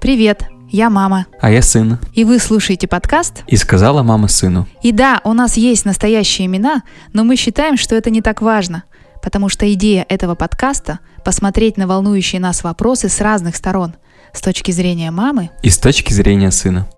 Привет, 0.00 0.44
я 0.68 0.90
мама. 0.90 1.26
А 1.40 1.50
я 1.50 1.62
сын. 1.62 1.98
И 2.12 2.24
вы 2.24 2.38
слушаете 2.38 2.88
подкаст? 2.88 3.42
И 3.46 3.56
сказала 3.56 4.02
мама 4.02 4.28
сыну. 4.28 4.66
И 4.82 4.92
да, 4.92 5.20
у 5.24 5.32
нас 5.32 5.56
есть 5.56 5.84
настоящие 5.84 6.46
имена, 6.46 6.82
но 7.12 7.24
мы 7.24 7.36
считаем, 7.36 7.76
что 7.76 7.94
это 7.94 8.10
не 8.10 8.22
так 8.22 8.42
важно, 8.42 8.84
потому 9.22 9.48
что 9.48 9.72
идея 9.72 10.06
этого 10.08 10.34
подкаста– 10.34 11.00
посмотреть 11.24 11.76
на 11.76 11.86
волнующие 11.86 12.40
нас 12.40 12.64
вопросы 12.64 13.08
с 13.08 13.20
разных 13.20 13.56
сторон, 13.56 13.94
с 14.32 14.40
точки 14.40 14.70
зрения 14.70 15.10
мамы 15.10 15.50
И 15.62 15.70
с 15.70 15.78
точки 15.78 16.12
зрения 16.12 16.50
сына. 16.50 16.88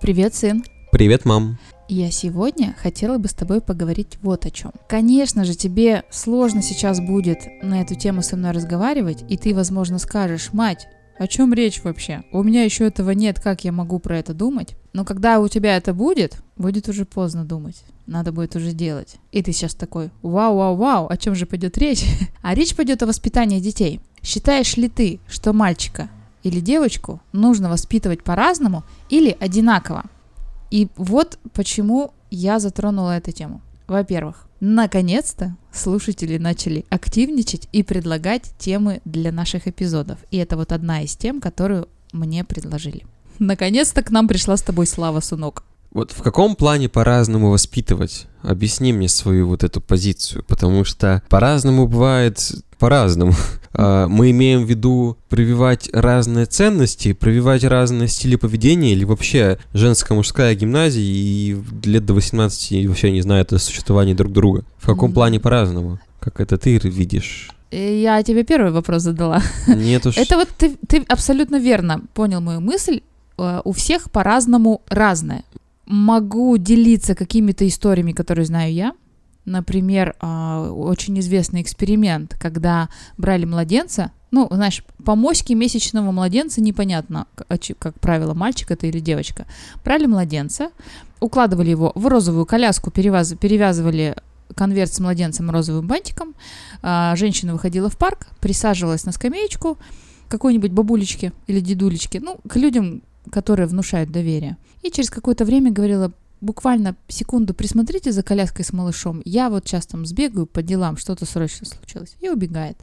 Привет, 0.00 0.34
сын. 0.34 0.64
Привет, 0.90 1.24
мам. 1.24 1.58
Я 1.88 2.10
сегодня 2.10 2.74
хотела 2.78 3.18
бы 3.18 3.28
с 3.28 3.34
тобой 3.34 3.60
поговорить 3.60 4.18
вот 4.22 4.46
о 4.46 4.50
чем. 4.50 4.72
Конечно 4.88 5.44
же, 5.44 5.54
тебе 5.54 6.04
сложно 6.10 6.62
сейчас 6.62 6.98
будет 6.98 7.46
на 7.62 7.82
эту 7.82 7.94
тему 7.94 8.22
со 8.22 8.36
мной 8.36 8.52
разговаривать, 8.52 9.22
и 9.28 9.36
ты, 9.36 9.54
возможно, 9.54 9.98
скажешь, 9.98 10.54
мать, 10.54 10.88
о 11.18 11.26
чем 11.28 11.52
речь 11.52 11.82
вообще? 11.84 12.24
У 12.32 12.42
меня 12.42 12.64
еще 12.64 12.86
этого 12.86 13.10
нет, 13.10 13.38
как 13.38 13.64
я 13.64 13.72
могу 13.72 13.98
про 13.98 14.18
это 14.18 14.32
думать? 14.32 14.76
Но 14.94 15.04
когда 15.04 15.40
у 15.40 15.48
тебя 15.48 15.76
это 15.76 15.92
будет, 15.92 16.42
будет 16.56 16.88
уже 16.88 17.04
поздно 17.04 17.44
думать. 17.44 17.84
Надо 18.06 18.32
будет 18.32 18.56
уже 18.56 18.72
делать. 18.72 19.16
И 19.30 19.42
ты 19.42 19.52
сейчас 19.52 19.74
такой, 19.74 20.10
вау, 20.22 20.56
вау, 20.56 20.76
вау, 20.76 21.06
о 21.08 21.16
чем 21.18 21.34
же 21.34 21.46
пойдет 21.46 21.76
речь? 21.76 22.04
А 22.42 22.54
речь 22.54 22.74
пойдет 22.74 23.02
о 23.02 23.06
воспитании 23.06 23.60
детей. 23.60 24.00
Считаешь 24.22 24.76
ли 24.76 24.88
ты, 24.88 25.20
что 25.28 25.52
мальчика 25.52 26.08
или 26.42 26.60
девочку 26.60 27.20
нужно 27.32 27.68
воспитывать 27.68 28.22
по-разному 28.22 28.84
или 29.08 29.36
одинаково? 29.38 30.04
И 30.74 30.88
вот 30.96 31.38
почему 31.52 32.12
я 32.32 32.58
затронула 32.58 33.16
эту 33.16 33.30
тему. 33.30 33.62
Во-первых, 33.86 34.48
наконец-то 34.58 35.54
слушатели 35.72 36.36
начали 36.36 36.84
активничать 36.90 37.68
и 37.70 37.84
предлагать 37.84 38.50
темы 38.58 39.00
для 39.04 39.30
наших 39.30 39.68
эпизодов. 39.68 40.18
И 40.32 40.36
это 40.38 40.56
вот 40.56 40.72
одна 40.72 41.02
из 41.02 41.14
тем, 41.14 41.40
которую 41.40 41.88
мне 42.12 42.42
предложили. 42.42 43.06
Наконец-то 43.38 44.02
к 44.02 44.10
нам 44.10 44.26
пришла 44.26 44.56
с 44.56 44.62
тобой 44.62 44.88
слава, 44.88 45.20
сынок. 45.20 45.62
Вот 45.94 46.10
в 46.10 46.22
каком 46.22 46.56
плане 46.56 46.88
по-разному 46.88 47.50
воспитывать? 47.50 48.26
Объясни 48.42 48.92
мне 48.92 49.08
свою 49.08 49.46
вот 49.48 49.62
эту 49.62 49.80
позицию, 49.80 50.44
потому 50.46 50.84
что 50.84 51.22
по-разному 51.28 51.86
бывает 51.86 52.38
по-разному. 52.78 53.32
А, 53.76 54.06
Мы 54.06 54.30
имеем 54.30 54.64
в 54.64 54.68
виду 54.70 55.18
прививать 55.28 55.90
разные 55.92 56.46
ценности, 56.46 57.12
прививать 57.12 57.64
разные 57.64 58.06
стили 58.06 58.36
поведения 58.36 58.92
или 58.92 59.02
вообще 59.02 59.58
женская, 59.72 60.14
мужская 60.14 60.54
гимназия 60.54 61.02
и 61.02 61.56
лет 61.84 62.06
до 62.06 62.14
18 62.14 62.86
вообще 62.86 63.10
не 63.10 63.20
знают 63.20 63.52
о 63.52 63.58
существовании 63.58 64.14
друг 64.14 64.32
друга. 64.32 64.62
В 64.78 64.86
каком 64.86 65.12
плане 65.12 65.40
по-разному? 65.40 65.98
Как 66.20 66.38
это 66.38 66.56
ты 66.56 66.78
видишь? 66.78 67.50
Э, 67.72 68.00
Я 68.00 68.22
тебе 68.22 68.44
первый 68.44 68.70
вопрос 68.70 69.02
задала. 69.02 69.42
Нет 69.66 70.06
уж. 70.06 70.16
Это 70.18 70.36
вот 70.36 70.48
ты, 70.56 70.76
ты 70.86 71.04
абсолютно 71.08 71.56
верно 71.56 72.00
понял 72.14 72.40
мою 72.40 72.60
мысль. 72.60 73.00
Э, 73.38 73.60
У 73.64 73.72
всех 73.72 74.08
по-разному 74.12 74.82
разное. 74.88 75.42
Могу 75.86 76.56
делиться 76.56 77.14
какими-то 77.14 77.66
историями, 77.66 78.12
которые 78.12 78.46
знаю 78.46 78.72
я. 78.72 78.92
Например, 79.44 80.16
а, 80.20 80.70
очень 80.70 81.18
известный 81.20 81.60
эксперимент, 81.60 82.34
когда 82.40 82.88
брали 83.18 83.44
младенца, 83.44 84.12
ну, 84.30 84.48
знаешь, 84.50 84.82
по 85.04 85.14
месячного 85.14 86.10
младенца 86.10 86.62
непонятно, 86.62 87.26
а 87.48 87.58
как 87.78 88.00
правило, 88.00 88.32
мальчик 88.32 88.70
это 88.70 88.86
или 88.86 89.00
девочка. 89.00 89.46
Брали 89.84 90.06
младенца, 90.06 90.70
укладывали 91.20 91.70
его 91.70 91.92
в 91.94 92.06
розовую 92.06 92.46
коляску, 92.46 92.90
перевяз- 92.90 93.36
перевязывали 93.36 94.16
конверт 94.54 94.92
с 94.92 95.00
младенцем 95.00 95.50
розовым 95.50 95.86
бантиком, 95.86 96.34
а, 96.82 97.14
женщина 97.16 97.52
выходила 97.52 97.90
в 97.90 97.98
парк, 97.98 98.26
присаживалась 98.40 99.04
на 99.04 99.12
скамеечку 99.12 99.78
какой-нибудь 100.28 100.72
бабулечки 100.72 101.32
или 101.46 101.60
дедулечки, 101.60 102.18
ну, 102.18 102.38
к 102.48 102.56
людям, 102.56 103.02
которые 103.30 103.66
внушают 103.66 104.10
доверие. 104.10 104.56
И 104.84 104.90
через 104.90 105.08
какое-то 105.08 105.46
время 105.46 105.72
говорила, 105.72 106.12
буквально 106.42 106.94
секунду 107.08 107.54
присмотрите 107.54 108.12
за 108.12 108.22
коляской 108.22 108.66
с 108.66 108.72
малышом, 108.72 109.22
я 109.24 109.48
вот 109.48 109.66
сейчас 109.66 109.86
там 109.86 110.04
сбегаю 110.04 110.46
по 110.46 110.62
делам, 110.62 110.98
что-то 110.98 111.24
срочно 111.24 111.66
случилось, 111.66 112.16
и 112.20 112.28
убегает. 112.28 112.76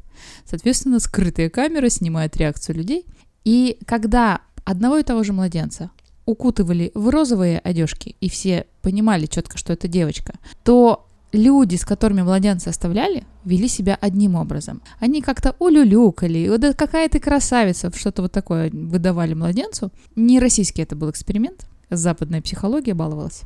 Соответственно, 0.44 1.00
скрытая 1.00 1.52
камера 1.52 1.90
снимает 1.90 2.36
реакцию 2.38 2.78
людей. 2.78 3.06
И 3.46 3.78
когда 3.86 4.42
одного 4.66 4.98
и 4.98 5.04
того 5.04 5.24
же 5.24 5.32
младенца 5.32 5.92
укутывали 6.26 6.92
в 6.96 7.10
розовые 7.10 7.60
одежки, 7.60 8.16
и 8.20 8.30
все 8.30 8.66
понимали 8.82 9.28
четко, 9.28 9.60
что 9.60 9.72
это 9.72 9.88
девочка, 9.88 10.34
то 10.64 11.08
люди, 11.32 11.76
с 11.76 11.86
которыми 11.86 12.24
младенца 12.24 12.72
оставляли, 12.72 13.26
вели 13.46 13.68
себя 13.68 13.96
одним 14.02 14.36
образом. 14.36 14.82
Они 15.00 15.22
как-то 15.22 15.56
улюлюкали, 15.60 16.50
вот 16.50 16.76
какая 16.76 17.08
ты 17.10 17.20
красавица, 17.20 17.92
что-то 17.96 18.24
вот 18.24 18.32
такое 18.32 18.72
выдавали 18.72 19.36
младенцу. 19.36 19.92
Не 20.16 20.40
российский 20.40 20.82
это 20.82 20.96
был 20.96 21.12
эксперимент, 21.12 21.68
западная 21.92 22.42
психология 22.42 22.94
баловалась. 22.94 23.44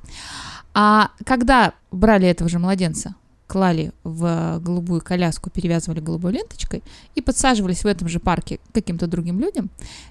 А 0.73 1.11
когда 1.25 1.73
брали 1.91 2.27
этого 2.27 2.49
же 2.49 2.59
младенца, 2.59 3.15
клали 3.47 3.91
в 4.03 4.59
голубую 4.59 5.01
коляску, 5.01 5.49
перевязывали 5.49 5.99
голубой 5.99 6.33
ленточкой 6.33 6.83
и 7.13 7.21
подсаживались 7.21 7.83
в 7.83 7.87
этом 7.87 8.07
же 8.07 8.19
парке 8.19 8.59
каким-то 8.73 9.07
другим 9.07 9.39
людям, 9.39 9.69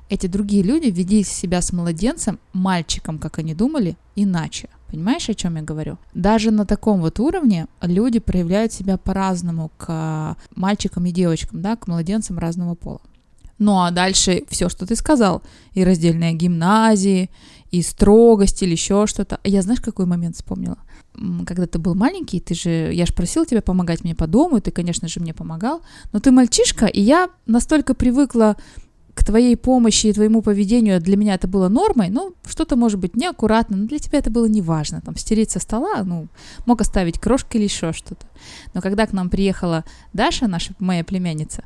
эти 0.08 0.26
другие 0.26 0.62
люди 0.62 0.86
вели 0.86 1.24
себя 1.24 1.60
с 1.60 1.72
младенцем, 1.72 2.38
мальчиком, 2.52 3.18
как 3.18 3.38
они 3.38 3.54
думали, 3.54 3.96
иначе. 4.14 4.68
Понимаешь, 4.88 5.28
о 5.28 5.34
чем 5.34 5.56
я 5.56 5.62
говорю? 5.62 5.98
Даже 6.14 6.52
на 6.52 6.64
таком 6.64 7.00
вот 7.00 7.18
уровне 7.18 7.66
люди 7.82 8.20
проявляют 8.20 8.72
себя 8.72 8.96
по-разному 8.96 9.72
к 9.76 10.36
мальчикам 10.54 11.06
и 11.06 11.10
девочкам, 11.10 11.62
да, 11.62 11.74
к 11.74 11.88
младенцам 11.88 12.38
разного 12.38 12.76
пола. 12.76 13.00
Ну 13.58 13.80
а 13.80 13.90
дальше 13.90 14.44
все, 14.48 14.68
что 14.68 14.86
ты 14.86 14.94
сказал, 14.96 15.42
и 15.74 15.84
раздельная 15.84 16.32
гимназии, 16.32 17.30
и 17.74 17.82
строгость 17.82 18.62
или 18.62 18.72
еще 18.72 19.06
что-то. 19.06 19.40
Я 19.42 19.62
знаешь, 19.62 19.80
какой 19.80 20.06
момент 20.06 20.36
вспомнила? 20.36 20.78
Когда 21.46 21.66
ты 21.66 21.78
был 21.78 21.94
маленький, 21.94 22.40
ты 22.40 22.54
же, 22.54 22.70
я 22.92 23.06
же 23.06 23.12
просила 23.12 23.44
тебя 23.46 23.62
помогать 23.62 24.04
мне 24.04 24.14
по 24.14 24.26
дому, 24.26 24.56
и 24.56 24.60
ты, 24.60 24.70
конечно 24.70 25.08
же, 25.08 25.20
мне 25.20 25.34
помогал, 25.34 25.82
но 26.12 26.20
ты 26.20 26.30
мальчишка, 26.30 26.86
и 26.86 27.00
я 27.00 27.28
настолько 27.46 27.94
привыкла 27.94 28.56
твоей 29.24 29.56
помощи 29.56 30.08
и 30.08 30.12
твоему 30.12 30.42
поведению, 30.42 31.00
для 31.00 31.16
меня 31.16 31.34
это 31.34 31.48
было 31.48 31.68
нормой, 31.68 32.10
ну, 32.10 32.34
что-то 32.46 32.76
может 32.76 33.00
быть 33.00 33.16
неаккуратно, 33.16 33.76
но 33.76 33.86
для 33.86 33.98
тебя 33.98 34.18
это 34.18 34.30
было 34.30 34.46
неважно, 34.46 35.00
там, 35.00 35.16
стереть 35.16 35.50
со 35.50 35.60
стола, 35.60 36.02
ну, 36.04 36.28
мог 36.66 36.80
оставить 36.80 37.18
крошки 37.18 37.56
или 37.56 37.64
еще 37.64 37.92
что-то. 37.92 38.26
Но 38.74 38.80
когда 38.80 39.06
к 39.06 39.12
нам 39.12 39.30
приехала 39.30 39.84
Даша, 40.12 40.46
наша, 40.46 40.74
моя 40.78 41.04
племянница, 41.04 41.64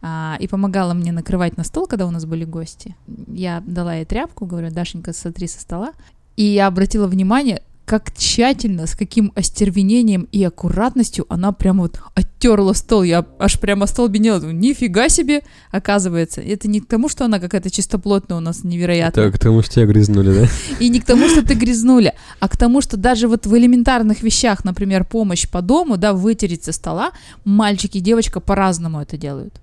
а, 0.00 0.36
и 0.38 0.46
помогала 0.46 0.94
мне 0.94 1.12
накрывать 1.12 1.56
на 1.56 1.64
стол, 1.64 1.86
когда 1.86 2.06
у 2.06 2.10
нас 2.10 2.24
были 2.24 2.44
гости, 2.44 2.94
я 3.26 3.62
дала 3.66 3.94
ей 3.94 4.04
тряпку, 4.04 4.46
говорю, 4.46 4.70
Дашенька, 4.70 5.12
сотри 5.12 5.48
со 5.48 5.60
стола, 5.60 5.92
и 6.36 6.44
я 6.44 6.68
обратила 6.68 7.08
внимание, 7.08 7.62
как 7.88 8.12
тщательно, 8.14 8.86
с 8.86 8.94
каким 8.94 9.32
остервенением 9.34 10.28
и 10.30 10.44
аккуратностью 10.44 11.24
она 11.30 11.52
прямо 11.52 11.84
вот 11.84 11.98
оттерла 12.14 12.74
стол. 12.74 13.02
Я 13.02 13.24
аж 13.38 13.58
прямо 13.58 13.84
остолбенела. 13.84 14.40
Думаю, 14.40 14.58
Нифига 14.58 15.08
себе, 15.08 15.42
оказывается. 15.70 16.42
Это 16.42 16.68
не 16.68 16.80
к 16.80 16.86
тому, 16.86 17.08
что 17.08 17.24
она 17.24 17.40
какая-то 17.40 17.70
чистоплотная 17.70 18.36
у 18.36 18.40
нас 18.40 18.62
невероятная. 18.62 19.24
Так, 19.24 19.32
потому 19.32 19.62
что 19.62 19.72
тебя 19.72 19.86
грызнули, 19.86 20.42
да? 20.42 20.48
И 20.80 20.90
не 20.90 21.00
к 21.00 21.06
тому, 21.06 21.28
что 21.28 21.42
ты 21.42 21.54
грязнули, 21.54 22.12
а 22.40 22.48
к 22.50 22.58
тому, 22.58 22.82
что 22.82 22.98
даже 22.98 23.26
вот 23.26 23.46
в 23.46 23.56
элементарных 23.56 24.22
вещах, 24.22 24.66
например, 24.66 25.06
помощь 25.06 25.48
по 25.48 25.62
дому, 25.62 25.96
да, 25.96 26.12
вытереть 26.12 26.64
со 26.64 26.72
стола, 26.72 27.12
мальчик 27.46 27.94
и 27.94 28.00
девочка 28.00 28.40
по-разному 28.40 29.00
это 29.00 29.16
делают. 29.16 29.54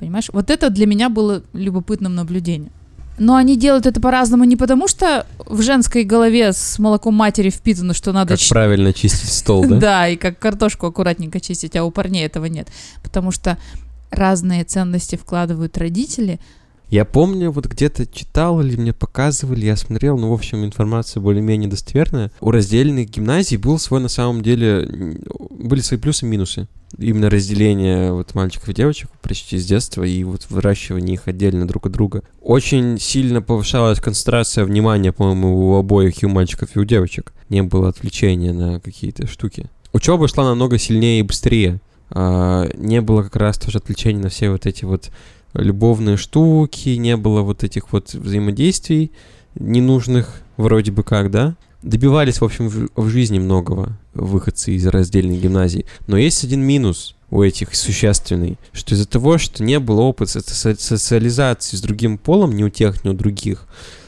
Понимаешь? 0.00 0.30
Вот 0.32 0.50
это 0.50 0.70
для 0.70 0.86
меня 0.86 1.10
было 1.10 1.44
любопытным 1.52 2.16
наблюдением. 2.16 2.72
Но 3.18 3.36
они 3.36 3.56
делают 3.56 3.86
это 3.86 4.00
по-разному 4.00 4.44
не 4.44 4.56
потому, 4.56 4.88
что 4.88 5.26
в 5.46 5.62
женской 5.62 6.04
голове 6.04 6.52
с 6.52 6.78
молоком 6.78 7.14
матери 7.14 7.50
впитано, 7.50 7.94
что 7.94 8.12
надо... 8.12 8.34
Как 8.34 8.40
ч- 8.40 8.50
правильно 8.50 8.92
чистить 8.92 9.30
стол, 9.32 9.64
да? 9.66 9.76
Да, 9.88 10.08
и 10.08 10.16
как 10.16 10.38
картошку 10.38 10.86
аккуратненько 10.86 11.40
чистить, 11.40 11.74
а 11.76 11.84
у 11.84 11.90
парней 11.90 12.24
этого 12.26 12.46
нет. 12.46 12.68
Потому 13.02 13.30
что 13.32 13.58
разные 14.10 14.64
ценности 14.64 15.16
вкладывают 15.16 15.76
родители. 15.78 16.40
Я 16.90 17.04
помню, 17.04 17.50
вот 17.50 17.66
где-то 17.66 18.06
читал 18.06 18.60
или 18.60 18.76
мне 18.76 18.94
показывали, 18.94 19.66
я 19.66 19.76
смотрел, 19.76 20.16
ну, 20.16 20.30
в 20.30 20.32
общем, 20.32 20.64
информация 20.64 21.20
более-менее 21.20 21.68
достоверная. 21.68 22.32
У 22.40 22.50
раздельных 22.50 23.10
гимназий 23.10 23.58
был 23.58 23.78
свой, 23.78 24.00
на 24.00 24.08
самом 24.08 24.42
деле, 24.42 24.88
были 25.50 25.80
свои 25.80 25.98
плюсы 25.98 26.24
и 26.24 26.28
минусы. 26.28 26.66
Именно 26.96 27.28
разделение 27.28 28.12
вот 28.12 28.34
мальчиков 28.34 28.70
и 28.70 28.74
девочек 28.74 29.10
почти 29.20 29.58
с 29.58 29.66
детства 29.66 30.04
и 30.04 30.24
вот 30.24 30.46
выращивание 30.48 31.14
их 31.14 31.28
отдельно 31.28 31.68
друг 31.68 31.84
от 31.86 31.92
друга. 31.92 32.22
Очень 32.40 32.98
сильно 32.98 33.42
повышалась 33.42 34.00
концентрация 34.00 34.64
внимания, 34.64 35.12
по-моему, 35.12 35.68
у 35.68 35.76
обоих, 35.76 36.22
и 36.22 36.26
у 36.26 36.30
мальчиков, 36.30 36.70
и 36.74 36.78
у 36.78 36.84
девочек. 36.84 37.34
Не 37.50 37.62
было 37.62 37.90
отвлечения 37.90 38.54
на 38.54 38.80
какие-то 38.80 39.26
штуки. 39.26 39.66
Учеба 39.92 40.26
шла 40.28 40.44
намного 40.44 40.78
сильнее 40.78 41.20
и 41.20 41.22
быстрее. 41.22 41.80
А, 42.10 42.66
не 42.74 43.02
было 43.02 43.22
как 43.22 43.36
раз 43.36 43.58
тоже 43.58 43.78
отвлечения 43.78 44.22
на 44.22 44.28
все 44.30 44.48
вот 44.48 44.64
эти 44.64 44.86
вот 44.86 45.10
любовные 45.54 46.16
штуки, 46.16 46.90
не 46.90 47.16
было 47.16 47.42
вот 47.42 47.64
этих 47.64 47.92
вот 47.92 48.12
взаимодействий 48.14 49.12
ненужных, 49.54 50.42
вроде 50.56 50.92
бы 50.92 51.02
как, 51.02 51.30
да? 51.30 51.56
добивались, 51.82 52.40
в 52.40 52.44
общем, 52.44 52.68
в, 52.68 52.88
в 52.96 53.08
жизни 53.08 53.38
многого 53.38 53.96
выходцы 54.14 54.72
из 54.72 54.86
раздельной 54.86 55.38
гимназии. 55.38 55.86
Но 56.06 56.16
есть 56.16 56.44
один 56.44 56.60
минус 56.60 57.14
у 57.30 57.42
этих 57.42 57.74
существенный, 57.74 58.58
что 58.72 58.94
из-за 58.94 59.06
того, 59.06 59.38
что 59.38 59.62
не 59.62 59.78
было 59.78 60.00
опыта 60.00 60.38
соци- 60.38 60.78
социализации 60.78 61.76
с 61.76 61.80
другим 61.80 62.18
полом, 62.18 62.56
ни 62.56 62.64
у 62.64 62.68
тех, 62.68 63.04
ни 63.04 63.10
у 63.10 63.12
других, 63.12 63.66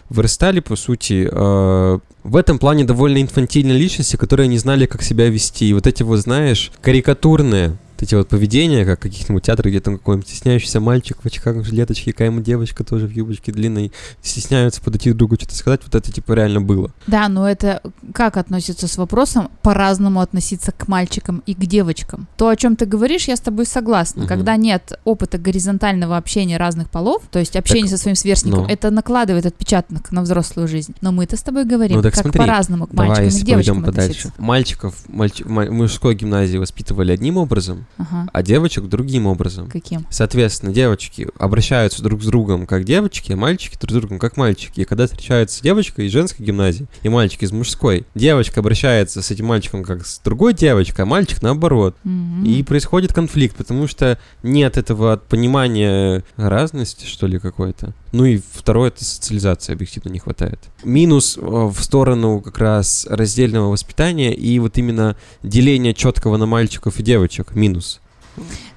вырастали, 0.09 0.61
по 0.61 0.75
сути, 0.75 1.29
э, 1.31 1.99
в 2.25 2.37
этом 2.37 2.59
плане 2.59 2.85
довольно 2.85 3.23
инфантильные 3.23 3.79
личности, 3.79 4.17
которые 4.17 4.49
не 4.49 4.59
знали, 4.59 4.87
как 4.87 5.03
себя 5.03 5.29
вести. 5.29 5.69
И 5.69 5.73
вот 5.73 5.87
эти 5.87 6.03
вот, 6.03 6.19
знаешь, 6.19 6.73
карикатурные 6.81 7.77
вот 8.01 8.07
эти 8.07 8.15
вот 8.15 8.29
поведения, 8.29 8.85
как 8.85 9.01
каких-нибудь 9.01 9.43
театрах, 9.45 9.67
где 9.69 9.81
там 9.81 9.99
какой-нибудь 9.99 10.29
стесняющийся 10.29 10.81
мальчик 10.81 11.19
в 11.23 11.27
очках, 11.27 11.57
в 11.57 11.65
жилеточке, 11.65 12.13
какая-нибудь 12.13 12.45
девочка 12.45 12.83
тоже 12.85 13.07
в 13.07 13.11
юбочке 13.11 13.53
длинной, 13.53 13.93
стесняются 14.23 14.81
подойти 14.83 15.11
друг 15.11 15.19
другу 15.19 15.37
что-то 15.37 15.55
сказать, 15.55 15.81
вот 15.85 15.95
это 15.95 16.11
типа 16.11 16.33
реально 16.33 16.61
было. 16.61 16.93
Да, 17.07 17.29
но 17.29 17.49
это 17.49 17.83
как 18.15 18.37
относится 18.37 18.89
с 18.89 18.97
вопросом 18.97 19.51
по-разному 19.63 20.21
относиться 20.21 20.73
к 20.73 20.89
мальчикам 20.89 21.43
и 21.47 21.55
к 21.55 21.59
девочкам? 21.59 22.27
То, 22.37 22.49
о 22.49 22.57
чем 22.57 22.77
ты 22.77 22.87
говоришь, 22.87 23.29
я 23.29 23.37
с 23.37 23.41
тобой 23.41 23.67
согласна. 23.67 24.21
Мгм. 24.21 24.29
Когда 24.29 24.57
нет 24.57 24.99
опыта 25.05 25.39
горизонтального 25.39 26.17
общения 26.17 26.57
разных 26.57 26.89
полов, 26.91 27.23
то 27.31 27.39
есть 27.39 27.57
общения 27.57 27.83
Так, 27.89 27.91
со 27.91 27.99
своим 27.99 28.17
сверстником, 28.17 28.63
ну. 28.65 28.69
это 28.69 28.91
накладывает 28.91 29.47
отпечаток 29.47 30.11
на 30.11 30.23
взрослую 30.23 30.69
жизнь. 30.69 30.95
Но 31.01 31.13
мы-то 31.13 31.37
с 31.37 31.43
тобой 31.43 31.65
говорим, 31.65 31.97
Ну 31.97 32.03
так 32.03 32.15
как 32.15 32.23
смотри, 32.23 32.39
по-разному 32.41 32.87
к 32.87 32.91
Давай, 32.93 33.09
мальчикам 33.09 33.25
и 33.25 33.31
если 33.33 33.43
к 33.43 33.47
девочкам 33.47 33.83
подальше. 33.85 34.11
относиться. 34.11 34.33
Мальчиков 34.39 34.95
мальчи- 35.09 35.45
в 35.45 35.73
мужской 35.73 36.15
гимназии 36.15 36.57
воспитывали 36.59 37.13
одним 37.13 37.37
образом, 37.37 37.87
Ага. 37.99 38.29
а 38.33 38.43
девочек 38.43 38.85
другим 38.85 39.27
образом. 39.27 39.69
Каким? 39.69 40.07
Соответственно, 40.11 40.73
девочки 40.73 41.29
обращаются 41.39 42.03
друг 42.03 42.23
с 42.23 42.27
другом 42.27 42.67
как 42.67 42.85
девочки, 42.85 43.33
а 43.33 43.37
мальчики 43.37 43.77
друг 43.79 43.91
с 43.91 43.95
другом 43.95 44.19
как 44.19 44.37
мальчики. 44.37 44.81
И 44.81 44.85
когда 44.85 45.07
встречается 45.07 45.63
девочка 45.63 46.03
из 46.03 46.13
женской 46.13 46.45
гимназии 46.45 46.87
и 47.03 47.09
мальчик 47.09 47.43
из 47.43 47.53
мужской, 47.53 48.07
девочка 48.15 48.61
обращается 48.61 49.23
с 49.23 49.31
этим 49.31 49.47
мальчиком 49.47 49.83
как 49.83 50.07
с 50.07 50.19
другой 50.21 50.55
девочкой, 50.55 51.05
а 51.05 51.07
мальчик 51.07 51.43
наоборот. 51.43 51.97
Мгм. 52.05 52.45
И 52.45 52.63
происходит 52.63 53.13
конфликт, 53.13 53.57
потому 53.57 53.87
что 53.87 54.19
нет 54.43 54.77
этого 54.77 55.17
понимания 55.17 56.25
разности, 56.37 57.07
что 57.07 57.27
ли, 57.27 57.39
какой-то. 57.39 57.95
Ну 58.13 58.25
и 58.25 58.41
второе, 58.53 58.89
это 58.89 59.05
социализация 59.05 59.75
объективно 59.75 60.09
не 60.09 60.19
хватает. 60.19 60.59
Минус 60.83 61.39
э, 61.39 61.41
в 61.41 61.77
сторону 61.81 62.41
как 62.41 62.59
раз 62.59 63.07
раздельного 63.09 63.71
воспитания 63.71 64.35
и 64.35 64.59
вот 64.59 64.79
именно 64.79 65.17
деления 65.43 65.95
четкого 65.95 66.37
на 66.37 66.47
мальчиков 66.47 66.99
и 66.99 67.03
девочек. 67.03 67.55
Минус. 67.55 67.80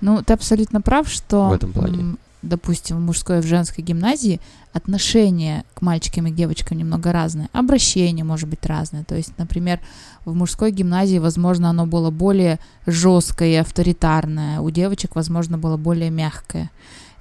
Ну, 0.02 0.22
ты 0.24 0.34
абсолютно 0.34 0.82
прав, 0.82 1.10
что, 1.10 1.50
В 1.50 1.54
этом 1.54 1.72
плане. 1.72 2.16
допустим, 2.42 2.98
в 2.98 3.00
мужской 3.02 3.40
и 3.40 3.42
в 3.42 3.46
женской 3.46 3.84
гимназии 3.84 4.40
отношение 4.74 5.64
к 5.74 5.82
мальчикам 5.82 6.28
и 6.28 6.32
девочкам 6.32 6.78
немного 6.78 7.12
разное. 7.12 7.50
Обращение 7.54 8.26
может 8.26 8.50
быть 8.50 8.66
разное. 8.66 9.04
То 9.04 9.16
есть, 9.16 9.32
например, 9.38 9.80
в 10.26 10.34
мужской 10.34 10.72
гимназии, 10.72 11.20
возможно, 11.20 11.70
оно 11.70 11.86
было 11.86 12.10
более 12.10 12.60
жесткое 12.86 13.50
и 13.50 13.56
авторитарное. 13.56 14.60
У 14.60 14.70
девочек, 14.72 15.16
возможно, 15.16 15.58
было 15.58 15.78
более 15.78 16.10
мягкое. 16.10 16.72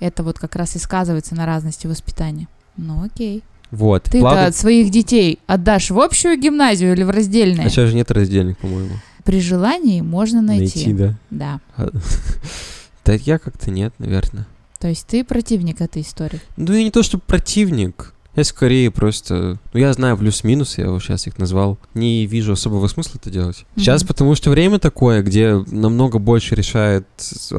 Это 0.00 0.22
вот 0.22 0.38
как 0.38 0.56
раз 0.56 0.74
и 0.76 0.78
сказывается 0.78 1.34
на 1.34 1.46
разности 1.46 1.86
воспитания. 1.86 2.48
Ну, 2.76 3.04
окей. 3.04 3.42
Вот. 3.70 4.04
Ты-то 4.04 4.46
от 4.46 4.56
своих 4.56 4.90
детей 4.90 5.38
отдашь 5.46 5.90
в 5.90 5.98
общую 6.00 6.38
гимназию 6.38 6.92
или 6.92 7.04
в 7.04 7.10
раздельное? 7.10 7.66
А 7.66 7.68
сейчас 7.70 7.88
же 7.90 7.94
нет 7.94 8.10
раздельных, 8.10 8.58
по-моему. 8.58 8.94
При 9.24 9.40
желании 9.40 10.00
можно 10.00 10.42
найти. 10.42 10.92
да. 10.92 11.14
Да. 11.30 11.60
А- 11.76 11.90
Да 13.04 13.14
я 13.14 13.38
как-то 13.40 13.70
нет, 13.72 13.92
наверное. 13.98 14.46
То 14.78 14.88
есть 14.88 15.06
ты 15.08 15.24
противник 15.24 15.80
этой 15.80 16.02
истории. 16.02 16.40
Ну, 16.56 16.72
я 16.72 16.84
не 16.84 16.90
то, 16.92 17.02
что 17.02 17.18
противник. 17.18 18.14
Я 18.36 18.44
скорее 18.44 18.90
просто... 18.90 19.58
Ну, 19.74 19.80
я 19.80 19.92
знаю 19.92 20.16
плюс-минус, 20.16 20.78
я 20.78 20.88
вот 20.90 21.02
сейчас 21.02 21.26
их 21.26 21.36
назвал. 21.38 21.78
Не 21.94 22.24
вижу 22.26 22.52
особого 22.52 22.86
смысла 22.88 23.18
это 23.20 23.28
делать. 23.30 23.66
Сейчас, 23.76 24.02
Мгм. 24.02 24.08
потому 24.08 24.34
что 24.36 24.50
время 24.50 24.78
такое, 24.78 25.22
где 25.22 25.56
намного 25.70 26.18
больше 26.18 26.54
решает 26.54 27.06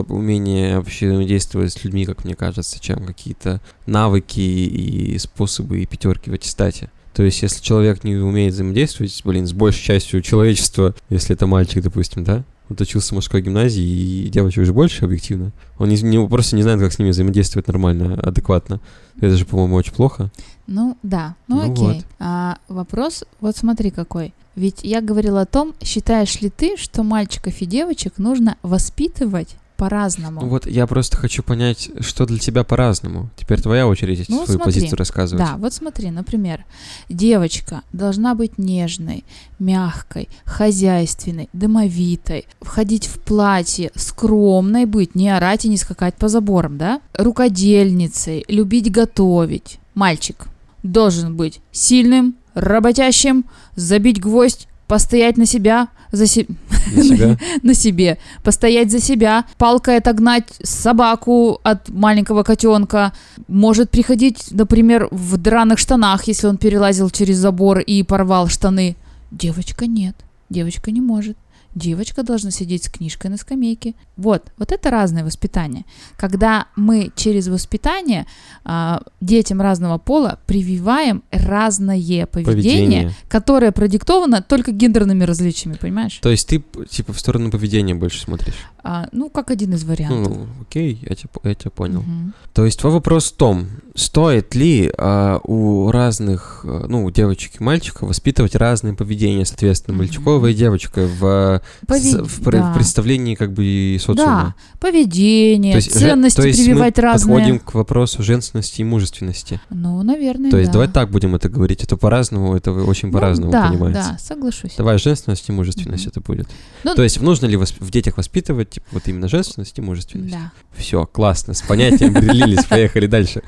умение 0.09 0.77
вообще 0.77 1.23
действовать 1.25 1.73
с 1.73 1.83
людьми, 1.83 2.05
как 2.05 2.23
мне 2.25 2.35
кажется, 2.35 2.79
чем 2.79 3.05
какие-то 3.05 3.61
навыки 3.85 4.39
и 4.39 5.17
способы 5.19 5.81
и 5.81 5.85
пятерки 5.85 6.29
в 6.31 6.33
аттестате. 6.33 6.89
То 7.13 7.23
есть, 7.23 7.41
если 7.43 7.61
человек 7.61 8.03
не 8.03 8.15
умеет 8.15 8.53
взаимодействовать, 8.53 9.21
блин, 9.23 9.45
с 9.45 9.53
большей 9.53 9.83
частью 9.83 10.21
человечества, 10.21 10.95
если 11.09 11.35
это 11.35 11.45
мальчик, 11.47 11.83
допустим, 11.83 12.23
да, 12.23 12.43
вот 12.69 12.81
учился 12.81 13.09
в 13.09 13.11
мужской 13.13 13.41
гимназии, 13.41 13.83
и 13.83 14.29
девочек 14.29 14.63
уже 14.63 14.73
больше, 14.73 15.05
объективно. 15.05 15.51
Он 15.77 15.89
не, 15.89 16.01
не- 16.01 16.27
просто 16.27 16.55
не 16.55 16.63
знает, 16.63 16.79
как 16.79 16.91
с 16.91 16.97
ними 16.97 17.09
взаимодействовать 17.11 17.67
нормально, 17.67 18.15
адекватно. 18.19 18.79
Это 19.17 19.35
же, 19.37 19.45
по-моему, 19.45 19.75
очень 19.75 19.93
плохо. 19.93 20.31
Ну 20.65 20.97
да, 21.03 21.35
ну, 21.47 21.57
Ну 21.67 21.71
окей. 21.73 21.85
вот. 21.85 22.05
А 22.19 22.57
вопрос, 22.67 23.25
вот 23.41 23.55
смотри 23.57 23.91
какой. 23.91 24.33
Ведь 24.55 24.79
я 24.83 25.01
говорила 25.01 25.41
о 25.41 25.45
том, 25.45 25.73
считаешь 25.83 26.39
ли 26.41 26.49
ты, 26.49 26.77
что 26.77 27.03
мальчиков 27.03 27.59
и 27.61 27.65
девочек 27.65 28.17
нужно 28.17 28.55
воспитывать 28.63 29.55
по-разному? 29.83 30.41
Ну 30.41 30.47
вот 30.47 30.65
я 30.65 30.87
просто 30.87 31.17
хочу 31.17 31.43
понять, 31.43 31.89
что 31.99 32.25
для 32.25 32.39
тебя 32.39 32.63
по-разному. 32.63 33.29
Теперь 33.35 33.61
твоя 33.61 33.85
очередь 33.87 34.29
Ну, 34.29 34.45
свою 34.45 34.59
смотри. 34.59 34.73
позицию 34.73 34.97
рассказывать. 34.97 35.45
Да, 35.45 35.57
вот 35.57 35.73
смотри, 35.73 36.09
например, 36.09 36.63
девочка 37.09 37.81
должна 37.91 38.33
быть 38.33 38.57
нежной, 38.57 39.25
мягкой, 39.59 40.29
хозяйственной, 40.45 41.49
домовитой, 41.51 42.45
входить 42.61 43.07
в 43.07 43.19
платье, 43.19 43.91
скромной 43.95 44.85
быть, 44.85 45.15
не 45.15 45.29
орать 45.29 45.65
и 45.65 45.69
не 45.69 45.77
скакать 45.77 46.15
по 46.15 46.29
заборам, 46.29 46.77
да? 46.77 47.01
Рукодельницей, 47.15 48.45
любить 48.47 48.89
готовить. 48.91 49.79
Мальчик 49.95 50.45
должен 50.81 51.35
быть 51.35 51.59
сильным, 51.71 52.35
работящим, 52.53 53.45
забить 53.75 54.21
гвоздь, 54.21 54.67
постоять 54.87 55.37
на 55.37 55.45
себя, 55.45 55.87
за 56.11 56.27
се- 56.27 56.47
Для 56.91 57.03
себя. 57.03 57.37
на 57.63 57.73
себе, 57.73 58.17
постоять 58.43 58.91
за 58.91 58.99
себя, 58.99 59.45
палкой 59.57 59.97
отогнать 59.97 60.47
собаку 60.63 61.59
от 61.63 61.89
маленького 61.89 62.43
котенка, 62.43 63.13
может 63.47 63.89
приходить, 63.89 64.47
например, 64.51 65.07
в 65.11 65.37
драных 65.37 65.79
штанах, 65.79 66.27
если 66.27 66.47
он 66.47 66.57
перелазил 66.57 67.09
через 67.09 67.37
забор 67.37 67.79
и 67.79 68.03
порвал 68.03 68.47
штаны. 68.47 68.95
Девочка 69.31 69.87
нет, 69.87 70.15
девочка 70.49 70.91
не 70.91 71.01
может. 71.01 71.37
Девочка 71.75 72.23
должна 72.23 72.51
сидеть 72.51 72.83
с 72.85 72.89
книжкой 72.89 73.31
на 73.31 73.37
скамейке. 73.37 73.95
Вот, 74.15 74.51
вот 74.57 74.71
это 74.71 74.89
разное 74.91 75.23
воспитание. 75.23 75.85
Когда 76.17 76.67
мы 76.75 77.11
через 77.15 77.47
воспитание 77.47 78.25
а, 78.63 79.01
детям 79.21 79.61
разного 79.61 79.97
пола 79.97 80.39
прививаем 80.45 81.23
разное 81.31 81.93
поведение, 82.25 82.25
Поведение. 82.53 83.11
которое 83.27 83.71
продиктовано 83.71 84.41
только 84.41 84.71
гендерными 84.71 85.23
различиями, 85.23 85.77
понимаешь? 85.79 86.19
То 86.21 86.29
есть 86.29 86.47
ты, 86.47 86.63
типа, 86.89 87.13
в 87.13 87.19
сторону 87.19 87.49
поведения 87.51 87.95
больше 87.95 88.21
смотришь. 88.21 88.55
А, 88.85 89.07
ну, 89.13 89.29
как 89.29 89.49
один 89.49 89.73
из 89.73 89.85
вариантов. 89.85 90.35
Ну, 90.35 90.45
окей, 90.61 90.99
я 91.07 91.15
тебя, 91.15 91.29
я 91.43 91.55
тебя 91.55 91.71
понял. 91.71 92.01
Мгм. 92.01 92.33
То 92.53 92.65
есть 92.65 92.79
твой 92.79 92.91
вопрос 92.91 93.31
в 93.31 93.35
том, 93.37 93.67
стоит 93.95 94.55
ли 94.55 94.91
а, 94.97 95.39
у 95.45 95.89
разных, 95.89 96.65
а, 96.67 96.85
ну, 96.89 97.05
у 97.05 97.09
девочек 97.11 97.61
и 97.61 97.63
мальчиков 97.63 98.09
воспитывать 98.09 98.55
разное 98.55 98.93
поведение, 98.93 99.45
соответственно, 99.45 99.97
мальчиковое 99.97 100.51
и 100.51 100.53
девочка 100.53 101.07
в, 101.07 101.61
Пове- 101.87 101.99
с- 101.99 102.13
в, 102.15 102.41
в 102.41 102.51
да. 102.51 102.73
представлении 102.73 103.35
как 103.35 103.53
бы 103.53 103.63
и 103.63 103.97
Да, 103.99 104.03
социума. 104.03 104.55
поведение, 104.81 105.73
То 105.73 105.77
есть, 105.77 105.93
же- 105.93 105.99
ценности 105.99 106.35
то 106.41 106.47
есть 106.47 106.63
прививать 106.63 106.97
мы 106.97 107.03
разные. 107.03 107.35
подходим 107.37 107.59
к 107.59 107.73
вопросу 107.73 108.21
женственности 108.21 108.81
и 108.81 108.83
мужественности. 108.83 109.61
Ну, 109.69 110.01
наверное, 110.03 110.51
То 110.51 110.57
есть 110.57 110.69
да. 110.69 110.73
давай 110.73 110.87
так 110.89 111.09
будем 111.09 111.35
это 111.35 111.47
говорить, 111.49 111.83
это 111.83 111.97
по-разному, 111.97 112.55
это 112.55 112.71
очень 112.71 113.07
Ну, 113.07 113.13
по-разному 113.13 113.51
да, 113.51 113.67
понимается. 113.69 114.11
Да, 114.11 114.17
соглашусь. 114.19 114.73
Давай 114.77 114.97
женственность 114.97 115.47
и 115.47 115.51
мужественность 115.51 116.03
Мгм. 116.05 116.11
это 116.11 116.19
будет. 116.21 116.47
Ну, 116.83 116.95
То 116.95 117.03
есть 117.03 117.21
нужно 117.21 117.45
ли 117.45 117.55
восп- 117.55 117.77
в 117.79 117.89
детях 117.91 118.17
воспитывать 118.17 118.72
типа, 118.73 118.87
вот 118.91 119.07
именно 119.07 119.27
женственность 119.27 119.77
и 119.77 119.81
мужественность? 119.81 120.33
Да. 120.33 120.51
Все, 120.75 121.05
классно, 121.05 121.53
с 121.53 121.61
понятием 121.61 122.15
определились, 122.15 122.65
поехали 122.65 123.07
дальше. 123.07 123.41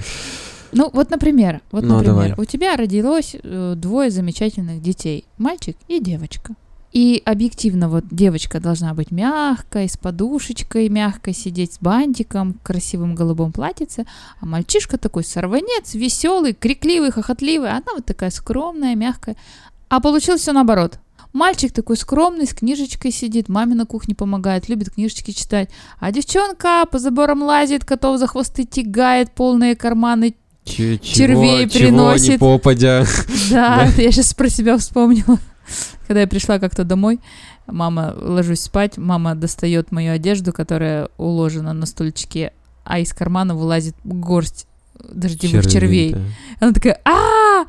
Ну, 0.72 0.90
вот, 0.92 1.10
например, 1.10 1.62
вот, 1.72 1.84
Ну, 1.84 1.96
например, 1.98 2.14
давай. 2.14 2.34
у 2.38 2.46
тебя 2.46 2.76
родилось 2.76 3.36
э, 3.42 3.74
двое 3.78 4.12
замечательных 4.12 4.82
детей, 4.82 5.26
мальчик 5.38 5.78
и 5.88 6.00
девочка. 6.00 6.54
И 6.92 7.22
объективно 7.26 7.90
вот 7.90 8.06
девочка 8.10 8.62
должна 8.62 8.94
быть 8.94 9.12
мягкой, 9.12 9.90
с 9.90 9.98
подушечкой 9.98 10.88
мягкой, 10.88 11.34
сидеть 11.34 11.74
с 11.74 11.80
бантиком, 11.80 12.54
в 12.54 12.64
красивом 12.64 13.16
голубом 13.16 13.52
платьице, 13.52 14.06
а 14.40 14.46
мальчишка 14.46 14.98
такой 14.98 15.26
сорванец, 15.26 15.94
веселый, 15.94 16.54
крикливый, 16.54 17.12
хохотливый, 17.12 17.70
а 17.70 17.74
она 17.74 17.94
вот 17.96 18.06
такая 18.06 18.30
скромная, 18.30 18.96
мягкая. 18.96 19.36
А 19.90 20.00
получилось 20.00 20.42
все 20.42 20.54
наоборот. 20.54 21.00
Мальчик 21.36 21.74
такой 21.74 21.98
скромный, 21.98 22.48
с 22.48 22.54
книжечкой 22.54 23.12
сидит, 23.12 23.50
маме 23.50 23.76
на 23.76 23.86
кухне 23.86 24.16
помогает, 24.16 24.70
любит 24.70 24.92
книжечки 24.92 25.32
читать. 25.32 25.70
А 26.00 26.14
девчонка 26.14 26.86
по 26.90 26.98
заборам 26.98 27.44
лазит, 27.44 27.84
котов 27.84 28.20
за 28.20 28.28
хвосты 28.28 28.64
тягает, 28.64 29.32
полные 29.32 29.76
карманы 29.76 30.36
Ч- 30.64 30.98
Червей 30.98 31.00
чего, 31.00 31.10
Чего 31.58 31.60
не 31.60 31.68
приносит. 31.68 32.40
попадя. 32.40 33.04
Да, 33.52 33.84
я 33.98 34.12
сейчас 34.14 34.34
про 34.34 34.48
себя 34.48 34.78
вспомнила. 34.78 35.38
Когда 36.08 36.22
я 36.22 36.28
пришла 36.28 36.58
как-то 36.58 36.86
домой, 36.86 37.20
мама, 37.68 38.16
ложусь 38.18 38.62
спать, 38.62 38.98
мама 38.98 39.36
достает 39.36 39.92
мою 39.92 40.14
одежду, 40.14 40.54
которая 40.54 41.10
уложена 41.18 41.74
на 41.74 41.86
стульчике, 41.86 42.54
а 42.86 43.00
из 43.00 43.12
кармана 43.14 43.56
вылазит 43.56 43.96
горсть 44.06 44.68
дождевых 45.04 45.70
червей. 45.70 46.14
да. 46.14 46.20
Она 46.62 46.72
такая, 46.72 47.02
а 47.04 47.66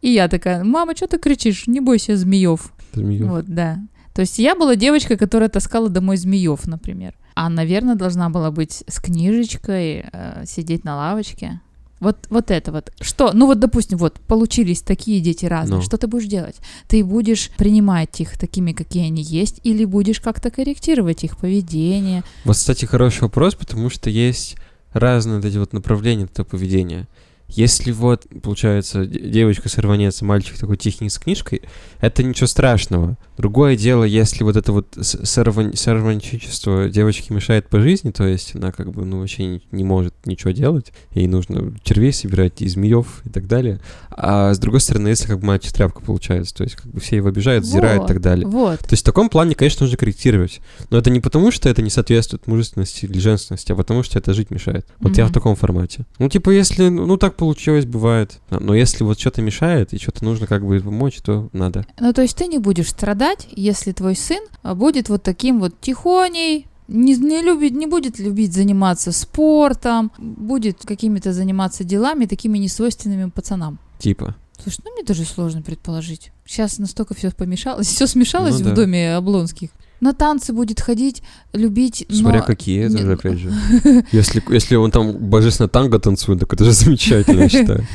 И 0.00 0.10
я 0.12 0.28
такая, 0.28 0.62
мама, 0.62 0.94
что 0.94 1.08
ты 1.08 1.18
кричишь? 1.18 1.66
Не 1.66 1.80
бойся 1.80 2.16
змеев. 2.16 2.72
Змеёв. 2.94 3.30
Вот, 3.30 3.44
да. 3.46 3.78
То 4.14 4.22
есть 4.22 4.38
я 4.38 4.54
была 4.54 4.76
девочкой, 4.76 5.16
которая 5.16 5.48
таскала 5.48 5.88
домой 5.88 6.16
змеев, 6.16 6.66
например. 6.66 7.14
А, 7.34 7.48
наверное, 7.48 7.94
должна 7.94 8.28
была 8.28 8.50
быть 8.50 8.84
с 8.86 9.00
книжечкой, 9.00 10.04
э, 10.12 10.44
сидеть 10.46 10.84
на 10.84 10.96
лавочке. 10.96 11.60
Вот, 12.00 12.26
вот 12.30 12.50
это 12.50 12.72
вот. 12.72 12.92
Что? 13.00 13.32
Ну 13.34 13.46
вот, 13.46 13.60
допустим, 13.60 13.98
вот 13.98 14.18
получились 14.20 14.80
такие 14.80 15.20
дети 15.20 15.44
разные. 15.44 15.76
Ну. 15.76 15.82
Что 15.82 15.98
ты 15.98 16.06
будешь 16.06 16.26
делать? 16.26 16.56
Ты 16.88 17.04
будешь 17.04 17.50
принимать 17.56 18.20
их 18.20 18.38
такими, 18.38 18.72
какие 18.72 19.06
они 19.06 19.22
есть, 19.22 19.60
или 19.64 19.84
будешь 19.84 20.20
как-то 20.20 20.50
корректировать 20.50 21.24
их 21.24 21.36
поведение? 21.36 22.24
Вот, 22.44 22.56
кстати, 22.56 22.86
хороший 22.86 23.22
вопрос, 23.22 23.54
потому 23.54 23.90
что 23.90 24.08
есть 24.08 24.56
разные 24.92 25.36
вот 25.36 25.44
эти 25.44 25.58
вот 25.58 25.72
направления 25.72 26.24
этого 26.24 26.46
поведения. 26.46 27.06
Если 27.50 27.92
вот, 27.92 28.26
получается, 28.42 29.06
де- 29.06 29.20
девочка 29.20 29.68
сорванец, 29.68 30.22
а 30.22 30.24
мальчик 30.24 30.58
такой 30.58 30.76
тихий 30.76 31.08
с 31.08 31.18
книжкой, 31.18 31.62
это 32.00 32.22
ничего 32.22 32.46
страшного. 32.46 33.16
Другое 33.36 33.76
дело, 33.76 34.04
если 34.04 34.44
вот 34.44 34.56
это 34.56 34.72
вот 34.72 34.96
сорван- 34.96 35.74
сорванчичество 35.76 36.88
девочке 36.88 37.32
мешает 37.34 37.68
по 37.68 37.80
жизни, 37.80 38.10
то 38.10 38.26
есть 38.26 38.54
она 38.54 38.72
как 38.72 38.90
бы, 38.92 39.04
ну, 39.04 39.20
вообще 39.20 39.44
не, 39.46 39.62
не 39.72 39.84
может 39.84 40.14
ничего 40.26 40.50
делать, 40.50 40.92
ей 41.12 41.26
нужно 41.26 41.74
червей 41.82 42.12
собирать 42.12 42.60
и 42.62 42.68
змеев 42.68 43.22
и 43.24 43.30
так 43.30 43.46
далее. 43.46 43.80
А 44.10 44.52
с 44.52 44.58
другой 44.58 44.80
стороны, 44.80 45.08
если 45.08 45.26
как 45.26 45.40
бы 45.40 45.46
мальчик 45.46 45.72
тряпка 45.72 46.00
получается, 46.02 46.54
то 46.54 46.64
есть 46.64 46.76
как 46.76 46.86
бы 46.90 47.00
все 47.00 47.16
его 47.16 47.28
обижают, 47.28 47.64
задирают 47.64 48.04
и 48.04 48.06
так 48.08 48.20
далее. 48.20 48.46
Вот. 48.46 48.80
То 48.80 48.92
есть 48.92 49.02
в 49.02 49.06
таком 49.06 49.28
плане, 49.28 49.54
конечно, 49.54 49.84
нужно 49.84 49.96
корректировать. 49.96 50.60
Но 50.90 50.98
это 50.98 51.10
не 51.10 51.20
потому, 51.20 51.50
что 51.50 51.68
это 51.68 51.82
не 51.82 51.90
соответствует 51.90 52.46
мужественности 52.46 53.06
или 53.06 53.18
женственности, 53.18 53.72
а 53.72 53.74
потому 53.74 54.02
что 54.02 54.18
это 54.18 54.34
жить 54.34 54.50
мешает. 54.50 54.86
Вот 55.00 55.16
я 55.16 55.26
в 55.26 55.32
таком 55.32 55.56
формате. 55.56 56.04
Ну, 56.18 56.28
типа, 56.28 56.50
если, 56.50 56.88
ну, 56.88 57.16
так 57.16 57.36
получилось, 57.40 57.86
бывает. 57.86 58.38
Но 58.50 58.74
если 58.74 59.02
вот 59.02 59.18
что-то 59.18 59.40
мешает 59.40 59.94
и 59.94 59.98
что-то 59.98 60.22
нужно 60.24 60.46
как 60.46 60.64
бы 60.64 60.78
помочь, 60.78 61.16
то 61.22 61.48
надо. 61.54 61.86
Ну, 61.98 62.12
то 62.12 62.20
есть 62.20 62.36
ты 62.36 62.46
не 62.46 62.58
будешь 62.58 62.90
страдать, 62.90 63.48
если 63.52 63.92
твой 63.92 64.14
сын 64.14 64.42
а, 64.62 64.74
будет 64.74 65.08
вот 65.08 65.22
таким 65.22 65.58
вот 65.58 65.80
тихоней, 65.80 66.66
не, 66.86 67.16
не, 67.16 67.40
любит, 67.40 67.72
не 67.72 67.86
будет 67.86 68.18
любить 68.18 68.52
заниматься 68.52 69.10
спортом, 69.10 70.12
будет 70.18 70.84
какими-то 70.84 71.32
заниматься 71.32 71.82
делами, 71.82 72.26
такими 72.26 72.58
несвойственными 72.58 73.30
пацанам. 73.30 73.78
Типа. 73.98 74.36
Слушай, 74.62 74.80
ну 74.84 74.92
мне 74.92 75.04
даже 75.04 75.24
сложно 75.24 75.62
предположить. 75.62 76.32
Сейчас 76.44 76.78
настолько 76.78 77.14
все 77.14 77.30
помешалось, 77.30 77.86
все 77.86 78.06
смешалось 78.06 78.58
Ну 78.58 78.64
в 78.64 78.68
да. 78.68 78.74
доме 78.74 79.14
Облонских. 79.16 79.70
На 80.00 80.14
танцы 80.14 80.52
будет 80.52 80.80
ходить, 80.80 81.22
любить, 81.52 82.06
но... 82.08 82.16
Смотря 82.16 82.40
какие, 82.40 82.86
это 82.86 82.98
же, 82.98 83.12
опять 83.12 83.38
же. 83.38 83.52
Если, 84.12 84.42
если 84.50 84.76
он 84.76 84.90
там 84.90 85.12
божественно 85.12 85.68
танго 85.68 85.98
танцует, 85.98 86.40
так 86.40 86.52
это 86.52 86.64
же 86.64 86.72
замечательно, 86.72 87.42
я 87.42 87.48
считаю. 87.50 87.86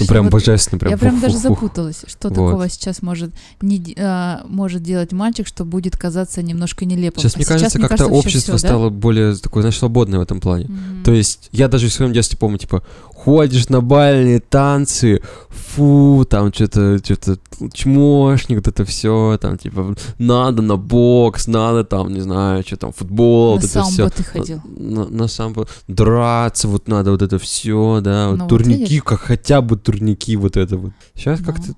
Ну, 0.00 0.06
прям 0.06 0.24
вот 0.24 0.32
божественно, 0.32 0.78
прям 0.78 0.90
Я 0.92 0.98
прям 0.98 1.20
даже 1.20 1.36
запуталась, 1.38 2.04
что 2.06 2.28
Вот. 2.28 2.34
такого 2.34 2.68
сейчас 2.68 3.02
может, 3.02 3.30
не, 3.60 3.94
а, 3.98 4.42
может 4.48 4.82
делать 4.82 5.12
мальчик, 5.12 5.46
что 5.46 5.64
будет 5.64 5.96
казаться 5.96 6.42
немножко 6.42 6.84
нелепым. 6.84 7.20
Сейчас, 7.22 7.34
А 7.34 7.38
мне 7.38 7.44
кажется, 7.46 7.78
мне 7.78 7.88
как-то 7.88 8.06
общество 8.06 8.56
всё, 8.56 8.62
да? 8.62 8.68
стало 8.74 8.90
более 8.90 9.34
такое, 9.36 9.62
знаешь, 9.62 9.78
свободное 9.78 10.18
в 10.18 10.22
этом 10.22 10.40
плане. 10.40 10.66
Мгм. 10.66 11.02
То 11.04 11.12
есть 11.12 11.48
я 11.52 11.68
даже 11.68 11.88
в 11.88 11.92
своем 11.92 12.12
детстве 12.12 12.38
помню, 12.38 12.58
типа, 12.58 12.82
ходишь 13.14 13.68
на 13.68 13.80
бальные 13.80 14.40
танцы, 14.40 15.22
фу, 15.48 16.26
там 16.28 16.52
что-то, 16.52 16.98
что-то 16.98 17.38
чмошник, 17.72 18.58
вот 18.58 18.68
это 18.68 18.84
все, 18.84 19.38
там, 19.40 19.58
типа, 19.58 19.94
надо 20.18 20.62
на 20.62 20.76
бокс, 20.76 21.46
надо 21.46 21.84
там, 21.84 22.12
не 22.12 22.20
знаю, 22.20 22.62
что 22.66 22.76
там, 22.76 22.92
футбол, 22.92 23.54
На 23.56 23.60
вот 23.60 23.64
это 23.70 23.82
все. 23.84 24.08
ты 24.10 24.24
ходил. 24.24 24.60
На, 24.64 25.06
на 25.06 25.28
самбо. 25.28 25.66
Драться, 25.88 26.68
вот 26.68 26.88
надо 26.88 27.12
вот 27.12 27.22
это 27.22 27.38
все, 27.38 28.00
да, 28.02 28.28
вот 28.30 28.36
Ну 28.38 28.44
вот 28.44 28.48
турники, 28.48 28.80
видишь. 28.80 29.02
как 29.04 29.20
хотя 29.20 29.60
бы 29.60 29.76
турники, 29.82 30.36
вот 30.36 30.56
это 30.56 30.76
вот. 30.76 30.92
Сейчас 31.14 31.40
Ну. 31.40 31.46
как-то, 31.46 31.74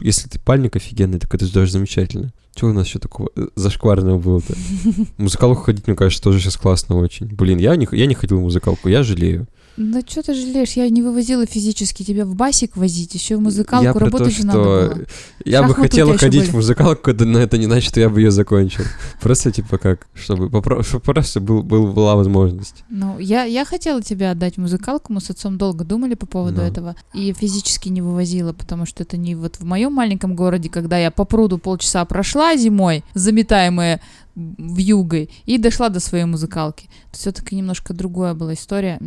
если 0.00 0.28
ты 0.28 0.38
пальник 0.38 0.76
офигенный, 0.76 1.18
так 1.18 1.34
это 1.34 1.46
же 1.46 1.52
даже 1.52 1.72
замечательно. 1.72 2.32
Что 2.56 2.66
у 2.68 2.72
нас 2.72 2.86
еще 2.86 2.98
такого 2.98 3.30
э, 3.36 3.46
зашкварного 3.54 4.18
было-то? 4.18 4.54
Музыкалку 5.16 5.62
ходить, 5.62 5.86
мне 5.86 5.96
кажется, 5.96 6.22
тоже 6.22 6.40
сейчас 6.40 6.56
классно 6.56 6.96
очень. 6.96 7.26
Блин, 7.26 7.58
я 7.58 7.76
не, 7.76 7.86
я 7.92 8.06
не 8.06 8.14
ходил 8.14 8.38
в 8.38 8.42
музыкалку, 8.42 8.88
я 8.88 9.02
жалею. 9.02 9.46
Да 9.78 10.00
что 10.00 10.24
ты 10.24 10.34
жалеешь? 10.34 10.72
Я 10.72 10.88
не 10.90 11.02
вывозила 11.02 11.46
физически 11.46 12.02
тебя 12.02 12.24
в 12.24 12.34
басик 12.34 12.76
возить, 12.76 13.14
еще 13.14 13.36
в 13.36 13.40
музыкалку 13.40 13.84
я 13.84 13.92
про 13.92 14.00
то, 14.00 14.04
работать 14.06 14.36
же 14.36 14.44
надо 14.44 14.58
что 14.58 14.94
было. 14.96 15.06
я 15.44 15.62
бы 15.62 15.68
Шахматы 15.68 15.80
хотела 15.90 16.18
ходить 16.18 16.40
были. 16.40 16.50
в 16.50 16.54
музыкалку, 16.54 17.12
но 17.12 17.38
это 17.38 17.58
не 17.58 17.66
значит, 17.66 17.90
что 17.90 18.00
я 18.00 18.08
бы 18.10 18.20
ее 18.20 18.32
закончил. 18.32 18.82
Просто 19.22 19.52
типа 19.52 19.78
как, 19.78 20.08
чтобы, 20.14 20.46
попро- 20.48 20.82
чтобы 20.82 21.04
просто 21.04 21.38
был, 21.40 21.62
был, 21.62 21.92
была 21.92 22.16
возможность. 22.16 22.82
Ну, 22.90 23.20
я, 23.20 23.44
я 23.44 23.64
хотела 23.64 24.02
тебя 24.02 24.32
отдать 24.32 24.54
в 24.56 24.58
музыкалку, 24.58 25.12
мы 25.12 25.20
с 25.20 25.30
отцом 25.30 25.58
долго 25.58 25.84
думали 25.84 26.14
по 26.14 26.26
поводу 26.26 26.56
Ну. 26.62 26.66
этого, 26.66 26.96
и 27.14 27.32
физически 27.32 27.88
не 27.88 28.02
вывозила, 28.02 28.52
потому 28.52 28.84
что 28.84 29.04
это 29.04 29.16
не 29.16 29.36
вот 29.36 29.60
в 29.60 29.64
моем 29.64 29.92
маленьком 29.92 30.34
городе, 30.34 30.68
когда 30.68 30.98
я 30.98 31.12
по 31.12 31.24
пруду 31.24 31.58
полчаса 31.58 32.04
прошла 32.04 32.56
зимой, 32.56 33.04
заметаемая 33.14 34.00
в 34.38 34.78
югой, 34.78 35.30
и 35.46 35.58
дошла 35.58 35.88
до 35.88 36.00
своей 36.00 36.24
музыкалки. 36.24 36.88
Все-таки 37.10 37.56
немножко 37.56 37.92
другая 37.92 38.34
была 38.34 38.54
история. 38.54 38.98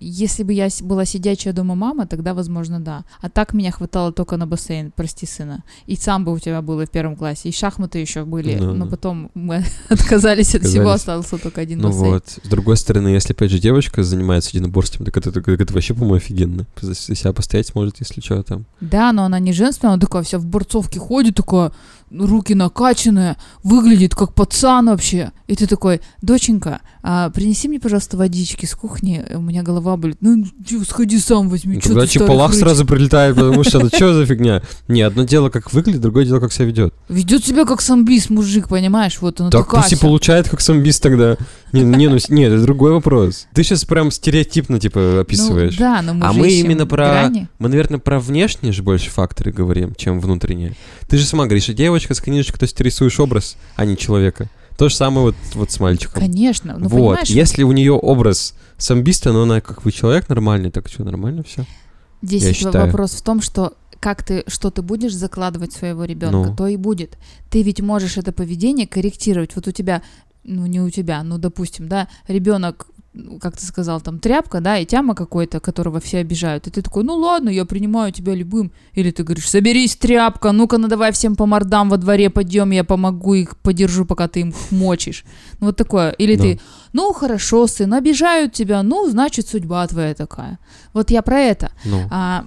Если 0.00 0.42
бы 0.42 0.52
я 0.52 0.68
была 0.80 1.04
сидячая 1.04 1.52
дома 1.52 1.74
мама, 1.74 2.06
тогда, 2.06 2.32
возможно, 2.32 2.80
да. 2.80 3.04
А 3.20 3.28
так 3.28 3.52
меня 3.52 3.70
хватало 3.70 4.12
только 4.12 4.36
на 4.36 4.46
бассейн, 4.46 4.92
прости, 4.94 5.26
сына. 5.26 5.62
И 5.86 5.96
самбо 5.96 6.30
у 6.30 6.38
тебя 6.38 6.62
было 6.62 6.86
в 6.86 6.90
первом 6.90 7.16
классе, 7.16 7.48
и 7.48 7.52
шахматы 7.52 7.98
еще 7.98 8.24
были, 8.24 8.54
Ну, 8.54 8.74
но 8.74 8.84
ну. 8.84 8.90
потом 8.90 9.30
мы 9.34 9.64
отказались 9.90 10.54
от 10.54 10.62
всего, 10.64 10.90
остался 10.90 11.36
только 11.36 11.60
один 11.60 11.78
Ну 11.80 11.88
бассейн. 11.88 12.10
вот. 12.12 12.38
С 12.42 12.48
другой 12.48 12.76
стороны, 12.76 13.08
если 13.08 13.32
опять 13.34 13.50
же 13.50 13.58
девочка 13.58 14.02
занимается 14.02 14.50
единоборством, 14.56 15.04
так 15.04 15.16
это, 15.16 15.32
так 15.32 15.46
это 15.48 15.74
вообще, 15.74 15.92
по-моему, 15.94 16.16
офигенно. 16.16 16.66
За 16.80 16.94
себя 16.94 17.32
постоять 17.32 17.66
сможет, 17.66 17.96
если 18.00 18.20
что 18.20 18.42
там. 18.42 18.64
Да, 18.80 19.12
но 19.12 19.24
она 19.24 19.38
не 19.38 19.52
женственная, 19.52 19.94
она 19.94 20.00
такая 20.00 20.22
вся 20.22 20.38
в 20.38 20.46
борцовке 20.46 20.98
ходит, 20.98 21.36
такая, 21.36 21.72
руки 22.18 22.54
накачанные, 22.54 23.36
выглядит 23.62 24.14
как 24.14 24.34
пацан 24.34 24.86
вообще. 24.86 25.32
И 25.46 25.56
ты 25.56 25.66
такой, 25.66 26.00
доченька, 26.20 26.80
а, 27.02 27.30
принеси 27.30 27.68
мне, 27.68 27.80
пожалуйста, 27.80 28.16
водички 28.16 28.64
с 28.64 28.74
кухни, 28.74 29.24
у 29.34 29.40
меня 29.40 29.62
голова 29.62 29.96
болит. 29.96 30.18
Ну, 30.20 30.44
сходи 30.88 31.18
сам 31.18 31.48
возьми, 31.48 31.74
Ну, 31.76 31.80
чё 31.80 31.88
Тогда 31.90 32.46
хрыч?» 32.46 32.58
сразу 32.60 32.86
прилетает, 32.86 33.34
потому 33.34 33.64
что 33.64 33.78
это 33.84 33.94
что 33.94 34.14
за 34.14 34.24
фигня? 34.26 34.62
Не, 34.88 35.02
одно 35.02 35.24
дело, 35.24 35.50
как 35.50 35.72
выглядит, 35.72 36.00
другое 36.00 36.24
дело, 36.24 36.38
как 36.40 36.52
себя 36.52 36.66
ведет. 36.66 36.94
Ведет 37.08 37.44
себя 37.44 37.64
как 37.64 37.80
самбис, 37.80 38.30
мужик, 38.30 38.68
понимаешь? 38.68 39.18
Вот 39.20 39.40
он 39.40 39.50
Так 39.50 39.68
пусть 39.68 39.92
и 39.92 39.96
получает 39.96 40.48
как 40.48 40.60
самбист 40.60 41.02
тогда. 41.02 41.36
Не, 41.72 41.82
не, 41.82 42.08
ну, 42.08 42.18
с- 42.18 42.28
нет, 42.28 42.52
это 42.52 42.62
другой 42.62 42.92
вопрос. 42.92 43.46
Ты 43.54 43.64
сейчас 43.64 43.84
прям 43.84 44.10
стереотипно, 44.10 44.78
типа, 44.78 45.20
описываешь. 45.20 45.72
Ну, 45.72 45.78
да, 45.78 46.02
но 46.02 46.14
мы 46.14 46.26
А 46.26 46.32
мы 46.32 46.50
именно 46.50 46.86
про- 46.86 47.04
грани. 47.08 47.48
Мы, 47.58 47.68
наверное, 47.68 47.98
про 47.98 48.20
внешние 48.20 48.72
же 48.72 48.82
больше 48.82 49.10
факторы 49.10 49.52
говорим, 49.52 49.94
чем 49.96 50.20
внутренние. 50.20 50.74
Ты 51.08 51.16
же 51.16 51.24
сама 51.26 51.44
говоришь, 51.46 51.64
что 51.64 51.74
девочка 51.74 52.14
с 52.14 52.20
книжечкой, 52.20 52.58
то 52.60 52.64
есть 52.64 52.76
ты 52.76 52.84
рисуешь 52.84 53.18
образ, 53.18 53.56
а 53.76 53.84
не 53.84 53.96
человека. 53.96 54.48
То 54.78 54.88
же 54.88 54.94
самое 54.96 55.26
вот, 55.26 55.36
вот 55.54 55.70
с 55.70 55.80
мальчиком. 55.80 56.20
Конечно, 56.20 56.76
ну 56.78 56.88
вот, 56.88 56.98
понимаешь, 56.98 57.28
если 57.28 57.62
у 57.62 57.72
нее 57.72 57.92
образ 57.92 58.54
самбиста, 58.76 59.32
но 59.32 59.42
она 59.42 59.60
как 59.60 59.82
бы 59.82 59.92
человек 59.92 60.28
нормальный, 60.28 60.70
так 60.70 60.88
что, 60.88 61.04
нормально 61.04 61.42
все? 61.42 61.64
Здесь 62.22 62.62
вопрос 62.62 63.12
в 63.12 63.22
том, 63.22 63.40
что 63.40 63.74
как 64.00 64.24
ты, 64.24 64.42
что 64.48 64.70
ты 64.70 64.82
будешь 64.82 65.14
закладывать 65.14 65.72
своего 65.72 66.04
ребенка, 66.04 66.50
Ну. 66.50 66.56
то 66.56 66.66
и 66.66 66.76
будет. 66.76 67.16
Ты 67.50 67.62
ведь 67.62 67.80
можешь 67.80 68.16
это 68.16 68.32
поведение 68.32 68.86
корректировать. 68.86 69.54
Вот 69.54 69.68
у 69.68 69.70
тебя, 69.70 70.02
ну 70.42 70.66
не 70.66 70.80
у 70.80 70.90
тебя, 70.90 71.22
ну 71.22 71.38
допустим, 71.38 71.88
да, 71.88 72.08
ребенок, 72.26 72.88
как 73.40 73.56
ты 73.58 73.64
сказал, 73.66 74.00
там 74.00 74.18
тряпка, 74.18 74.60
да, 74.60 74.78
и 74.78 74.86
тяма 74.86 75.14
какой-то, 75.14 75.60
которого 75.60 76.00
все 76.00 76.18
обижают. 76.18 76.66
И 76.66 76.70
ты 76.70 76.80
такой, 76.80 77.04
ну 77.04 77.14
ладно, 77.16 77.50
я 77.50 77.64
принимаю 77.66 78.10
тебя 78.12 78.34
любым. 78.34 78.72
Или 78.94 79.10
ты 79.10 79.22
говоришь, 79.22 79.48
соберись, 79.50 79.96
тряпка, 79.96 80.52
ну-ка, 80.52 80.78
ну 80.78 80.88
давай 80.88 81.12
всем 81.12 81.36
по 81.36 81.44
мордам 81.46 81.90
во 81.90 81.98
дворе 81.98 82.30
пойдем, 82.30 82.70
я 82.70 82.84
помогу 82.84 83.34
их, 83.34 83.56
подержу, 83.58 84.06
пока 84.06 84.28
ты 84.28 84.40
им 84.40 84.54
мочишь. 84.70 85.24
Ну 85.60 85.66
вот 85.66 85.76
такое. 85.76 86.10
Или 86.12 86.36
Да. 86.36 86.42
ты, 86.42 86.60
ну 86.94 87.12
хорошо, 87.12 87.66
сын, 87.66 87.92
обижают 87.92 88.54
тебя, 88.54 88.82
ну 88.82 89.08
значит 89.10 89.46
судьба 89.46 89.86
твоя 89.86 90.14
такая. 90.14 90.58
Вот 90.94 91.10
я 91.10 91.20
про 91.22 91.38
это. 91.38 91.70
Ну, 91.84 92.08
А, 92.10 92.44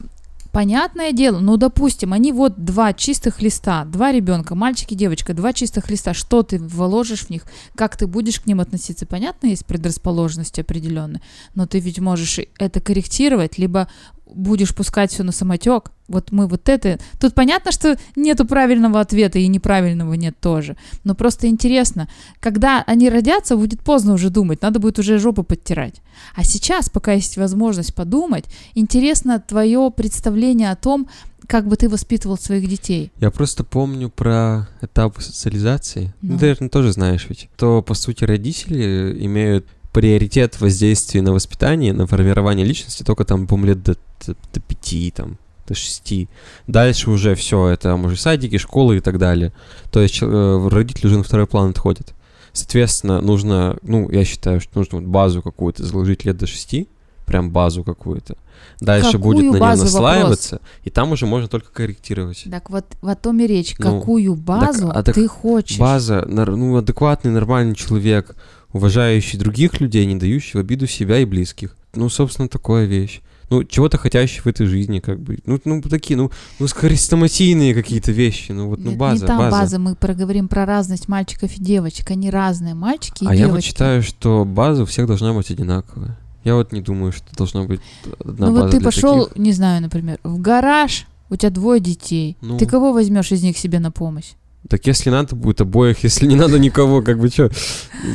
понятное 0.55 1.11
дело, 1.11 1.39
ну, 1.39 1.57
допустим, 1.57 2.13
они 2.13 2.31
вот 2.31 2.63
два 2.63 2.93
чистых 2.93 3.41
листа, 3.41 3.83
два 3.83 4.13
ребенка, 4.13 4.55
мальчик 4.55 4.93
и 4.93 4.95
девочка, 4.95 5.33
два 5.33 5.51
чистых 5.51 5.89
листа, 5.89 6.13
что 6.13 6.43
ты 6.43 6.59
вложишь 6.59 7.25
в 7.25 7.29
них, 7.29 7.43
как 7.75 7.97
ты 7.97 8.07
будешь 8.07 8.39
к 8.39 8.45
ним 8.45 8.61
относиться, 8.61 9.05
понятно, 9.05 9.47
есть 9.47 9.65
предрасположенности 9.65 10.61
определенные, 10.61 11.21
но 11.55 11.67
ты 11.67 11.79
ведь 11.79 11.99
можешь 11.99 12.39
это 12.57 12.79
корректировать, 12.79 13.57
либо 13.57 13.89
будешь 14.35 14.75
пускать 14.75 15.11
все 15.11 15.23
на 15.23 15.31
самотек. 15.31 15.91
Вот 16.07 16.31
мы 16.31 16.47
вот 16.47 16.69
это... 16.69 16.99
Тут 17.19 17.33
понятно, 17.33 17.71
что 17.71 17.97
нету 18.15 18.45
правильного 18.45 18.99
ответа 18.99 19.39
и 19.39 19.47
неправильного 19.47 20.13
нет 20.13 20.35
тоже. 20.39 20.75
Но 21.03 21.15
просто 21.15 21.47
интересно, 21.47 22.07
когда 22.39 22.83
они 22.85 23.09
родятся, 23.09 23.55
будет 23.55 23.81
поздно 23.81 24.13
уже 24.13 24.29
думать, 24.29 24.61
надо 24.61 24.79
будет 24.79 24.99
уже 24.99 25.17
жопу 25.17 25.43
подтирать. 25.43 26.01
А 26.35 26.43
сейчас, 26.43 26.89
пока 26.89 27.13
есть 27.13 27.37
возможность 27.37 27.95
подумать, 27.95 28.45
интересно 28.75 29.39
твое 29.39 29.91
представление 29.95 30.69
о 30.71 30.75
том, 30.75 31.07
как 31.47 31.67
бы 31.67 31.75
ты 31.75 31.89
воспитывал 31.89 32.37
своих 32.37 32.67
детей. 32.67 33.11
я 33.19 33.31
просто 33.31 33.63
помню 33.63 34.09
про 34.09 34.67
этап 34.81 35.21
социализации. 35.21 36.13
Ну, 36.21 36.37
ты, 36.37 36.45
наверное, 36.45 36.69
тоже 36.69 36.91
знаешь 36.91 37.27
ведь. 37.29 37.49
То, 37.55 37.81
по 37.81 37.93
сути, 37.93 38.23
родители 38.23 39.15
имеют 39.25 39.67
приоритет 39.95 40.59
воздействия 40.59 41.21
на 41.21 41.31
воспитание, 41.31 41.93
на 41.93 42.05
формирование 42.05 42.65
личности 42.65 43.01
только 43.01 43.23
там, 43.23 43.47
по-моему, 43.47 43.67
лет 43.69 43.81
до, 43.81 43.95
до, 44.27 44.35
до 44.53 44.59
пяти, 44.59 45.09
там, 45.15 45.37
до 45.65 45.73
6. 45.73 46.27
Дальше 46.67 47.09
уже 47.09 47.33
все, 47.35 47.69
это 47.69 47.95
может 47.95 48.19
садики, 48.19 48.57
школы 48.57 48.97
и 48.97 48.99
так 48.99 49.17
далее. 49.17 49.53
То 49.93 50.01
есть 50.01 50.19
э, 50.21 50.67
родители 50.69 51.07
уже 51.07 51.19
на 51.19 51.23
второй 51.23 51.47
план 51.47 51.69
отходят. 51.69 52.13
Соответственно, 52.51 53.21
нужно, 53.21 53.77
ну, 53.83 54.11
я 54.11 54.25
считаю, 54.25 54.59
что 54.59 54.79
нужно 54.79 54.99
вот 54.99 55.07
базу 55.07 55.41
какую-то 55.41 55.85
заложить 55.85 56.25
лет 56.25 56.35
до 56.35 56.45
6, 56.45 56.89
прям 57.25 57.51
базу 57.51 57.85
какую-то. 57.85 58.35
Дальше 58.81 59.13
Какую 59.13 59.23
будет 59.23 59.53
на 59.53 59.57
нее 59.57 59.81
наслаиваться, 59.81 60.59
и 60.83 60.89
там 60.89 61.13
уже 61.13 61.25
можно 61.25 61.47
только 61.47 61.71
корректировать. 61.71 62.47
Так 62.51 62.69
вот, 62.69 62.85
в 63.01 63.07
о 63.07 63.15
том 63.15 63.39
и 63.39 63.47
речь. 63.47 63.75
Ну, 63.79 63.99
Какую 64.01 64.35
базу 64.35 64.89
а 64.89 65.03
так 65.03 65.15
ты 65.15 65.25
хочешь? 65.25 65.79
База, 65.79 66.25
ну, 66.27 66.75
адекватный, 66.75 67.31
нормальный 67.31 67.75
человек, 67.75 68.35
уважающий 68.75 69.39
других 69.39 69.79
людей, 69.79 70.05
не 70.05 70.15
дающий 70.15 70.57
в 70.57 70.59
обиду 70.59 70.85
себя 70.85 71.19
и 71.19 71.25
близких. 71.25 71.77
Ну, 71.93 72.09
собственно, 72.09 72.49
такая 72.49 72.85
вещь. 72.85 73.21
Ну, 73.49 73.63
чего-то 73.63 73.97
хотящий 73.97 74.41
в 74.41 74.47
этой 74.47 74.65
жизни, 74.65 74.99
как 74.99 75.21
бы. 75.21 75.39
Ну, 75.45 75.61
ну 75.63 75.81
такие, 75.81 76.17
ну, 76.17 76.29
ну, 76.59 76.67
хрестоматийные 76.67 77.73
какие-то 77.73 78.11
вещи. 78.11 78.51
Ну, 78.51 78.67
вот, 78.67 78.79
ну, 78.79 78.89
Нет, 78.89 78.99
база, 78.99 79.21
не 79.21 79.27
там 79.27 79.37
база. 79.37 79.51
база. 79.51 79.79
Мы 79.79 79.95
проговорим 79.95 80.49
про 80.49 80.65
разность 80.65 81.07
мальчиков 81.07 81.55
и 81.55 81.63
девочек. 81.63 82.11
Они 82.11 82.29
разные, 82.29 82.73
мальчики 82.73 83.23
и 83.23 83.27
А 83.27 83.33
я 83.33 83.45
вот 83.45 83.51
девочки. 83.51 83.69
считаю, 83.69 84.03
что 84.03 84.43
база 84.43 84.83
у 84.83 84.85
всех 84.85 85.07
должна 85.07 85.31
быть 85.31 85.49
одинаковая. 85.49 86.17
Я 86.43 86.55
вот 86.55 86.73
не 86.73 86.81
думаю, 86.81 87.13
что 87.13 87.33
должна 87.33 87.63
быть 87.63 87.79
одна 88.19 88.47
ну 88.47 88.53
база 88.53 88.63
вот 88.63 88.71
ты 88.71 88.81
пошел, 88.81 89.27
таких. 89.27 89.41
не 89.41 89.53
знаю, 89.53 89.81
например, 89.81 90.19
в 90.23 90.37
гараж, 90.41 91.05
у 91.29 91.37
тебя 91.37 91.49
двое 91.49 91.79
детей. 91.79 92.35
Ну. 92.41 92.57
Ты 92.57 92.65
кого 92.65 92.91
возьмешь 92.91 93.31
из 93.31 93.41
них 93.41 93.57
себе 93.57 93.79
на 93.79 93.91
помощь? 93.91 94.33
Так 94.69 94.87
если 94.87 95.09
надо, 95.09 95.35
будет 95.35 95.61
обоих, 95.61 95.99
если 96.03 96.25
не 96.25 96.35
надо 96.35 96.59
никого, 96.59 97.01
как 97.01 97.19
бы 97.19 97.29
что. 97.29 97.51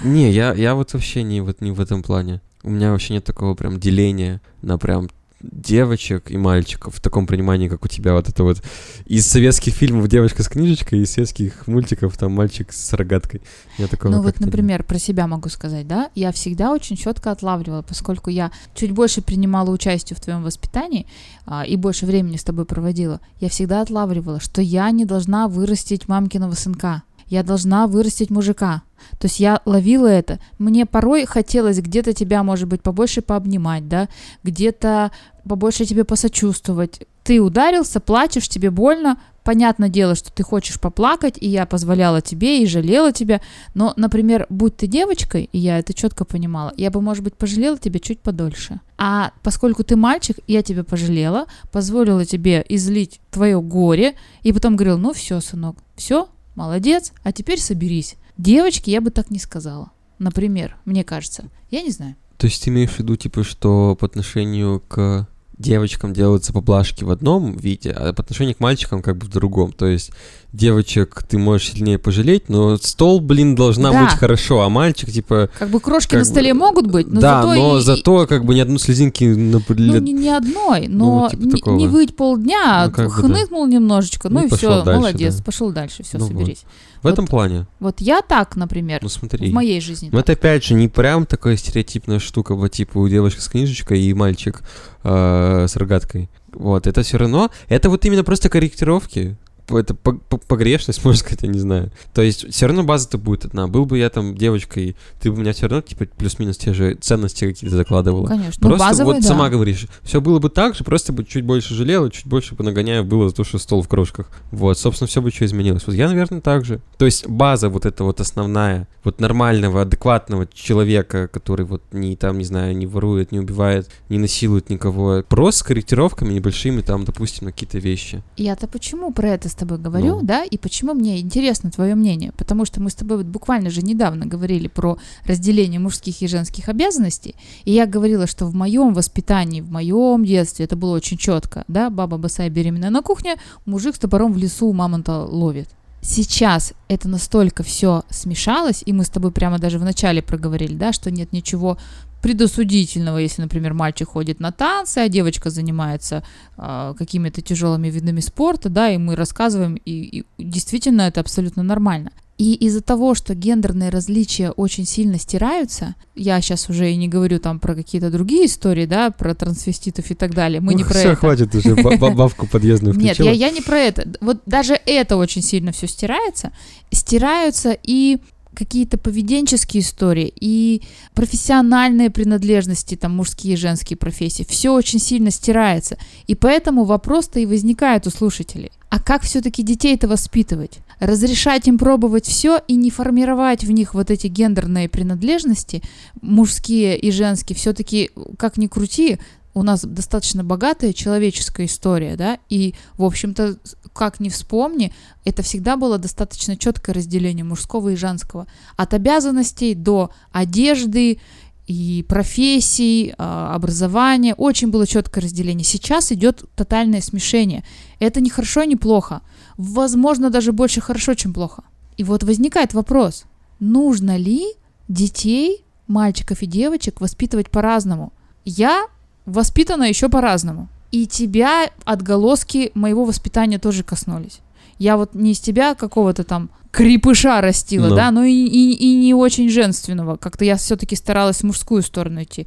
Не, 0.04 0.30
я, 0.30 0.52
я 0.54 0.74
вот 0.74 0.92
вообще 0.92 1.22
не, 1.22 1.40
вот, 1.40 1.60
не 1.60 1.70
в 1.70 1.80
этом 1.80 2.02
плане. 2.02 2.40
У 2.62 2.70
меня 2.70 2.92
вообще 2.92 3.14
нет 3.14 3.24
такого 3.24 3.54
прям 3.54 3.80
деления 3.80 4.40
на 4.62 4.78
прям 4.78 5.08
девочек 5.42 6.30
и 6.30 6.36
мальчиков 6.36 6.94
в 6.94 7.00
таком 7.00 7.26
понимании, 7.26 7.68
как 7.68 7.84
у 7.84 7.88
тебя 7.88 8.14
вот 8.14 8.28
это 8.28 8.42
вот. 8.42 8.62
Из 9.06 9.26
советских 9.26 9.74
фильмов 9.74 10.08
девочка 10.08 10.42
с 10.42 10.48
книжечкой, 10.48 11.00
из 11.00 11.12
советских 11.12 11.66
мультиков 11.66 12.16
там 12.16 12.32
мальчик 12.32 12.72
с 12.72 12.92
рогаткой. 12.92 13.42
Я 13.78 13.86
такого 13.86 14.12
Ну 14.12 14.22
вот, 14.22 14.40
например, 14.40 14.82
про 14.84 14.98
себя 14.98 15.26
могу 15.26 15.48
сказать, 15.48 15.86
да, 15.86 16.10
я 16.14 16.32
всегда 16.32 16.72
очень 16.72 16.96
четко 16.96 17.30
отлавливала, 17.30 17.82
поскольку 17.82 18.30
я 18.30 18.50
чуть 18.74 18.92
больше 18.92 19.22
принимала 19.22 19.70
участие 19.70 20.16
в 20.16 20.20
твоем 20.20 20.42
воспитании 20.42 21.06
а, 21.46 21.64
и 21.64 21.76
больше 21.76 22.06
времени 22.06 22.36
с 22.36 22.44
тобой 22.44 22.64
проводила, 22.64 23.20
я 23.40 23.48
всегда 23.48 23.80
отлавливала, 23.80 24.40
что 24.40 24.60
я 24.62 24.90
не 24.90 25.04
должна 25.04 25.48
вырастить 25.48 26.08
мамкиного 26.08 26.54
сынка, 26.54 27.02
я 27.30 27.42
должна 27.44 27.86
вырастить 27.86 28.28
мужика. 28.28 28.82
То 29.18 29.26
есть 29.26 29.40
я 29.40 29.62
ловила 29.64 30.08
это. 30.08 30.40
Мне 30.58 30.84
порой 30.84 31.24
хотелось 31.24 31.78
где-то 31.78 32.12
тебя, 32.12 32.42
может 32.42 32.68
быть, 32.68 32.82
побольше 32.82 33.22
пообнимать, 33.22 33.88
да, 33.88 34.08
где-то 34.42 35.12
побольше 35.48 35.86
тебе 35.86 36.04
посочувствовать. 36.04 37.06
Ты 37.22 37.40
ударился, 37.40 38.00
плачешь, 38.00 38.48
тебе 38.48 38.70
больно. 38.70 39.18
Понятное 39.44 39.88
дело, 39.88 40.14
что 40.14 40.30
ты 40.30 40.42
хочешь 40.42 40.78
поплакать, 40.78 41.36
и 41.40 41.48
я 41.48 41.64
позволяла 41.64 42.20
тебе 42.20 42.62
и 42.62 42.66
жалела 42.66 43.10
тебя. 43.10 43.40
Но, 43.74 43.94
например, 43.96 44.46
будь 44.50 44.76
ты 44.76 44.86
девочкой, 44.86 45.48
и 45.50 45.58
я 45.58 45.78
это 45.78 45.94
четко 45.94 46.24
понимала, 46.26 46.74
я 46.76 46.90
бы, 46.90 47.00
может 47.00 47.24
быть, 47.24 47.34
пожалела 47.34 47.78
тебя 47.78 48.00
чуть 48.00 48.20
подольше. 48.20 48.80
А 48.98 49.32
поскольку 49.42 49.82
ты 49.82 49.96
мальчик, 49.96 50.38
я 50.46 50.62
тебя 50.62 50.84
пожалела, 50.84 51.46
позволила 51.72 52.26
тебе 52.26 52.64
излить 52.68 53.20
твое 53.30 53.60
горе, 53.62 54.14
и 54.42 54.52
потом 54.52 54.76
говорил, 54.76 54.98
ну 54.98 55.14
все, 55.14 55.40
сынок, 55.40 55.76
все, 55.96 56.28
молодец, 56.54 57.12
а 57.22 57.32
теперь 57.32 57.60
соберись. 57.60 58.16
Девочке 58.36 58.90
я 58.92 59.00
бы 59.00 59.10
так 59.10 59.30
не 59.30 59.38
сказала. 59.38 59.90
Например, 60.18 60.76
мне 60.84 61.04
кажется. 61.04 61.44
Я 61.70 61.82
не 61.82 61.90
знаю. 61.90 62.16
То 62.36 62.46
есть 62.46 62.62
ты 62.62 62.70
имеешь 62.70 62.90
в 62.90 62.98
виду, 62.98 63.16
типа, 63.16 63.44
что 63.44 63.96
по 63.98 64.06
отношению 64.06 64.80
к 64.80 65.28
девочкам 65.58 66.14
делаются 66.14 66.52
поблажки 66.52 67.04
в 67.04 67.10
одном 67.10 67.56
виде, 67.56 67.90
а 67.90 68.12
по 68.12 68.22
отношению 68.22 68.56
к 68.56 68.60
мальчикам 68.60 69.02
как 69.02 69.18
бы 69.18 69.26
в 69.26 69.28
другом. 69.28 69.72
То 69.72 69.86
есть 69.86 70.10
девочек 70.52 71.22
ты 71.28 71.38
можешь 71.38 71.70
сильнее 71.72 71.98
пожалеть, 71.98 72.48
но 72.48 72.76
стол, 72.76 73.20
блин, 73.20 73.54
должна 73.54 73.92
Да. 73.92 74.04
быть 74.04 74.14
хорошо, 74.18 74.62
а 74.62 74.68
мальчик, 74.68 75.10
типа... 75.10 75.48
Как 75.58 75.68
бы 75.70 75.80
крошки 75.80 76.10
Как 76.10 76.20
на 76.20 76.24
столе 76.24 76.52
бы, 76.54 76.60
могут 76.60 76.86
быть, 76.88 77.06
но 77.06 77.20
да, 77.20 77.42
зато 77.42 77.54
но 77.54 77.78
и- 77.78 77.82
зато 77.82 78.26
как 78.26 78.44
бы 78.44 78.54
ни 78.54 78.60
одной 78.60 78.78
слезинки 78.78 79.24
на 79.24 79.60
Ну, 79.68 79.98
не, 80.00 80.12
не 80.12 80.28
одной, 80.28 80.88
но 80.88 81.28
типа 81.30 81.42
не, 81.42 81.50
такого. 81.52 81.76
не 81.76 81.86
выть 81.88 82.16
полдня, 82.16 82.84
Ну, 82.86 82.92
как 82.92 83.08
бы 83.08 83.22
да. 83.22 83.28
хныкнул 83.28 83.66
немножечко, 83.66 84.28
ну, 84.28 84.40
Ну, 84.40 84.46
и 84.46 84.48
пошел 84.50 84.72
все, 84.72 84.82
дальше, 84.84 85.00
молодец, 85.00 85.34
да. 85.36 85.44
пошел 85.44 85.70
дальше, 85.72 86.02
все, 86.02 86.18
Ну 86.18 86.24
вот. 86.26 86.32
соберись. 86.32 86.62
В 87.02 87.06
этом 87.06 87.26
плане. 87.26 87.66
Вот 87.78 88.00
я 88.00 88.20
так, 88.20 88.56
например, 88.56 88.98
Ну 89.02 89.08
смотри. 89.08 89.50
в 89.50 89.54
моей 89.54 89.80
жизни. 89.80 90.10
Но 90.12 90.18
так. 90.18 90.24
это 90.30 90.32
опять 90.32 90.64
же 90.64 90.74
не 90.74 90.88
прям 90.88 91.24
такая 91.26 91.56
стереотипная 91.56 92.18
штука, 92.18 92.54
вот 92.54 92.72
типа 92.72 92.98
у 92.98 93.08
девочки 93.08 93.40
с 93.40 93.48
книжечкой 93.48 94.00
и 94.02 94.12
мальчик 94.12 94.60
э, 95.04 95.66
с 95.68 95.76
рогаткой. 95.76 96.28
Вот, 96.52 96.86
это 96.86 97.02
все 97.02 97.16
равно, 97.16 97.50
это 97.68 97.88
вот 97.88 98.04
именно 98.04 98.24
просто 98.24 98.48
корректировки. 98.48 99.36
Это 99.78 99.94
по- 99.94 100.12
по- 100.12 100.38
погрешность, 100.38 101.04
можно 101.04 101.18
сказать, 101.18 101.42
я 101.42 101.48
не 101.48 101.58
знаю. 101.58 101.90
То 102.14 102.22
есть 102.22 102.52
все 102.52 102.66
равно 102.66 102.82
база-то 102.82 103.18
будет 103.18 103.44
одна. 103.44 103.66
Был 103.68 103.86
бы 103.86 103.98
я 103.98 104.10
там 104.10 104.34
девочкой, 104.36 104.96
ты 105.20 105.30
бы 105.30 105.38
у 105.38 105.40
меня 105.40 105.52
все 105.52 105.68
равно 105.68 105.82
типа 105.82 106.06
плюс-минус 106.16 106.56
те 106.56 106.72
же 106.72 106.94
ценности 106.94 107.46
какие-то 107.46 107.76
закладывала. 107.76 108.26
Конечно. 108.26 108.58
Ну, 108.60 108.68
Просто 108.68 108.86
базовые, 108.86 109.14
вот 109.14 109.22
да. 109.22 109.28
сама 109.28 109.48
говоришь, 109.50 109.86
все 110.02 110.20
было 110.20 110.38
бы 110.38 110.48
так 110.50 110.74
же, 110.74 110.84
просто 110.84 111.12
бы 111.12 111.24
чуть 111.24 111.44
больше 111.44 111.74
жалела, 111.74 112.10
чуть 112.10 112.26
больше 112.26 112.54
бы 112.54 112.64
нагоняю 112.64 113.04
было 113.04 113.28
за 113.28 113.34
то, 113.34 113.44
что 113.44 113.58
стол 113.58 113.82
в 113.82 113.88
крошках. 113.88 114.28
Вот, 114.50 114.78
собственно, 114.78 115.08
все 115.08 115.22
бы 115.22 115.30
что 115.30 115.44
изменилось. 115.44 115.86
Вот 115.86 115.94
я, 115.94 116.08
наверное, 116.08 116.40
так 116.40 116.64
же. 116.64 116.80
То 116.98 117.04
есть 117.04 117.26
база 117.28 117.68
вот 117.68 117.86
эта 117.86 118.04
вот 118.04 118.20
основная, 118.20 118.88
вот 119.04 119.20
нормального, 119.20 119.82
адекватного 119.82 120.46
человека, 120.52 121.28
который 121.28 121.64
вот 121.64 121.82
не 121.92 122.16
там, 122.16 122.38
не 122.38 122.44
знаю, 122.44 122.76
не 122.76 122.86
ворует, 122.86 123.32
не 123.32 123.38
убивает, 123.38 123.88
не 124.08 124.18
насилует 124.18 124.70
никого, 124.70 125.22
просто 125.28 125.60
с 125.60 125.62
корректировками 125.62 126.32
небольшими 126.32 126.80
там, 126.82 127.04
допустим, 127.04 127.46
на 127.46 127.52
какие-то 127.52 127.78
вещи. 127.78 128.22
Я-то 128.36 128.66
почему 128.68 129.12
про 129.12 129.30
это 129.30 129.48
тобой 129.60 129.78
говорю, 129.78 130.16
Ну. 130.16 130.22
да, 130.22 130.44
и 130.44 130.58
почему 130.58 130.94
мне 130.94 131.20
интересно 131.20 131.70
твое 131.70 131.94
мнение? 131.94 132.32
Потому 132.36 132.64
что 132.64 132.80
мы 132.80 132.90
с 132.90 132.94
тобой 132.94 133.18
вот 133.18 133.26
буквально 133.26 133.70
же 133.70 133.82
недавно 133.82 134.26
говорили 134.26 134.68
про 134.68 134.98
разделение 135.24 135.78
мужских 135.78 136.22
и 136.22 136.26
женских 136.26 136.68
обязанностей, 136.68 137.34
и 137.64 137.72
я 137.72 137.86
говорила, 137.86 138.26
что 138.26 138.46
в 138.46 138.54
моем 138.54 138.92
воспитании, 138.94 139.60
в 139.60 139.70
моем 139.70 140.24
детстве 140.24 140.64
это 140.64 140.76
было 140.76 140.96
очень 140.96 141.16
четко, 141.16 141.64
да, 141.68 141.90
баба 141.90 142.18
босая 142.18 142.50
беременная 142.50 142.90
на 142.90 143.02
кухне, 143.02 143.36
мужик 143.66 143.94
с 143.94 143.98
топором 143.98 144.32
в 144.32 144.36
лесу 144.38 144.72
мамонта 144.72 145.24
ловит. 145.24 145.68
Сейчас 146.02 146.72
это 146.88 147.08
настолько 147.08 147.62
все 147.62 148.04
смешалось, 148.08 148.82
и 148.86 148.92
мы 148.94 149.04
с 149.04 149.10
тобой 149.10 149.32
прямо 149.32 149.58
даже 149.58 149.78
в 149.78 149.84
начале 149.84 150.22
проговорили, 150.22 150.74
да, 150.74 150.92
что 150.94 151.10
нет 151.10 151.32
ничего 151.32 151.76
предосудительного, 152.22 153.18
если, 153.18 153.42
например, 153.42 153.74
мальчик 153.74 154.08
ходит 154.08 154.40
на 154.40 154.52
танцы, 154.52 154.98
а 154.98 155.08
девочка 155.08 155.50
занимается 155.50 156.22
а, 156.56 156.94
какими-то 156.94 157.40
тяжелыми 157.42 157.88
видами 157.88 158.20
спорта, 158.20 158.68
да, 158.68 158.90
и 158.90 158.98
мы 158.98 159.16
рассказываем, 159.16 159.76
и, 159.76 159.90
и 159.90 160.24
действительно 160.38 161.02
это 161.02 161.20
абсолютно 161.20 161.62
нормально. 161.62 162.12
И 162.40 162.54
из-за 162.54 162.80
того, 162.80 163.14
что 163.14 163.34
гендерные 163.34 163.90
различия 163.90 164.50
очень 164.50 164.86
сильно 164.86 165.18
стираются, 165.18 165.94
я 166.14 166.40
сейчас 166.40 166.70
уже 166.70 166.90
и 166.90 166.96
не 166.96 167.06
говорю 167.06 167.38
там 167.38 167.58
про 167.58 167.74
какие-то 167.74 168.10
другие 168.10 168.46
истории, 168.46 168.86
да, 168.86 169.10
про 169.10 169.34
трансвеститов 169.34 170.10
и 170.10 170.14
так 170.14 170.32
далее, 170.32 170.62
мы 170.62 170.72
не 170.72 170.82
про 170.82 170.94
все, 170.94 171.08
это. 171.10 171.16
хватит 171.16 171.54
уже, 171.54 171.76
ба- 171.76 171.98
ба- 171.98 172.12
бабку 172.12 172.46
подъездную 172.46 172.96
Нет, 172.96 173.18
я, 173.18 173.32
я 173.32 173.50
не 173.50 173.60
про 173.60 173.78
это. 173.78 174.10
Вот 174.22 174.40
даже 174.46 174.72
это 174.86 175.18
очень 175.18 175.42
сильно 175.42 175.72
все 175.72 175.86
стирается. 175.86 176.52
Стираются 176.90 177.76
и 177.82 178.20
какие-то 178.54 178.98
поведенческие 178.98 179.82
истории, 179.82 180.32
и 180.40 180.82
профессиональные 181.14 182.10
принадлежности, 182.10 182.96
там, 182.96 183.16
мужские 183.16 183.54
и 183.54 183.56
женские 183.56 183.96
профессии. 183.96 184.46
Все 184.48 184.70
очень 184.70 184.98
сильно 184.98 185.30
стирается. 185.30 185.96
И 186.26 186.34
поэтому 186.34 186.84
вопрос-то 186.84 187.40
и 187.40 187.46
возникает 187.46 188.06
у 188.06 188.10
слушателей. 188.10 188.72
А 188.88 189.00
как 189.00 189.22
все-таки 189.22 189.62
детей-то 189.62 190.08
воспитывать? 190.08 190.80
Разрешать 190.98 191.68
им 191.68 191.78
пробовать 191.78 192.26
все 192.26 192.60
и 192.68 192.74
не 192.74 192.90
формировать 192.90 193.64
в 193.64 193.70
них 193.70 193.94
вот 193.94 194.10
эти 194.10 194.26
гендерные 194.26 194.88
принадлежности, 194.88 195.82
мужские 196.20 196.98
и 196.98 197.10
женские, 197.10 197.56
все-таки, 197.56 198.10
как 198.36 198.58
ни 198.58 198.66
крути, 198.66 199.18
у 199.54 199.62
нас 199.62 199.84
достаточно 199.84 200.44
богатая 200.44 200.92
человеческая 200.92 201.66
история, 201.66 202.16
да, 202.16 202.38
и, 202.48 202.74
в 202.96 203.04
общем-то, 203.04 203.58
как 203.92 204.20
ни 204.20 204.28
вспомни, 204.28 204.92
это 205.24 205.42
всегда 205.42 205.76
было 205.76 205.98
достаточно 205.98 206.56
четкое 206.56 206.94
разделение 206.94 207.44
мужского 207.44 207.90
и 207.90 207.96
женского. 207.96 208.46
От 208.76 208.94
обязанностей 208.94 209.74
до 209.74 210.10
одежды 210.30 211.18
и 211.66 212.04
профессий, 212.08 213.14
а, 213.16 213.54
образования. 213.54 214.34
Очень 214.34 214.70
было 214.70 214.86
четкое 214.86 215.22
разделение. 215.22 215.64
Сейчас 215.64 216.10
идет 216.10 216.44
тотальное 216.56 217.00
смешение. 217.00 217.64
Это 218.00 218.20
не 218.20 218.28
хорошо, 218.28 218.64
не 218.64 218.74
плохо. 218.74 219.20
Возможно, 219.56 220.30
даже 220.30 220.52
больше 220.52 220.80
хорошо, 220.80 221.14
чем 221.14 221.32
плохо. 221.32 221.62
И 221.96 222.02
вот 222.02 222.24
возникает 222.24 222.74
вопрос, 222.74 223.24
нужно 223.60 224.16
ли 224.16 224.54
детей, 224.88 225.64
мальчиков 225.86 226.42
и 226.42 226.46
девочек 226.46 227.00
воспитывать 227.00 227.50
по-разному? 227.50 228.12
Я 228.44 228.86
воспитана 229.26 229.84
еще 229.84 230.08
по-разному. 230.08 230.68
И 230.90 231.06
тебя 231.06 231.70
отголоски 231.84 232.72
моего 232.74 233.04
воспитания 233.04 233.58
тоже 233.58 233.82
коснулись. 233.84 234.40
Я 234.78 234.96
вот 234.96 235.14
не 235.14 235.32
из 235.32 235.40
тебя 235.40 235.74
какого-то 235.74 236.24
там 236.24 236.50
крепыша 236.72 237.40
растила, 237.40 237.88
Ну. 237.88 237.96
да, 237.96 238.10
но 238.10 238.24
и, 238.24 238.32
и, 238.32 238.72
и 238.72 238.94
не 238.96 239.14
очень 239.14 239.48
женственного. 239.50 240.16
Как-то 240.16 240.44
я 240.44 240.56
все-таки 240.56 240.96
старалась 240.96 241.38
в 241.38 241.42
мужскую 241.44 241.82
сторону 241.82 242.22
идти. 242.22 242.46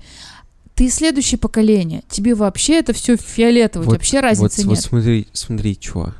ты 0.76 0.90
следующее 0.90 1.38
поколение, 1.38 2.02
тебе 2.10 2.34
вообще 2.34 2.80
это 2.80 2.94
все 2.94 3.16
фиолетово, 3.16 3.84
Вот- 3.84 3.92
вообще 3.94 4.18
Вот, 4.18 4.24
разницы 4.24 4.62
вот 4.66 4.72
нет. 4.76 4.84
смотри, 4.84 5.28
смотри, 5.32 5.78
чё. 5.80 6.14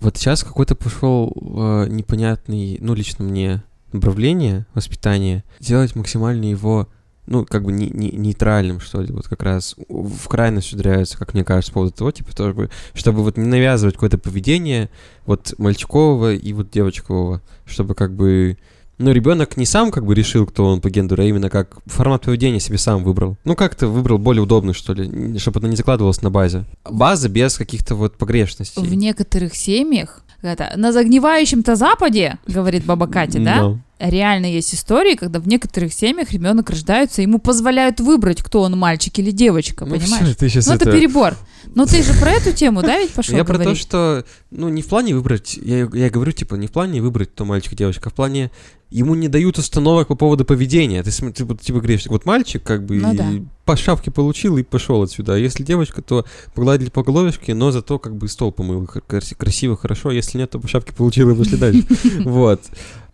Вот 0.00 0.16
сейчас 0.16 0.44
какой-то 0.44 0.76
пошел 0.76 1.32
э, 1.34 1.86
непонятный, 1.90 2.78
ну, 2.80 2.94
лично 2.94 3.24
мне, 3.24 3.62
направление 3.92 4.64
воспитания, 4.74 5.42
делать 5.58 5.96
максимально 5.96 6.44
его, 6.44 6.88
ну, 7.26 7.44
как 7.44 7.64
бы 7.64 7.72
не, 7.72 7.88
не- 7.90 8.10
нейтральным, 8.10 8.80
что 8.80 9.00
ли, 9.00 9.12
вот 9.12 9.28
как 9.28 9.42
раз 9.42 9.76
в 9.88 10.28
крайность 10.28 10.72
ударяются, 10.72 11.18
как 11.18 11.34
мне 11.34 11.44
кажется, 11.44 11.72
по 11.72 11.80
поводу 11.80 11.96
того, 11.96 12.10
типа, 12.10 12.32
чтобы, 12.32 12.70
чтобы 12.94 13.22
вот 13.22 13.36
не 13.36 13.46
навязывать 13.46 13.94
какое-то 13.94 14.18
поведение 14.18 14.90
вот 15.26 15.54
мальчикового 15.58 16.34
и 16.34 16.52
вот 16.52 16.70
девочкового, 16.70 17.40
чтобы 17.66 17.94
как 17.94 18.12
бы 18.12 18.58
ну, 19.00 19.12
ребенок 19.12 19.56
не 19.56 19.64
сам 19.64 19.90
как 19.90 20.04
бы 20.04 20.14
решил, 20.14 20.46
кто 20.46 20.66
он 20.66 20.82
по 20.82 20.90
гендеру, 20.90 21.22
а 21.22 21.24
именно 21.24 21.48
как 21.48 21.78
формат 21.86 22.22
поведения 22.22 22.60
себе 22.60 22.76
сам 22.76 23.02
выбрал. 23.02 23.38
Ну, 23.44 23.56
как-то 23.56 23.86
выбрал 23.88 24.18
более 24.18 24.42
удобный, 24.42 24.74
что 24.74 24.92
ли, 24.92 25.38
чтобы 25.38 25.60
это 25.60 25.68
не 25.68 25.76
закладывалось 25.76 26.20
на 26.20 26.30
базе. 26.30 26.66
База 26.84 27.30
без 27.30 27.56
каких-то 27.56 27.94
вот 27.94 28.18
погрешностей. 28.18 28.82
В 28.82 28.92
некоторых 28.92 29.54
семьях 29.54 30.22
это 30.42 30.72
на 30.76 30.92
загнивающем-то 30.92 31.76
Западе, 31.76 32.38
говорит 32.46 32.84
баба 32.84 33.06
Катя, 33.06 33.40
да? 33.40 33.56
Но. 33.56 33.78
Реально 33.98 34.46
есть 34.46 34.74
истории, 34.74 35.14
когда 35.14 35.40
в 35.40 35.46
некоторых 35.46 35.92
семьях 35.92 36.32
ребенок 36.32 36.70
рождается, 36.70 37.20
ему 37.20 37.38
позволяют 37.38 38.00
выбрать, 38.00 38.42
кто 38.42 38.62
он, 38.62 38.78
мальчик 38.78 39.18
или 39.18 39.30
девочка, 39.30 39.84
Ну, 39.84 39.96
понимаешь? 39.96 40.24
всё, 40.24 40.34
ты 40.38 40.48
сейчас 40.48 40.66
Ну, 40.66 40.72
это 40.74 40.88
это... 40.88 40.98
перебор. 40.98 41.36
Ну, 41.74 41.86
ты 41.86 42.02
же 42.02 42.12
про 42.14 42.30
эту 42.32 42.52
тему, 42.52 42.82
да, 42.82 42.98
ведь 42.98 43.12
пошел 43.12 43.36
Я 43.36 43.44
про 43.44 43.54
то, 43.54 43.64
говорить? 43.64 43.80
что, 43.80 44.24
ну, 44.50 44.68
не 44.68 44.82
в 44.82 44.86
плане 44.86 45.14
выбрать, 45.14 45.56
я, 45.56 45.88
я 45.92 46.10
говорю, 46.10 46.32
типа, 46.32 46.56
не 46.56 46.66
в 46.66 46.72
плане 46.72 47.00
выбрать, 47.00 47.30
кто 47.30 47.44
мальчик, 47.44 47.74
девочка, 47.74 48.08
а 48.08 48.10
в 48.10 48.14
плане 48.14 48.50
ему 48.90 49.14
не 49.14 49.28
дают 49.28 49.56
установок 49.58 50.08
по 50.08 50.16
поводу 50.16 50.44
поведения. 50.44 51.02
Ты, 51.02 51.10
ты 51.32 51.44
вот, 51.44 51.60
типа 51.60 51.78
говоришь, 51.78 52.06
вот 52.06 52.26
мальчик 52.26 52.62
как 52.62 52.84
бы 52.84 52.96
Ну 52.96 53.12
и 53.12 53.16
да. 53.16 53.30
по 53.64 53.76
шапке 53.76 54.10
получил 54.10 54.56
и 54.58 54.64
пошел 54.64 55.02
отсюда. 55.02 55.34
А 55.34 55.38
если 55.38 55.62
девочка, 55.62 56.02
то 56.02 56.24
погладили 56.54 56.90
по 56.90 57.04
головешке, 57.04 57.54
но 57.54 57.70
зато 57.70 58.00
как 58.00 58.16
бы 58.16 58.28
стол 58.28 58.50
помыл 58.50 58.86
красиво, 58.86 59.76
хорошо. 59.76 60.08
А 60.08 60.12
Если 60.12 60.38
нет, 60.38 60.50
то 60.50 60.58
по 60.58 60.66
шапке 60.66 60.92
получил 60.92 61.30
и 61.30 61.36
пошли 61.36 61.56
дальше. 61.56 61.86
Вот. 62.24 62.62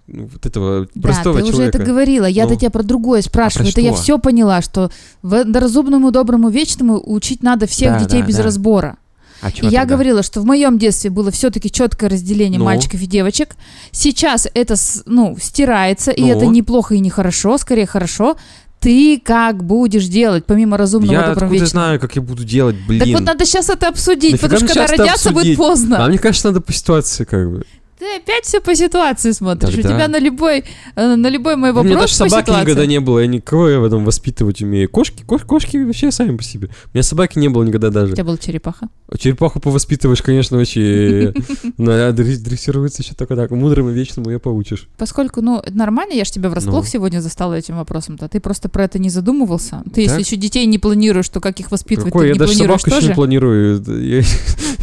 Ну, 0.09 0.29
Вот 0.33 0.47
этого 0.47 0.87
Да, 0.95 1.01
простого 1.03 1.38
ты 1.38 1.42
уже 1.45 1.53
человека. 1.53 1.79
это 1.79 1.87
говорила. 1.87 2.27
Я-то 2.27 2.53
Ну. 2.55 2.59
тебя 2.61 2.71
про 2.71 2.83
другое 2.83 3.23
спрашиваю. 3.23 3.66
А 3.66 3.71
это 3.71 3.81
я 3.81 3.92
все 3.92 4.19
поняла, 4.19 4.62
что 4.62 4.90
разумному, 5.23 6.11
доброму, 6.12 6.49
вечному 6.49 7.01
учить 7.05 7.42
надо 7.42 7.66
всех 7.66 7.95
Да, 7.95 8.01
детей 8.05 8.21
да, 8.21 8.27
без 8.27 8.37
да. 8.37 8.42
разбора. 8.45 8.97
А 9.42 9.51
И 9.51 9.53
я 9.64 9.81
тогда? 9.81 9.85
говорила, 9.85 10.23
что 10.23 10.40
в 10.40 10.45
моем 10.47 10.79
детстве 10.79 11.11
было 11.11 11.31
все-таки 11.31 11.71
четкое 11.71 12.09
разделение 12.09 12.59
Ну? 12.59 12.64
мальчиков 12.64 13.01
и 13.03 13.07
девочек. 13.07 13.57
Сейчас 13.90 14.49
это, 14.55 14.77
ну, 15.07 15.37
стирается, 15.40 16.11
и 16.11 16.23
Ну? 16.23 16.29
это 16.29 16.47
неплохо 16.47 16.95
и 16.95 17.01
нехорошо, 17.01 17.59
скорее 17.59 17.87
хорошо. 17.87 18.37
Ты 18.81 19.21
как 19.23 19.64
будешь 19.64 20.07
делать, 20.07 20.45
помимо 20.47 20.77
разумного, 20.77 21.12
Я 21.12 21.27
доброго, 21.29 21.51
вечного? 21.51 21.71
знаю, 21.71 22.01
как 22.01 22.14
я 22.16 22.23
буду 22.23 22.45
делать, 22.45 22.77
блин. 22.87 23.01
Так 23.01 23.09
вот 23.11 23.23
надо 23.23 23.45
сейчас 23.45 23.69
это 23.69 23.88
обсудить, 23.88 24.33
Нафига 24.33 24.49
потому 24.57 24.69
что 24.69 24.81
когда 24.81 24.97
родятся, 24.97 25.31
будет 25.33 25.57
поздно. 25.57 26.05
А 26.05 26.09
мне 26.09 26.19
кажется, 26.19 26.49
надо 26.49 26.61
по 26.61 26.73
ситуации 26.73 27.25
как 27.25 27.51
бы. 27.51 27.64
Ты 28.07 28.16
опять 28.23 28.45
все 28.45 28.61
по 28.61 28.75
ситуации 28.77 29.33
смотришь. 29.33 29.75
У 29.75 29.83
Тогда- 29.83 29.88
тебя 29.97 30.09
на 30.09 30.19
любой, 30.21 30.64
э, 30.95 31.14
на 31.16 31.29
любой 31.29 31.57
мой 31.57 31.71
У 31.71 31.75
меня 31.83 31.83
вопрос 31.95 32.03
даже 32.03 32.14
собаки 32.14 32.45
ситуации. 32.47 32.62
никогда 32.62 32.87
не 32.87 33.01
было, 33.01 33.19
я 33.19 33.27
никого 33.27 33.69
я 33.69 33.81
в 33.81 33.85
этом 33.85 34.05
воспитывать 34.05 34.62
умею. 34.62 34.88
Кошки, 34.88 35.25
кош- 35.27 35.45
кошки 35.45 35.77
вообще 35.79 36.12
сами 36.12 36.37
по 36.37 36.42
себе. 36.45 36.69
У 36.87 36.90
меня 36.97 37.03
собаки 37.03 37.38
не 37.38 37.49
было 37.49 37.64
никогда 37.64 37.88
У 37.88 37.90
даже. 37.90 38.12
тебя 38.12 38.25
была 38.25 38.37
черепаха. 38.38 38.88
Черепаху 39.19 39.59
повоспитываешь, 39.61 40.23
конечно, 40.23 40.57
вообще. 40.57 41.33
Дрессируется 41.79 43.03
еще 43.03 43.14
только 43.14 43.35
так. 43.37 43.51
Мудрым 43.51 43.90
и 43.90 43.92
вечному 43.92 44.31
ее 44.31 44.38
поучишь. 44.38 44.88
Поскольку, 44.99 45.40
ну, 45.42 45.62
нормально, 45.71 46.12
я 46.12 46.25
же 46.25 46.31
тебя 46.33 46.49
врасплох 46.49 46.85
Ну. 46.85 46.90
сегодня 46.90 47.21
застала 47.21 47.55
этим 47.55 47.77
вопросом-то. 47.77 48.29
Ты 48.29 48.40
просто 48.40 48.69
про 48.69 48.85
это 48.85 48.99
не 48.99 49.11
задумывался. 49.11 49.83
Ты, 49.92 50.03
если 50.03 50.21
еще 50.21 50.37
детей 50.37 50.66
не 50.66 50.79
планируешь, 50.79 51.29
то 51.29 51.40
как 51.40 51.59
их 51.61 51.71
воспитывать, 51.71 52.12
Какой? 52.12 52.29
Я 52.29 52.35
даже 52.37 52.55
собаку 52.55 52.88
еще 52.90 53.09
не 53.09 53.14
планирую. 53.14 53.83
Я 53.87 54.23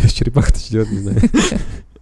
черепаха-то 0.10 0.60
делать 0.70 0.92
не 0.92 1.00
знаю. 1.00 1.22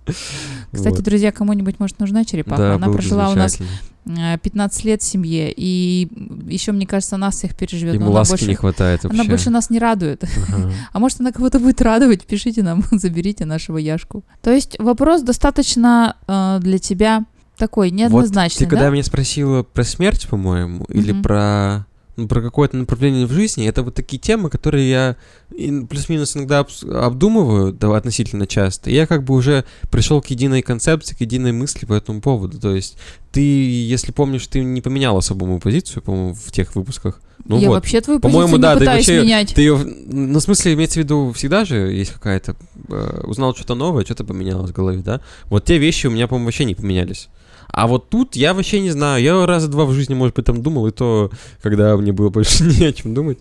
Кстати, 0.71 0.95
Вот. 0.95 1.03
друзья, 1.03 1.31
кому-нибудь, 1.31 1.79
может, 1.79 1.99
нужна 1.99 2.25
черепаха? 2.25 2.61
Да, 2.61 2.73
Она 2.75 2.89
прожила 2.89 3.29
у 3.29 3.35
нас 3.35 3.57
замечательно. 3.57 4.33
э, 4.33 4.37
15 4.39 4.83
лет 4.85 5.01
в 5.01 5.05
семье, 5.05 5.53
и 5.55 6.07
еще, 6.47 6.71
мне 6.71 6.87
кажется, 6.87 7.17
нас 7.17 7.35
всех 7.35 7.55
переживет. 7.55 7.95
она 7.97 8.09
ласки 8.09 8.31
больше, 8.31 8.47
не 8.47 8.55
хватает 8.55 9.03
вообще. 9.03 9.19
она 9.19 9.29
больше 9.29 9.49
нас 9.49 9.69
не 9.69 9.79
радует. 9.79 10.23
Ага. 10.23 10.71
А 10.93 10.99
может, 10.99 11.19
она 11.21 11.31
кого-то 11.31 11.59
будет 11.59 11.81
радовать? 11.81 12.25
Пишите 12.25 12.63
нам, 12.63 12.83
заберите 12.91 13.45
нашего 13.45 13.77
Яшку. 13.77 14.23
То 14.41 14.51
есть 14.51 14.75
вопрос 14.79 15.21
достаточно 15.21 16.15
э, 16.27 16.59
для 16.61 16.79
тебя 16.79 17.25
такой, 17.57 17.91
неоднозначный, 17.91 18.65
Вот 18.65 18.69
ты 18.69 18.75
когда 18.75 18.85
да? 18.85 18.91
меня 18.91 19.03
спросила 19.03 19.61
про 19.61 19.83
смерть, 19.83 20.27
по-моему, 20.27 20.85
или 20.85 21.11
про 21.13 21.85
про 22.27 22.41
какое-то 22.41 22.77
направление 22.77 23.25
в 23.25 23.31
жизни, 23.31 23.67
это 23.67 23.83
вот 23.83 23.95
такие 23.95 24.19
темы, 24.19 24.49
которые 24.49 24.89
я 24.89 25.15
ин- 25.51 25.87
плюс-минус 25.87 26.35
иногда 26.35 26.65
обдумываю 26.89 27.73
да, 27.73 27.95
относительно 27.95 28.47
часто. 28.47 28.89
И 28.89 28.93
я 28.93 29.07
как 29.07 29.23
бы 29.23 29.33
уже 29.33 29.65
пришел 29.91 30.21
к 30.21 30.27
единой 30.27 30.61
концепции, 30.61 31.15
к 31.15 31.21
единой 31.21 31.51
мысли 31.51 31.85
по 31.85 31.93
этому 31.93 32.21
поводу. 32.21 32.59
То 32.59 32.75
есть 32.75 32.97
ты, 33.31 33.41
если 33.41 34.11
помнишь, 34.11 34.47
ты 34.47 34.63
не 34.63 34.81
поменял 34.81 35.17
особо 35.17 35.45
мою 35.45 35.59
позицию, 35.59 36.03
по-моему, 36.03 36.33
в 36.33 36.51
тех 36.51 36.75
выпусках. 36.75 37.21
Ну 37.45 37.59
Я 37.59 37.69
вот. 37.69 37.75
вообще 37.75 38.01
твою 38.01 38.19
По-моему, 38.19 38.57
позицию 38.57 38.59
не 38.59 38.61
да 38.61 38.79
пытаюсь 38.79 39.07
вообще 39.07 39.21
менять. 39.23 39.53
Ты 39.55 39.61
ее, 39.61 39.77
ну, 39.77 40.39
в 40.39 40.43
смысле, 40.43 40.73
имеется 40.73 40.99
в 40.99 41.03
виду, 41.03 41.31
всегда 41.33 41.65
же 41.65 41.75
есть 41.91 42.11
какая-то... 42.11 42.55
э, 42.89 43.21
узнал 43.23 43.55
что-то 43.55 43.73
новое, 43.75 44.05
что-то 44.05 44.23
поменялось 44.23 44.69
в 44.69 44.73
голове, 44.73 45.01
да? 45.01 45.21
Вот 45.45 45.65
те 45.65 45.77
вещи 45.77 46.07
у 46.07 46.11
меня, 46.11 46.27
по-моему, 46.27 46.45
вообще 46.45 46.65
не 46.65 46.75
поменялись. 46.75 47.29
А 47.71 47.87
вот 47.87 48.09
тут 48.09 48.35
я 48.35 48.53
вообще 48.53 48.81
не 48.81 48.91
знаю. 48.91 49.23
Я 49.23 49.45
раза 49.45 49.67
два 49.67 49.85
в 49.85 49.93
жизни, 49.93 50.13
может 50.13 50.35
быть, 50.35 50.45
там 50.45 50.61
думал, 50.61 50.87
и 50.87 50.91
то, 50.91 51.31
когда 51.61 51.95
мне 51.97 52.11
было 52.11 52.29
больше 52.29 52.63
не 52.79 52.85
о 52.85 52.93
чем 52.93 53.13
думать. 53.13 53.39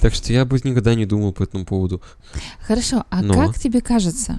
Так 0.00 0.14
что 0.14 0.32
я 0.32 0.44
бы 0.44 0.58
никогда 0.62 0.94
не 0.94 1.06
думал 1.06 1.32
по 1.32 1.42
этому 1.42 1.64
поводу. 1.64 2.00
Хорошо, 2.60 3.04
а 3.10 3.22
Но. 3.22 3.34
как 3.34 3.58
тебе 3.58 3.80
кажется, 3.80 4.38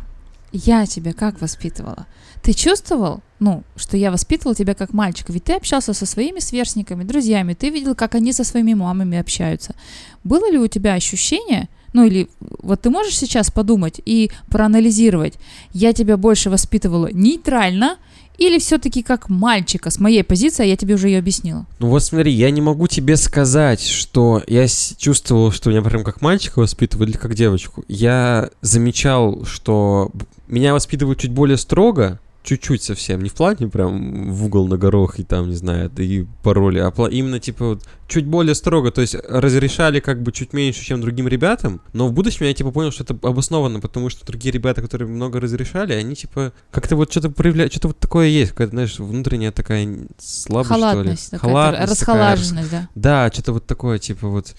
я 0.51 0.85
тебя 0.85 1.13
как 1.13 1.41
воспитывала? 1.41 2.05
Ты 2.41 2.53
чувствовал, 2.53 3.21
ну, 3.39 3.63
что 3.75 3.97
я 3.97 4.11
воспитывала 4.11 4.55
тебя 4.55 4.75
как 4.75 4.93
мальчика? 4.93 5.33
Ведь 5.33 5.45
ты 5.45 5.53
общался 5.53 5.93
со 5.93 6.05
своими 6.05 6.39
сверстниками, 6.39 7.03
друзьями, 7.03 7.53
ты 7.53 7.69
видел, 7.69 7.95
как 7.95 8.15
они 8.15 8.33
со 8.33 8.43
своими 8.43 8.73
мамами 8.73 9.17
общаются. 9.17 9.75
Было 10.23 10.49
ли 10.51 10.57
у 10.57 10.67
тебя 10.67 10.93
ощущение, 10.93 11.69
ну 11.93 12.05
или 12.05 12.29
вот 12.39 12.81
ты 12.81 12.89
можешь 12.89 13.17
сейчас 13.17 13.51
подумать 13.51 14.01
и 14.05 14.31
проанализировать, 14.49 15.35
я 15.73 15.93
тебя 15.93 16.17
больше 16.17 16.49
воспитывала 16.49 17.09
нейтрально 17.11 17.97
или 18.37 18.59
все-таки 18.59 19.03
как 19.03 19.29
мальчика 19.29 19.89
с 19.89 19.99
моей 19.99 20.23
позиции, 20.23 20.63
а 20.63 20.65
я 20.65 20.75
тебе 20.75 20.95
уже 20.95 21.09
ее 21.09 21.19
объяснила? 21.19 21.65
Ну 21.79 21.89
вот 21.89 22.03
смотри, 22.03 22.31
я 22.31 22.49
не 22.51 22.61
могу 22.61 22.87
тебе 22.87 23.15
сказать, 23.17 23.85
что 23.85 24.41
я 24.47 24.65
чувствовал, 24.97 25.51
что 25.51 25.69
меня 25.69 25.81
прям 25.81 26.03
как 26.03 26.21
мальчика 26.21 26.59
воспитывали 26.59 27.11
или 27.11 27.17
как 27.17 27.35
девочку. 27.35 27.83
Я 27.87 28.49
замечал, 28.61 29.45
что 29.45 30.11
меня 30.47 30.73
воспитывают 30.73 31.19
чуть 31.19 31.31
более 31.31 31.57
строго, 31.57 32.19
чуть-чуть 32.43 32.83
совсем, 32.83 33.21
не 33.21 33.29
в 33.29 33.33
плане 33.33 33.69
прям 33.69 34.31
в 34.31 34.45
угол 34.45 34.67
на 34.67 34.77
горох 34.77 35.17
и 35.19 35.23
там, 35.23 35.49
не 35.49 35.55
знаю, 35.55 35.89
да 35.89 36.03
и 36.03 36.25
пароли, 36.43 36.79
а 36.79 36.89
пла- 36.89 37.09
именно 37.09 37.39
типа 37.39 37.65
вот 37.69 37.83
чуть 38.07 38.25
более 38.25 38.53
строго, 38.53 38.91
то 38.91 39.01
есть 39.01 39.15
разрешали 39.27 39.99
как 40.01 40.21
бы 40.21 40.31
чуть 40.33 40.51
меньше, 40.53 40.83
чем 40.83 40.99
другим 41.01 41.27
ребятам, 41.27 41.81
но 41.93 42.07
в 42.07 42.11
будущем 42.13 42.45
я 42.45 42.53
типа 42.53 42.71
понял, 42.71 42.91
что 42.91 43.03
это 43.03 43.17
обоснованно, 43.27 43.79
потому 43.79 44.09
что 44.09 44.25
другие 44.25 44.51
ребята, 44.51 44.81
которые 44.81 45.07
много 45.07 45.39
разрешали, 45.39 45.93
они 45.93 46.15
типа 46.15 46.51
как-то 46.69 46.95
вот 46.97 47.11
что-то 47.11 47.29
проявляют, 47.29 47.71
что-то 47.71 47.87
вот 47.87 47.99
такое 47.99 48.27
есть, 48.27 48.51
какая-то, 48.51 48.71
знаешь, 48.71 48.99
внутренняя 48.99 49.51
такая 49.51 49.87
слабость, 50.19 50.69
Халатность, 50.69 51.27
что 51.27 51.35
ли. 51.35 51.39
такая, 51.39 51.51
Халатность 51.51 51.99
такая, 51.99 52.35
расхолаженность, 52.35 52.71
да. 52.71 52.89
да, 52.95 53.31
что-то 53.33 53.53
вот 53.53 53.65
такое, 53.65 53.99
типа 53.99 54.27
вот 54.27 54.53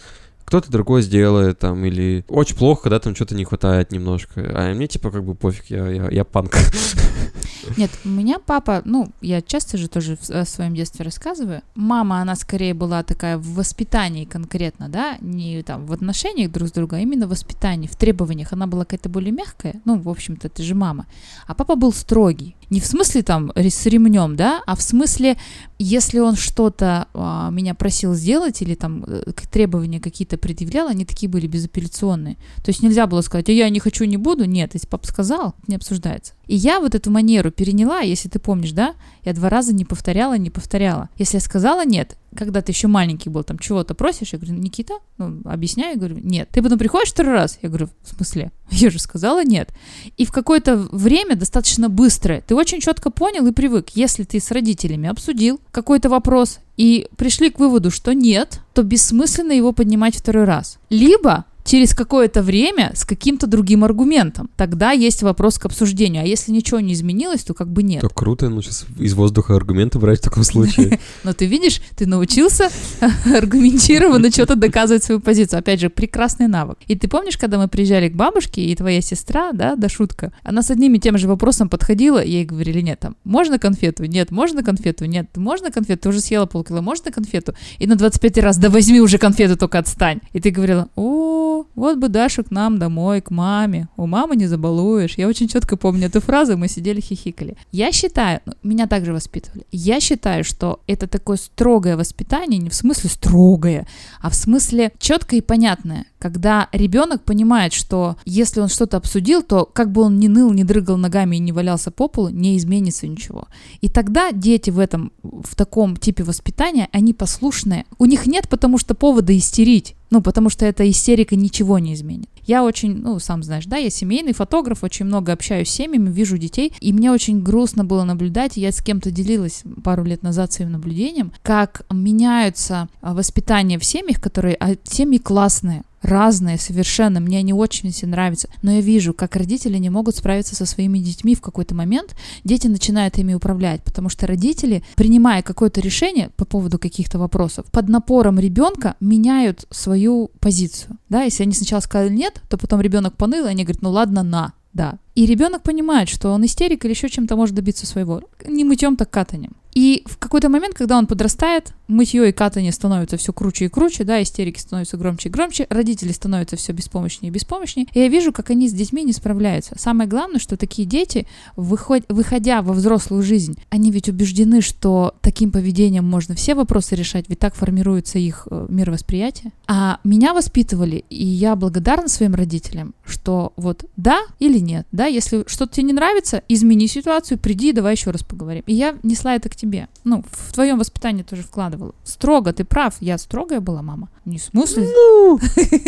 кто-то 0.44 0.70
другое 0.70 1.02
сделает 1.02 1.58
там, 1.58 1.84
или 1.84 2.24
очень 2.28 2.56
плохо, 2.56 2.84
когда 2.84 3.00
там 3.00 3.14
что-то 3.14 3.34
не 3.34 3.44
хватает 3.44 3.92
немножко. 3.92 4.40
А 4.54 4.74
мне 4.74 4.86
типа 4.86 5.10
как 5.10 5.24
бы 5.24 5.34
пофиг, 5.34 5.66
я, 5.66 5.88
я, 5.88 6.08
я 6.10 6.24
панк. 6.24 6.56
Нет, 7.76 7.90
у 8.04 8.08
меня 8.08 8.38
папа, 8.38 8.82
ну, 8.84 9.08
я 9.20 9.40
часто 9.42 9.78
же 9.78 9.88
тоже 9.88 10.16
в, 10.20 10.44
своем 10.44 10.74
детстве 10.74 11.04
рассказываю. 11.04 11.62
Мама, 11.74 12.20
она 12.20 12.36
скорее 12.36 12.74
была 12.74 13.02
такая 13.02 13.38
в 13.38 13.54
воспитании 13.54 14.24
конкретно, 14.24 14.88
да, 14.88 15.16
не 15.20 15.62
там 15.62 15.86
в 15.86 15.92
отношениях 15.92 16.52
друг 16.52 16.68
с 16.68 16.72
другом, 16.72 16.98
а 16.98 17.02
именно 17.02 17.26
в 17.26 17.30
воспитании, 17.30 17.86
в 17.86 17.96
требованиях. 17.96 18.52
Она 18.52 18.66
была 18.66 18.84
какая-то 18.84 19.08
более 19.08 19.32
мягкая, 19.32 19.80
ну, 19.84 19.98
в 19.98 20.08
общем-то, 20.08 20.48
ты 20.48 20.62
же 20.62 20.74
мама. 20.74 21.06
А 21.46 21.54
папа 21.54 21.74
был 21.76 21.92
строгий. 21.92 22.56
Не 22.70 22.80
в 22.80 22.86
смысле 22.86 23.22
там 23.22 23.52
с 23.54 23.86
ремнем, 23.86 24.36
да, 24.36 24.62
а 24.66 24.76
в 24.76 24.82
смысле, 24.82 25.36
если 25.78 26.18
он 26.18 26.36
что-то 26.36 27.08
а, 27.14 27.50
меня 27.50 27.74
просил 27.74 28.14
сделать 28.14 28.62
или 28.62 28.74
там 28.74 29.04
э, 29.06 29.32
требования 29.50 30.00
какие-то 30.00 30.38
предъявлял, 30.38 30.88
они 30.88 31.04
такие 31.04 31.28
были 31.28 31.46
безапелляционные. 31.46 32.36
То 32.64 32.70
есть 32.70 32.82
нельзя 32.82 33.06
было 33.06 33.20
сказать, 33.20 33.48
а 33.48 33.52
я 33.52 33.68
не 33.68 33.80
хочу, 33.80 34.04
не 34.04 34.16
буду. 34.16 34.44
Нет, 34.44 34.74
если 34.74 34.86
папа 34.86 35.06
сказал, 35.06 35.54
не 35.66 35.76
обсуждается. 35.76 36.34
И 36.46 36.54
я 36.54 36.80
вот 36.80 36.94
эту 36.94 37.10
манеру 37.10 37.50
переняла, 37.50 38.00
если 38.00 38.28
ты 38.28 38.38
помнишь, 38.38 38.72
да, 38.72 38.94
я 39.24 39.32
два 39.32 39.48
раза 39.48 39.74
не 39.74 39.84
повторяла, 39.84 40.36
не 40.36 40.50
повторяла. 40.50 41.08
Если 41.16 41.36
я 41.36 41.40
сказала 41.40 41.84
нет, 41.84 42.16
когда 42.36 42.60
ты 42.60 42.72
еще 42.72 42.88
маленький 42.88 43.30
был, 43.30 43.44
там 43.44 43.58
чего-то 43.58 43.94
просишь, 43.94 44.32
я 44.32 44.38
говорю, 44.38 44.54
Никита, 44.56 44.94
ну, 45.18 45.40
объясняю, 45.44 45.92
я 45.92 45.96
говорю, 45.96 46.18
нет. 46.22 46.48
Ты 46.52 46.62
потом 46.62 46.78
приходишь 46.78 47.10
второй 47.10 47.34
раз, 47.34 47.58
я 47.62 47.68
говорю, 47.68 47.88
в 48.02 48.08
смысле? 48.14 48.50
Я 48.70 48.90
же 48.90 48.98
сказала 48.98 49.44
нет. 49.44 49.70
И 50.16 50.24
в 50.24 50.32
какое-то 50.32 50.76
время, 50.76 51.36
достаточно 51.36 51.88
быстрое, 51.88 52.42
ты 52.46 52.54
очень 52.54 52.80
четко 52.80 53.10
понял 53.10 53.46
и 53.46 53.52
привык, 53.52 53.90
если 53.90 54.24
ты 54.24 54.40
с 54.40 54.50
родителями 54.50 55.08
обсудил 55.08 55.60
какой-то 55.70 56.08
вопрос 56.08 56.58
и 56.76 57.06
пришли 57.16 57.50
к 57.50 57.58
выводу, 57.58 57.90
что 57.90 58.14
нет, 58.14 58.60
то 58.72 58.82
бессмысленно 58.82 59.52
его 59.52 59.72
поднимать 59.72 60.16
второй 60.16 60.44
раз. 60.44 60.78
Либо 60.90 61.44
через 61.64 61.94
какое-то 61.94 62.42
время 62.42 62.92
с 62.94 63.04
каким-то 63.04 63.46
другим 63.46 63.84
аргументом. 63.84 64.50
Тогда 64.56 64.92
есть 64.92 65.22
вопрос 65.22 65.58
к 65.58 65.64
обсуждению. 65.64 66.22
А 66.22 66.26
если 66.26 66.52
ничего 66.52 66.80
не 66.80 66.92
изменилось, 66.92 67.42
то 67.42 67.54
как 67.54 67.68
бы 67.68 67.82
нет. 67.82 68.02
Так 68.02 68.14
круто, 68.14 68.48
ну 68.48 68.62
сейчас 68.62 68.86
из 68.98 69.14
воздуха 69.14 69.56
аргументы 69.56 69.98
брать 69.98 70.20
в 70.20 70.22
таком 70.22 70.44
случае. 70.44 71.00
Но 71.24 71.32
ты 71.32 71.46
видишь, 71.46 71.80
ты 71.96 72.06
научился 72.06 72.68
аргументированно 73.34 74.30
что-то 74.30 74.56
доказывать 74.56 75.02
свою 75.02 75.20
позицию. 75.20 75.58
Опять 75.58 75.80
же, 75.80 75.88
прекрасный 75.88 76.48
навык. 76.48 76.78
И 76.86 76.96
ты 76.96 77.08
помнишь, 77.08 77.38
когда 77.38 77.58
мы 77.58 77.68
приезжали 77.68 78.08
к 78.08 78.14
бабушке, 78.14 78.62
и 78.62 78.76
твоя 78.76 79.00
сестра, 79.00 79.52
да, 79.52 79.74
да 79.76 79.88
шутка, 79.88 80.32
она 80.42 80.62
с 80.62 80.70
одним 80.70 80.94
и 80.94 80.98
тем 80.98 81.16
же 81.16 81.28
вопросом 81.28 81.68
подходила, 81.68 82.22
ей 82.22 82.44
говорили, 82.44 82.80
нет, 82.80 83.00
там, 83.00 83.16
можно 83.24 83.58
конфету? 83.58 84.04
Нет, 84.04 84.30
можно 84.30 84.62
конфету? 84.62 85.06
Нет, 85.06 85.36
можно 85.36 85.70
конфету? 85.70 86.02
Ты 86.02 86.08
уже 86.10 86.20
съела 86.20 86.46
полкило, 86.46 86.80
можно 86.80 87.10
конфету? 87.10 87.54
И 87.78 87.86
на 87.86 87.96
25 87.96 88.38
раз, 88.38 88.58
да 88.58 88.68
возьми 88.68 89.00
уже 89.00 89.18
конфету, 89.18 89.56
только 89.56 89.78
отстань. 89.78 90.20
И 90.32 90.40
ты 90.40 90.50
говорила, 90.50 90.88
о, 90.96 91.53
вот 91.74 91.98
бы 91.98 92.08
Даша 92.08 92.42
к 92.42 92.50
нам 92.50 92.78
домой, 92.78 93.20
к 93.20 93.30
маме. 93.30 93.88
У 93.96 94.06
мамы 94.06 94.36
не 94.36 94.46
забалуешь. 94.46 95.14
Я 95.16 95.28
очень 95.28 95.48
четко 95.48 95.76
помню 95.76 96.06
эту 96.06 96.20
фразу, 96.20 96.56
мы 96.56 96.68
сидели 96.68 97.00
хихикали. 97.00 97.56
Я 97.72 97.92
считаю, 97.92 98.40
ну, 98.46 98.52
меня 98.62 98.86
также 98.86 99.12
воспитывали, 99.12 99.66
я 99.72 100.00
считаю, 100.00 100.44
что 100.44 100.80
это 100.86 101.06
такое 101.06 101.36
строгое 101.36 101.96
воспитание, 101.96 102.58
не 102.58 102.70
в 102.70 102.74
смысле 102.74 103.10
строгое, 103.10 103.86
а 104.20 104.30
в 104.30 104.34
смысле 104.34 104.92
четкое 104.98 105.40
и 105.40 105.42
понятное, 105.42 106.06
когда 106.24 106.68
ребенок 106.72 107.22
понимает, 107.22 107.74
что 107.74 108.16
если 108.24 108.60
он 108.60 108.68
что-то 108.68 108.96
обсудил, 108.96 109.42
то 109.42 109.68
как 109.70 109.92
бы 109.92 110.00
он 110.00 110.18
ни 110.18 110.28
ныл, 110.28 110.52
ни 110.52 110.62
дрыгал 110.62 110.96
ногами 110.96 111.36
и 111.36 111.38
не 111.38 111.52
валялся 111.52 111.90
по 111.90 112.08
полу, 112.08 112.30
не 112.30 112.56
изменится 112.56 113.06
ничего. 113.06 113.48
И 113.82 113.90
тогда 113.90 114.32
дети 114.32 114.70
в 114.70 114.78
этом, 114.78 115.12
в 115.22 115.54
таком 115.54 115.96
типе 115.98 116.24
воспитания, 116.24 116.88
они 116.92 117.12
послушные. 117.12 117.84
У 117.98 118.06
них 118.06 118.26
нет 118.26 118.48
потому 118.48 118.78
что 118.78 118.94
повода 118.94 119.36
истерить. 119.36 119.96
Ну, 120.10 120.22
потому 120.22 120.50
что 120.50 120.66
эта 120.66 120.88
истерика 120.88 121.36
ничего 121.36 121.78
не 121.78 121.94
изменит. 121.94 122.28
Я 122.46 122.62
очень, 122.62 122.96
ну, 122.96 123.18
сам 123.18 123.42
знаешь, 123.42 123.64
да, 123.64 123.78
я 123.78 123.90
семейный 123.90 124.34
фотограф, 124.34 124.84
очень 124.84 125.06
много 125.06 125.32
общаюсь 125.32 125.68
с 125.68 125.72
семьями, 125.72 126.10
вижу 126.10 126.36
детей, 126.36 126.72
и 126.80 126.92
мне 126.92 127.10
очень 127.10 127.42
грустно 127.42 127.84
было 127.84 128.04
наблюдать, 128.04 128.56
я 128.56 128.70
с 128.70 128.82
кем-то 128.82 129.10
делилась 129.10 129.62
пару 129.82 130.04
лет 130.04 130.22
назад 130.22 130.52
своим 130.52 130.72
наблюдением, 130.72 131.32
как 131.42 131.86
меняются 131.90 132.88
а, 133.00 133.14
воспитания 133.14 133.78
в 133.78 133.84
семьях, 133.84 134.20
которые, 134.20 134.56
а 134.56 134.74
семьи 134.84 135.18
классные, 135.18 135.84
разные 136.04 136.58
совершенно, 136.58 137.20
мне 137.20 137.38
они 137.38 137.52
очень 137.52 137.90
все 137.90 138.06
нравятся, 138.06 138.48
но 138.62 138.72
я 138.72 138.80
вижу, 138.80 139.14
как 139.14 139.36
родители 139.36 139.78
не 139.78 139.90
могут 139.90 140.16
справиться 140.16 140.54
со 140.54 140.66
своими 140.66 140.98
детьми 140.98 141.34
в 141.34 141.40
какой-то 141.40 141.74
момент, 141.74 142.14
дети 142.44 142.66
начинают 142.66 143.18
ими 143.18 143.34
управлять, 143.34 143.82
потому 143.82 144.08
что 144.08 144.26
родители, 144.26 144.84
принимая 144.96 145.42
какое-то 145.42 145.80
решение 145.80 146.30
по 146.36 146.44
поводу 146.44 146.78
каких-то 146.78 147.18
вопросов, 147.18 147.66
под 147.70 147.88
напором 147.88 148.38
ребенка 148.38 148.96
меняют 149.00 149.66
свою 149.70 150.30
позицию, 150.40 150.98
да, 151.08 151.22
если 151.22 151.42
они 151.42 151.52
сначала 151.52 151.80
сказали 151.80 152.12
нет, 152.12 152.42
то 152.48 152.58
потом 152.58 152.80
ребенок 152.80 153.16
поныл, 153.16 153.46
и 153.46 153.50
они 153.50 153.64
говорят, 153.64 153.82
ну 153.82 153.90
ладно, 153.90 154.22
на, 154.22 154.52
да. 154.72 154.98
И 155.14 155.26
ребенок 155.26 155.62
понимает, 155.62 156.08
что 156.08 156.30
он 156.30 156.44
истерик 156.44 156.84
или 156.84 156.92
еще 156.92 157.08
чем-то 157.08 157.36
может 157.36 157.54
добиться 157.54 157.86
своего. 157.86 158.22
Не 158.46 158.64
мытьем, 158.64 158.96
так 158.96 159.10
катанием. 159.10 159.54
И 159.74 160.04
в 160.06 160.18
какой-то 160.18 160.48
момент, 160.48 160.74
когда 160.74 160.96
он 160.96 161.06
подрастает, 161.06 161.74
мытье 161.88 162.28
и 162.28 162.32
катание 162.32 162.72
становятся 162.72 163.16
все 163.16 163.32
круче 163.32 163.66
и 163.66 163.68
круче, 163.68 164.04
да, 164.04 164.22
истерики 164.22 164.60
становятся 164.60 164.96
громче 164.96 165.28
и 165.28 165.32
громче, 165.32 165.66
родители 165.68 166.12
становятся 166.12 166.56
все 166.56 166.72
беспомощнее 166.72 167.30
и 167.30 167.32
беспомощнее. 167.32 167.88
И 167.92 167.98
я 167.98 168.08
вижу, 168.08 168.32
как 168.32 168.50
они 168.50 168.68
с 168.68 168.72
детьми 168.72 169.02
не 169.02 169.12
справляются. 169.12 169.74
Самое 169.76 170.08
главное, 170.08 170.38
что 170.38 170.56
такие 170.56 170.86
дети, 170.86 171.26
выход, 171.56 172.04
выходя 172.08 172.62
во 172.62 172.72
взрослую 172.72 173.22
жизнь, 173.22 173.58
они 173.68 173.90
ведь 173.90 174.08
убеждены, 174.08 174.60
что 174.60 175.14
таким 175.20 175.50
поведением 175.50 176.04
можно 176.04 176.36
все 176.36 176.54
вопросы 176.54 176.94
решать, 176.94 177.24
ведь 177.28 177.40
так 177.40 177.54
формируется 177.56 178.18
их 178.18 178.46
э, 178.50 178.66
мировосприятие. 178.68 179.52
А 179.66 179.98
меня 180.04 180.34
воспитывали, 180.34 181.04
и 181.10 181.24
я 181.24 181.56
благодарна 181.56 182.08
своим 182.08 182.34
родителям, 182.34 182.94
что 183.04 183.52
вот 183.56 183.84
да 183.96 184.20
или 184.38 184.58
нет, 184.58 184.86
да, 184.92 185.03
если 185.06 185.44
что-то 185.46 185.74
тебе 185.74 185.84
не 185.84 185.92
нравится, 185.92 186.42
измени 186.48 186.86
ситуацию, 186.86 187.38
приди, 187.38 187.72
давай 187.72 187.94
еще 187.94 188.10
раз 188.10 188.22
поговорим. 188.22 188.62
И 188.66 188.74
я 188.74 188.96
несла 189.02 189.34
это 189.34 189.48
к 189.48 189.56
тебе. 189.56 189.88
Ну, 190.04 190.24
в 190.30 190.52
твоем 190.52 190.78
воспитании 190.78 191.22
тоже 191.22 191.42
вкладывала. 191.42 191.94
Строго, 192.04 192.52
ты 192.52 192.64
прав, 192.64 192.94
я 193.00 193.18
строгая 193.18 193.60
была 193.60 193.82
мама. 193.82 194.08
Не 194.24 194.38
в 194.38 194.42
смысле? 194.42 194.88
Ну, 194.94 195.38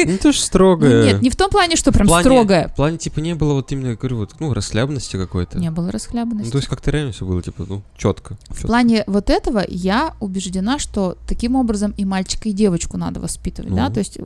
не 0.05 0.19
то 0.19 0.33
же 0.33 0.41
строгая. 0.41 1.01
Ну, 1.01 1.07
нет, 1.07 1.23
не 1.23 1.31
в 1.31 1.37
том 1.37 1.51
плане, 1.51 1.77
что 1.77 1.91
прям 1.93 2.07
строгая. 2.09 2.69
В 2.69 2.75
плане, 2.75 2.99
типа, 2.99 3.21
не 3.21 3.35
было 3.35 3.55
вот 3.55 3.73
именно, 3.73 3.89
я 3.89 3.97
говорю, 3.97 4.19
вот, 4.19 4.35
ну, 4.41 4.53
расхлябанности 4.53 5.17
какой-то. 5.17 5.59
Не 5.59 5.71
было 5.71 5.87
Ну, 5.87 5.91
расхлябанности. 5.93 6.51
то 6.53 6.59
есть 6.59 6.69
как-то 6.69 6.91
реально 6.91 7.13
все 7.13 7.25
было, 7.25 7.41
типа, 7.43 7.65
ну, 7.69 7.83
четко. 7.97 8.37
В 8.51 8.63
плане 8.67 9.05
вот 9.07 9.31
этого 9.31 9.65
я 9.69 10.15
убеждена, 10.21 10.79
что 10.79 11.17
таким 11.27 11.57
образом 11.57 11.95
и 11.97 12.05
мальчика, 12.05 12.49
и 12.49 12.53
девочку 12.53 12.97
надо 12.99 13.21
воспитывать, 13.21 13.75
да, 13.75 13.89
Ну. 13.89 13.95
то 13.95 14.01
есть 14.01 14.19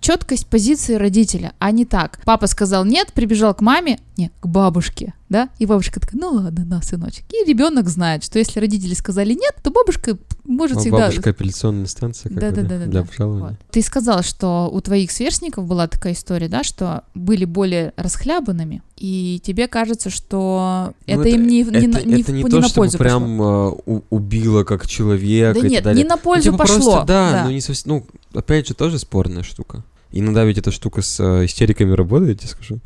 четкость 0.00 0.46
позиции 0.46 0.94
родителя, 0.94 1.52
а 1.58 1.70
не 1.70 1.84
так. 1.84 2.18
Папа 2.24 2.46
сказал 2.46 2.84
нет, 2.84 3.12
прибежал 3.12 3.54
к 3.54 3.60
маме, 3.60 4.00
нет, 4.16 4.32
к 4.40 4.46
бабушке, 4.46 5.14
да, 5.28 5.48
и 5.58 5.66
бабушка 5.66 6.00
такая, 6.00 6.20
ну 6.20 6.30
ладно, 6.30 6.64
на, 6.64 6.82
сыночек. 6.82 7.24
И 7.32 7.44
ребенок 7.48 7.88
знает, 7.88 8.24
что 8.24 8.38
если 8.38 8.60
родители 8.60 8.94
сказали 8.94 9.32
нет, 9.34 9.54
то 9.62 9.70
бабушка 9.70 10.16
может 10.44 10.78
всегда... 10.80 11.08
Бабушка 11.08 11.30
апелляционная 11.30 11.86
станция, 11.86 12.30
как 12.30 12.34
бы, 12.34 12.40
Да-да-да-да-да. 12.40 12.86
для 12.86 13.00
обжалования. 13.00 13.48
Вот. 13.48 13.58
Ты 13.70 13.82
сказала, 13.82 14.22
что 14.22 14.70
у 14.72 14.80
твоих 14.80 15.10
сверстников 15.10 15.66
была 15.66 15.88
такая 15.88 16.12
история, 16.12 16.48
да, 16.48 16.62
что 16.62 17.04
были 17.14 17.44
более 17.44 17.92
расхлябанными, 17.96 18.82
и 18.96 19.40
тебе 19.44 19.68
кажется, 19.68 20.08
что 20.10 20.92
Ну, 21.06 21.20
это, 21.20 21.28
им 21.28 21.46
не, 21.46 21.62
не, 21.62 21.62
это, 21.62 22.06
не, 22.06 22.20
это 22.22 22.32
не 22.32 22.42
не 22.42 22.50
то, 22.50 22.60
на 22.60 22.68
пользу 22.70 22.98
пошло. 22.98 22.98
прям 22.98 23.42
э, 23.42 24.00
убило 24.10 24.64
как 24.64 24.86
человек 24.86 25.54
Да 25.54 25.60
и 25.60 25.70
нет, 25.70 25.74
так 25.74 25.84
далее. 25.84 26.02
не 26.02 26.08
на 26.08 26.16
Ну, 26.16 26.22
пользу 26.22 26.52
типа, 26.52 26.58
пошло. 26.58 26.76
Просто, 26.76 27.06
да, 27.06 27.32
да. 27.32 27.44
ну 27.44 27.50
не 27.50 27.60
совсем, 27.60 27.90
ну, 27.92 28.06
опять 28.38 28.68
же, 28.68 28.74
тоже 28.74 28.98
спорная 28.98 29.42
штука. 29.42 29.82
Иногда 30.12 30.44
ведь 30.44 30.56
эта 30.58 30.70
штука 30.70 31.02
с 31.02 31.20
э, 31.20 31.44
истериками 31.44 31.92
работает, 31.92 32.40
я 32.42 32.48
скажу. 32.48 32.78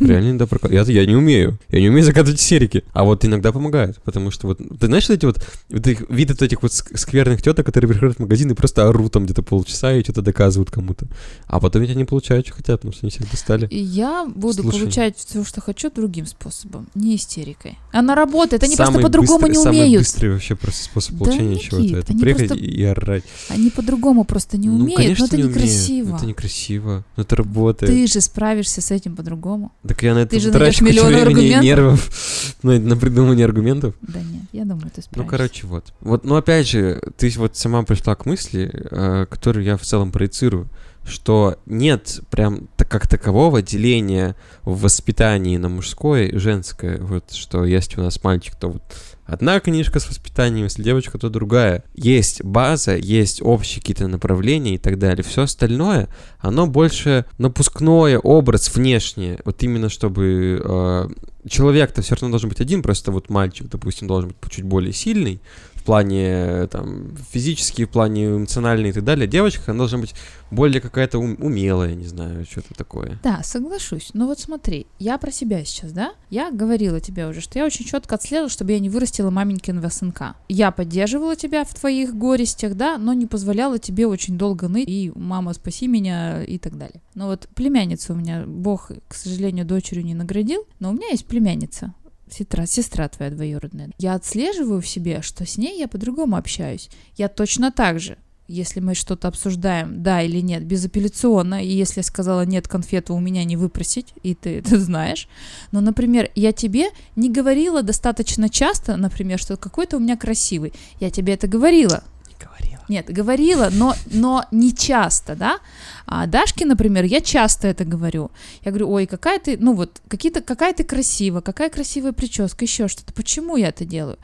Реально 0.00 0.30
иногда 0.30 0.46
прокатывает. 0.46 0.88
Я, 0.88 1.00
я 1.02 1.06
не 1.06 1.14
умею. 1.16 1.58
Я 1.70 1.80
не 1.80 1.88
умею 1.88 2.04
закатывать 2.04 2.40
истерики. 2.40 2.84
А 2.92 3.04
вот 3.04 3.24
иногда 3.24 3.52
помогает. 3.52 4.02
Потому 4.02 4.30
что 4.30 4.48
вот, 4.48 4.58
ты 4.58 4.86
знаешь, 4.86 5.08
вот 5.08 5.14
эти 5.14 5.24
вот, 5.24 5.46
вот 5.70 5.86
их, 5.86 6.10
вид 6.10 6.30
вот 6.30 6.42
этих 6.42 6.62
вот 6.62 6.72
ск- 6.72 6.96
скверных 6.96 7.42
теток, 7.42 7.64
которые 7.66 7.88
приходят 7.90 8.16
в 8.16 8.20
магазин 8.20 8.50
и 8.50 8.54
просто 8.54 8.86
орут 8.88 9.12
там 9.12 9.24
где-то 9.24 9.42
полчаса 9.42 9.94
и 9.94 10.02
что-то 10.02 10.20
доказывают 10.22 10.70
кому-то. 10.70 11.06
А 11.46 11.60
потом 11.60 11.82
ведь 11.82 11.90
они 11.92 12.04
получают, 12.04 12.46
что 12.46 12.56
хотят, 12.56 12.80
потому 12.80 12.92
что 12.92 13.06
они 13.06 13.10
всех 13.10 13.30
достали. 13.30 13.68
Я 13.70 14.26
буду 14.26 14.62
Слушай. 14.62 14.80
получать 14.80 15.16
все, 15.16 15.44
что 15.44 15.60
хочу, 15.60 15.90
другим 15.90 16.26
способом, 16.26 16.88
не 16.94 17.16
истерикой. 17.16 17.78
Она 17.92 18.14
работает, 18.14 18.62
они 18.62 18.74
Самый 18.76 19.00
просто 19.00 19.06
по-другому 19.06 19.46
не 19.46 19.54
Самый 19.54 19.78
умеют. 19.80 20.02
быстрый 20.02 20.32
вообще 20.32 20.56
просто 20.56 20.84
способ 20.84 21.12
Да, 21.12 21.18
получения 21.24 21.54
Никит, 21.54 21.70
чего-то. 21.70 21.96
Это 21.98 22.12
приехать 22.14 22.48
просто- 22.48 22.64
и, 22.64 22.82
орать. 22.82 23.24
Они 23.48 23.70
по-другому 23.70 24.24
просто 24.24 24.58
не 24.58 24.68
ну, 24.68 24.74
умеют, 24.76 24.96
конечно, 24.96 25.22
но 25.22 25.26
это 25.26 25.36
не 25.36 25.42
умеют. 25.44 25.56
некрасиво. 25.62 26.16
Это 26.16 26.26
некрасиво. 26.26 26.63
Но 26.68 27.02
это 27.16 27.36
работает. 27.36 27.90
Ты 27.90 28.06
же 28.06 28.20
справишься 28.20 28.80
с 28.80 28.90
этим 28.90 29.16
по-другому. 29.16 29.72
Так 29.86 30.02
я 30.02 30.14
на 30.14 30.18
это 30.20 30.30
Ты 30.30 30.40
же 30.40 30.50
трачу 30.50 30.84
кучу 30.84 31.04
времени 31.04 31.18
и 31.18 31.22
аргументов. 31.22 31.62
нервов 31.64 32.10
на, 32.62 32.78
на 32.78 32.96
придумывание 32.96 33.44
аргументов. 33.44 33.94
Да 34.02 34.20
нет, 34.20 34.44
я 34.52 34.64
думаю, 34.64 34.90
ты 34.94 35.02
справишься. 35.02 35.16
Ну, 35.16 35.26
короче, 35.26 35.66
вот. 35.66 35.92
Вот, 36.00 36.24
ну, 36.24 36.36
опять 36.36 36.68
же, 36.68 37.00
ты 37.16 37.32
вот 37.36 37.56
сама 37.56 37.82
пришла 37.82 38.14
к 38.14 38.26
мысли, 38.26 38.70
э, 38.72 39.26
которую 39.28 39.64
я 39.64 39.76
в 39.76 39.82
целом 39.82 40.12
проецирую, 40.12 40.68
что 41.06 41.58
нет 41.66 42.20
прям 42.30 42.68
так, 42.76 42.88
как 42.88 43.06
такового 43.06 43.62
деления 43.62 44.36
в 44.62 44.82
воспитании 44.82 45.56
на 45.56 45.68
мужское 45.68 46.26
и 46.26 46.38
женское. 46.38 46.98
Вот, 46.98 47.32
что 47.32 47.64
если 47.64 48.00
у 48.00 48.04
нас 48.04 48.22
мальчик, 48.24 48.54
то 48.56 48.68
вот 48.68 48.82
одна 49.26 49.60
книжка 49.60 50.00
с 50.00 50.08
воспитанием, 50.08 50.64
если 50.64 50.82
девочка, 50.82 51.18
то 51.18 51.28
другая. 51.28 51.84
Есть 51.94 52.42
база, 52.42 52.96
есть 52.96 53.42
общие 53.42 53.80
какие-то 53.80 54.08
направления 54.08 54.76
и 54.76 54.78
так 54.78 54.98
далее. 54.98 55.22
Все 55.22 55.42
остальное, 55.42 56.08
оно 56.38 56.66
больше 56.66 57.26
напускное, 57.38 58.18
образ 58.18 58.74
внешнее. 58.74 59.40
Вот 59.44 59.62
именно 59.62 59.88
чтобы 59.88 60.62
э, 60.64 61.08
человек-то 61.48 62.02
все 62.02 62.14
равно 62.14 62.30
должен 62.30 62.48
быть 62.48 62.60
один, 62.60 62.82
просто 62.82 63.12
вот 63.12 63.28
мальчик, 63.28 63.68
допустим, 63.68 64.08
должен 64.08 64.30
быть 64.30 64.50
чуть 64.50 64.64
более 64.64 64.92
сильный 64.92 65.40
плане 65.84 66.66
там 66.68 67.16
физически, 67.30 67.84
в 67.84 67.90
плане 67.90 68.26
эмоциональный 68.26 68.90
и 68.90 68.92
так 68.92 69.04
далее. 69.04 69.26
Девочка, 69.26 69.70
она 69.70 69.78
должна 69.78 69.98
быть 69.98 70.14
более 70.50 70.80
какая-то 70.80 71.18
ум- 71.18 71.36
умелая, 71.40 71.94
не 71.94 72.06
знаю, 72.06 72.44
что-то 72.44 72.74
такое. 72.74 73.18
Да, 73.22 73.42
соглашусь. 73.42 74.10
Но 74.14 74.26
вот 74.26 74.38
смотри, 74.38 74.86
я 74.98 75.18
про 75.18 75.30
себя 75.30 75.64
сейчас, 75.64 75.92
да? 75.92 76.14
Я 76.30 76.50
говорила 76.50 77.00
тебе 77.00 77.26
уже, 77.26 77.40
что 77.40 77.58
я 77.58 77.64
очень 77.64 77.84
четко 77.84 78.14
отслеживала, 78.14 78.50
чтобы 78.50 78.72
я 78.72 78.78
не 78.78 78.88
вырастила 78.88 79.30
маменькиного 79.30 79.88
сынка. 79.88 80.34
Я 80.48 80.70
поддерживала 80.70 81.36
тебя 81.36 81.64
в 81.64 81.74
твоих 81.74 82.14
горестях, 82.14 82.74
да, 82.74 82.98
но 82.98 83.12
не 83.12 83.26
позволяла 83.26 83.78
тебе 83.78 84.06
очень 84.06 84.38
долго 84.38 84.68
ныть 84.68 84.88
и 84.88 85.12
«мама, 85.14 85.52
спаси 85.52 85.86
меня» 85.86 86.42
и 86.42 86.58
так 86.58 86.78
далее. 86.78 87.02
Но 87.14 87.26
вот 87.26 87.48
племянница 87.54 88.12
у 88.12 88.16
меня, 88.16 88.44
Бог, 88.46 88.90
к 89.08 89.14
сожалению, 89.14 89.64
дочерью 89.64 90.04
не 90.04 90.14
наградил, 90.14 90.66
но 90.80 90.90
у 90.90 90.92
меня 90.92 91.08
есть 91.08 91.26
племянница. 91.26 91.94
Сестра, 92.36 92.66
сестра 92.66 93.08
твоя 93.08 93.30
двоюродная. 93.30 93.90
Я 93.98 94.14
отслеживаю 94.14 94.80
в 94.80 94.88
себе, 94.88 95.22
что 95.22 95.46
с 95.46 95.56
ней 95.56 95.78
я 95.78 95.86
по-другому 95.86 96.36
общаюсь. 96.36 96.90
Я 97.16 97.28
точно 97.28 97.70
так 97.70 98.00
же 98.00 98.16
если 98.46 98.80
мы 98.80 98.94
что-то 98.94 99.28
обсуждаем, 99.28 100.02
да 100.02 100.20
или 100.20 100.40
нет, 100.40 100.64
безапелляционно, 100.64 101.64
и 101.64 101.68
если 101.68 102.00
я 102.00 102.04
сказала 102.04 102.44
нет, 102.44 102.68
конфету 102.68 103.14
у 103.14 103.20
меня 103.20 103.42
не 103.44 103.56
выпросить, 103.56 104.12
и 104.22 104.34
ты 104.34 104.58
это 104.58 104.78
знаешь. 104.78 105.28
Но, 105.72 105.80
например, 105.80 106.30
я 106.34 106.52
тебе 106.52 106.90
не 107.16 107.30
говорила 107.30 107.82
достаточно 107.82 108.50
часто, 108.50 108.96
например, 108.96 109.38
что 109.38 109.56
какой-то 109.56 109.96
у 109.96 110.00
меня 110.00 110.16
красивый. 110.16 110.74
Я 111.00 111.10
тебе 111.10 111.32
это 111.32 111.46
говорила. 111.46 112.04
Не 112.28 112.34
говорила. 112.38 112.73
Нет, 112.88 113.06
говорила, 113.06 113.68
но, 113.72 113.94
но 114.06 114.44
не 114.50 114.74
часто, 114.74 115.34
да. 115.34 115.58
А 116.06 116.26
Дашке, 116.26 116.66
например, 116.66 117.04
я 117.04 117.20
часто 117.20 117.68
это 117.68 117.84
говорю. 117.84 118.30
Я 118.62 118.70
говорю, 118.70 118.90
ой, 118.90 119.06
какая 119.06 119.38
ты, 119.38 119.56
ну 119.58 119.74
вот, 119.74 120.00
какие-то, 120.08 120.40
какая 120.40 120.72
ты 120.74 120.84
красивая, 120.84 121.40
какая 121.40 121.70
красивая 121.70 122.12
прическа, 122.12 122.64
еще 122.64 122.88
что-то. 122.88 123.12
Почему 123.12 123.56
я 123.56 123.68
это 123.68 123.84
делаю? 123.84 124.18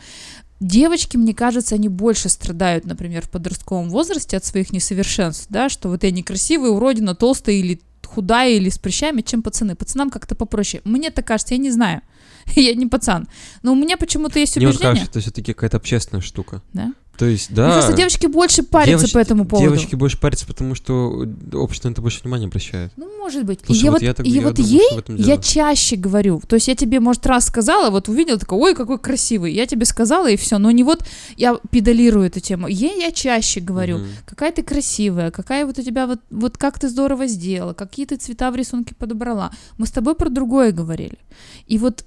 Девочки, 0.60 1.16
мне 1.16 1.34
кажется, 1.34 1.74
они 1.74 1.88
больше 1.88 2.28
страдают, 2.28 2.84
например, 2.84 3.22
в 3.22 3.30
подростковом 3.30 3.88
возрасте 3.88 4.36
от 4.36 4.44
своих 4.44 4.72
несовершенств, 4.72 5.46
да, 5.48 5.70
что 5.70 5.88
вот 5.88 6.04
я 6.04 6.10
некрасивая, 6.10 6.70
уродина, 6.70 7.14
толстая 7.14 7.54
или 7.56 7.80
худая 8.10 8.50
или 8.50 8.68
с 8.68 8.78
прыщами, 8.78 9.22
чем 9.22 9.42
пацаны. 9.42 9.74
Пацанам 9.74 10.10
как-то 10.10 10.34
попроще. 10.34 10.82
Мне 10.84 11.10
так 11.10 11.26
кажется, 11.26 11.54
я 11.54 11.58
не 11.58 11.70
знаю. 11.70 12.02
я 12.56 12.74
не 12.74 12.86
пацан. 12.86 13.28
Но 13.62 13.72
у 13.72 13.76
меня 13.76 13.96
почему-то 13.96 14.38
есть 14.38 14.56
Мне 14.56 14.66
вот 14.66 14.74
убеждение. 14.74 14.96
кажется, 14.96 15.10
это 15.10 15.20
все-таки 15.20 15.52
какая-то 15.52 15.76
общественная 15.76 16.22
штука. 16.22 16.62
Да? 16.72 16.92
То 17.20 17.26
есть, 17.26 17.52
да. 17.52 17.68
кажется, 17.68 17.92
девочки 17.92 18.26
больше 18.26 18.62
парятся 18.62 18.92
девочки- 18.96 19.12
по 19.12 19.18
этому 19.18 19.44
поводу. 19.44 19.68
Девочки 19.68 19.94
больше 19.94 20.18
парятся, 20.18 20.46
потому 20.46 20.74
что 20.74 21.26
общество 21.52 21.90
на 21.90 21.92
это 21.92 22.00
больше 22.00 22.22
внимания 22.22 22.46
обращает. 22.46 22.92
Ну, 22.96 23.10
может 23.18 23.44
быть. 23.44 23.60
Слушай, 23.66 23.78
и 23.80 23.84
я 23.84 23.90
вот 23.90 24.02
я 24.02 24.14
так- 24.14 24.26
и 24.26 24.30
я 24.30 24.40
вот 24.40 24.54
думаю, 24.54 24.72
ей 24.72 25.02
я 25.18 25.36
чаще 25.36 25.96
говорю. 25.96 26.40
То 26.48 26.56
есть 26.56 26.68
я 26.68 26.74
тебе, 26.74 26.98
может, 26.98 27.26
раз 27.26 27.44
сказала, 27.44 27.90
вот 27.90 28.08
увидела, 28.08 28.38
такая, 28.38 28.58
ой, 28.58 28.74
какой 28.74 28.98
красивый. 28.98 29.52
Я 29.52 29.66
тебе 29.66 29.84
сказала, 29.84 30.30
и 30.30 30.36
все. 30.36 30.56
Но 30.56 30.70
не 30.70 30.82
вот 30.82 31.04
я 31.36 31.58
педалирую 31.70 32.26
эту 32.26 32.40
тему. 32.40 32.68
Ей 32.68 32.98
я 33.02 33.12
чаще 33.12 33.60
говорю, 33.60 33.98
Мгм. 33.98 34.08
какая 34.24 34.50
ты 34.50 34.62
красивая, 34.62 35.30
какая 35.30 35.66
вот 35.66 35.78
у 35.78 35.82
тебя 35.82 36.06
вот, 36.06 36.20
вот 36.30 36.56
как 36.56 36.78
ты 36.78 36.88
здорово 36.88 37.26
сделала, 37.26 37.74
какие 37.74 38.06
ты 38.06 38.16
цвета 38.16 38.50
в 38.50 38.56
рисунке 38.56 38.94
подобрала. 38.94 39.50
Мы 39.76 39.86
с 39.86 39.90
тобой 39.90 40.14
про 40.14 40.30
другое 40.30 40.72
говорили. 40.72 41.18
И 41.66 41.76
вот 41.76 42.02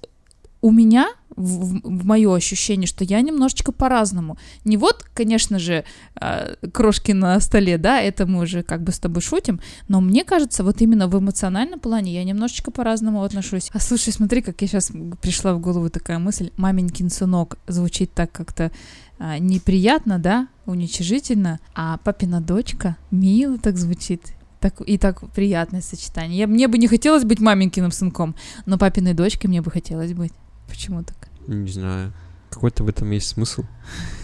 у 0.64 0.70
меня 0.70 1.08
в, 1.36 2.04
мое 2.06 2.34
ощущение, 2.34 2.86
что 2.86 3.04
я 3.04 3.20
немножечко 3.20 3.70
по-разному. 3.70 4.38
Не 4.64 4.78
вот, 4.78 5.04
конечно 5.12 5.58
же, 5.58 5.84
э, 6.18 6.54
крошки 6.72 7.12
на 7.12 7.38
столе, 7.40 7.76
да, 7.76 8.00
это 8.00 8.24
мы 8.24 8.44
уже 8.44 8.62
как 8.62 8.82
бы 8.82 8.90
с 8.90 8.98
тобой 8.98 9.20
шутим, 9.20 9.60
но 9.88 10.00
мне 10.00 10.24
кажется, 10.24 10.64
вот 10.64 10.80
именно 10.80 11.06
в 11.06 11.18
эмоциональном 11.18 11.80
плане 11.80 12.14
я 12.14 12.24
немножечко 12.24 12.70
по-разному 12.70 13.22
отношусь. 13.22 13.68
А 13.74 13.78
слушай, 13.78 14.10
смотри, 14.10 14.40
как 14.40 14.62
я 14.62 14.68
сейчас 14.68 14.90
пришла 15.20 15.52
в 15.52 15.60
голову 15.60 15.90
такая 15.90 16.18
мысль, 16.18 16.50
маменькин 16.56 17.10
сынок 17.10 17.58
звучит 17.66 18.14
так 18.14 18.32
как-то 18.32 18.72
а, 19.18 19.38
неприятно, 19.38 20.18
да, 20.18 20.48
уничижительно, 20.64 21.60
а 21.74 21.98
папина 21.98 22.40
дочка 22.40 22.96
мило 23.10 23.58
так 23.58 23.76
звучит. 23.76 24.22
Так, 24.60 24.80
и 24.80 24.96
так 24.96 25.30
приятное 25.32 25.82
сочетание. 25.82 26.38
Я, 26.38 26.46
мне 26.46 26.68
бы 26.68 26.78
не 26.78 26.88
хотелось 26.88 27.24
быть 27.24 27.38
маменькиным 27.38 27.90
сынком, 27.90 28.34
но 28.64 28.78
папиной 28.78 29.12
дочкой 29.12 29.50
мне 29.50 29.60
бы 29.60 29.70
хотелось 29.70 30.14
быть. 30.14 30.32
Почему 30.68 31.02
так? 31.02 31.28
Не 31.46 31.70
знаю. 31.70 32.12
Какой-то 32.50 32.84
в 32.84 32.88
этом 32.88 33.10
есть 33.10 33.28
смысл 33.28 33.64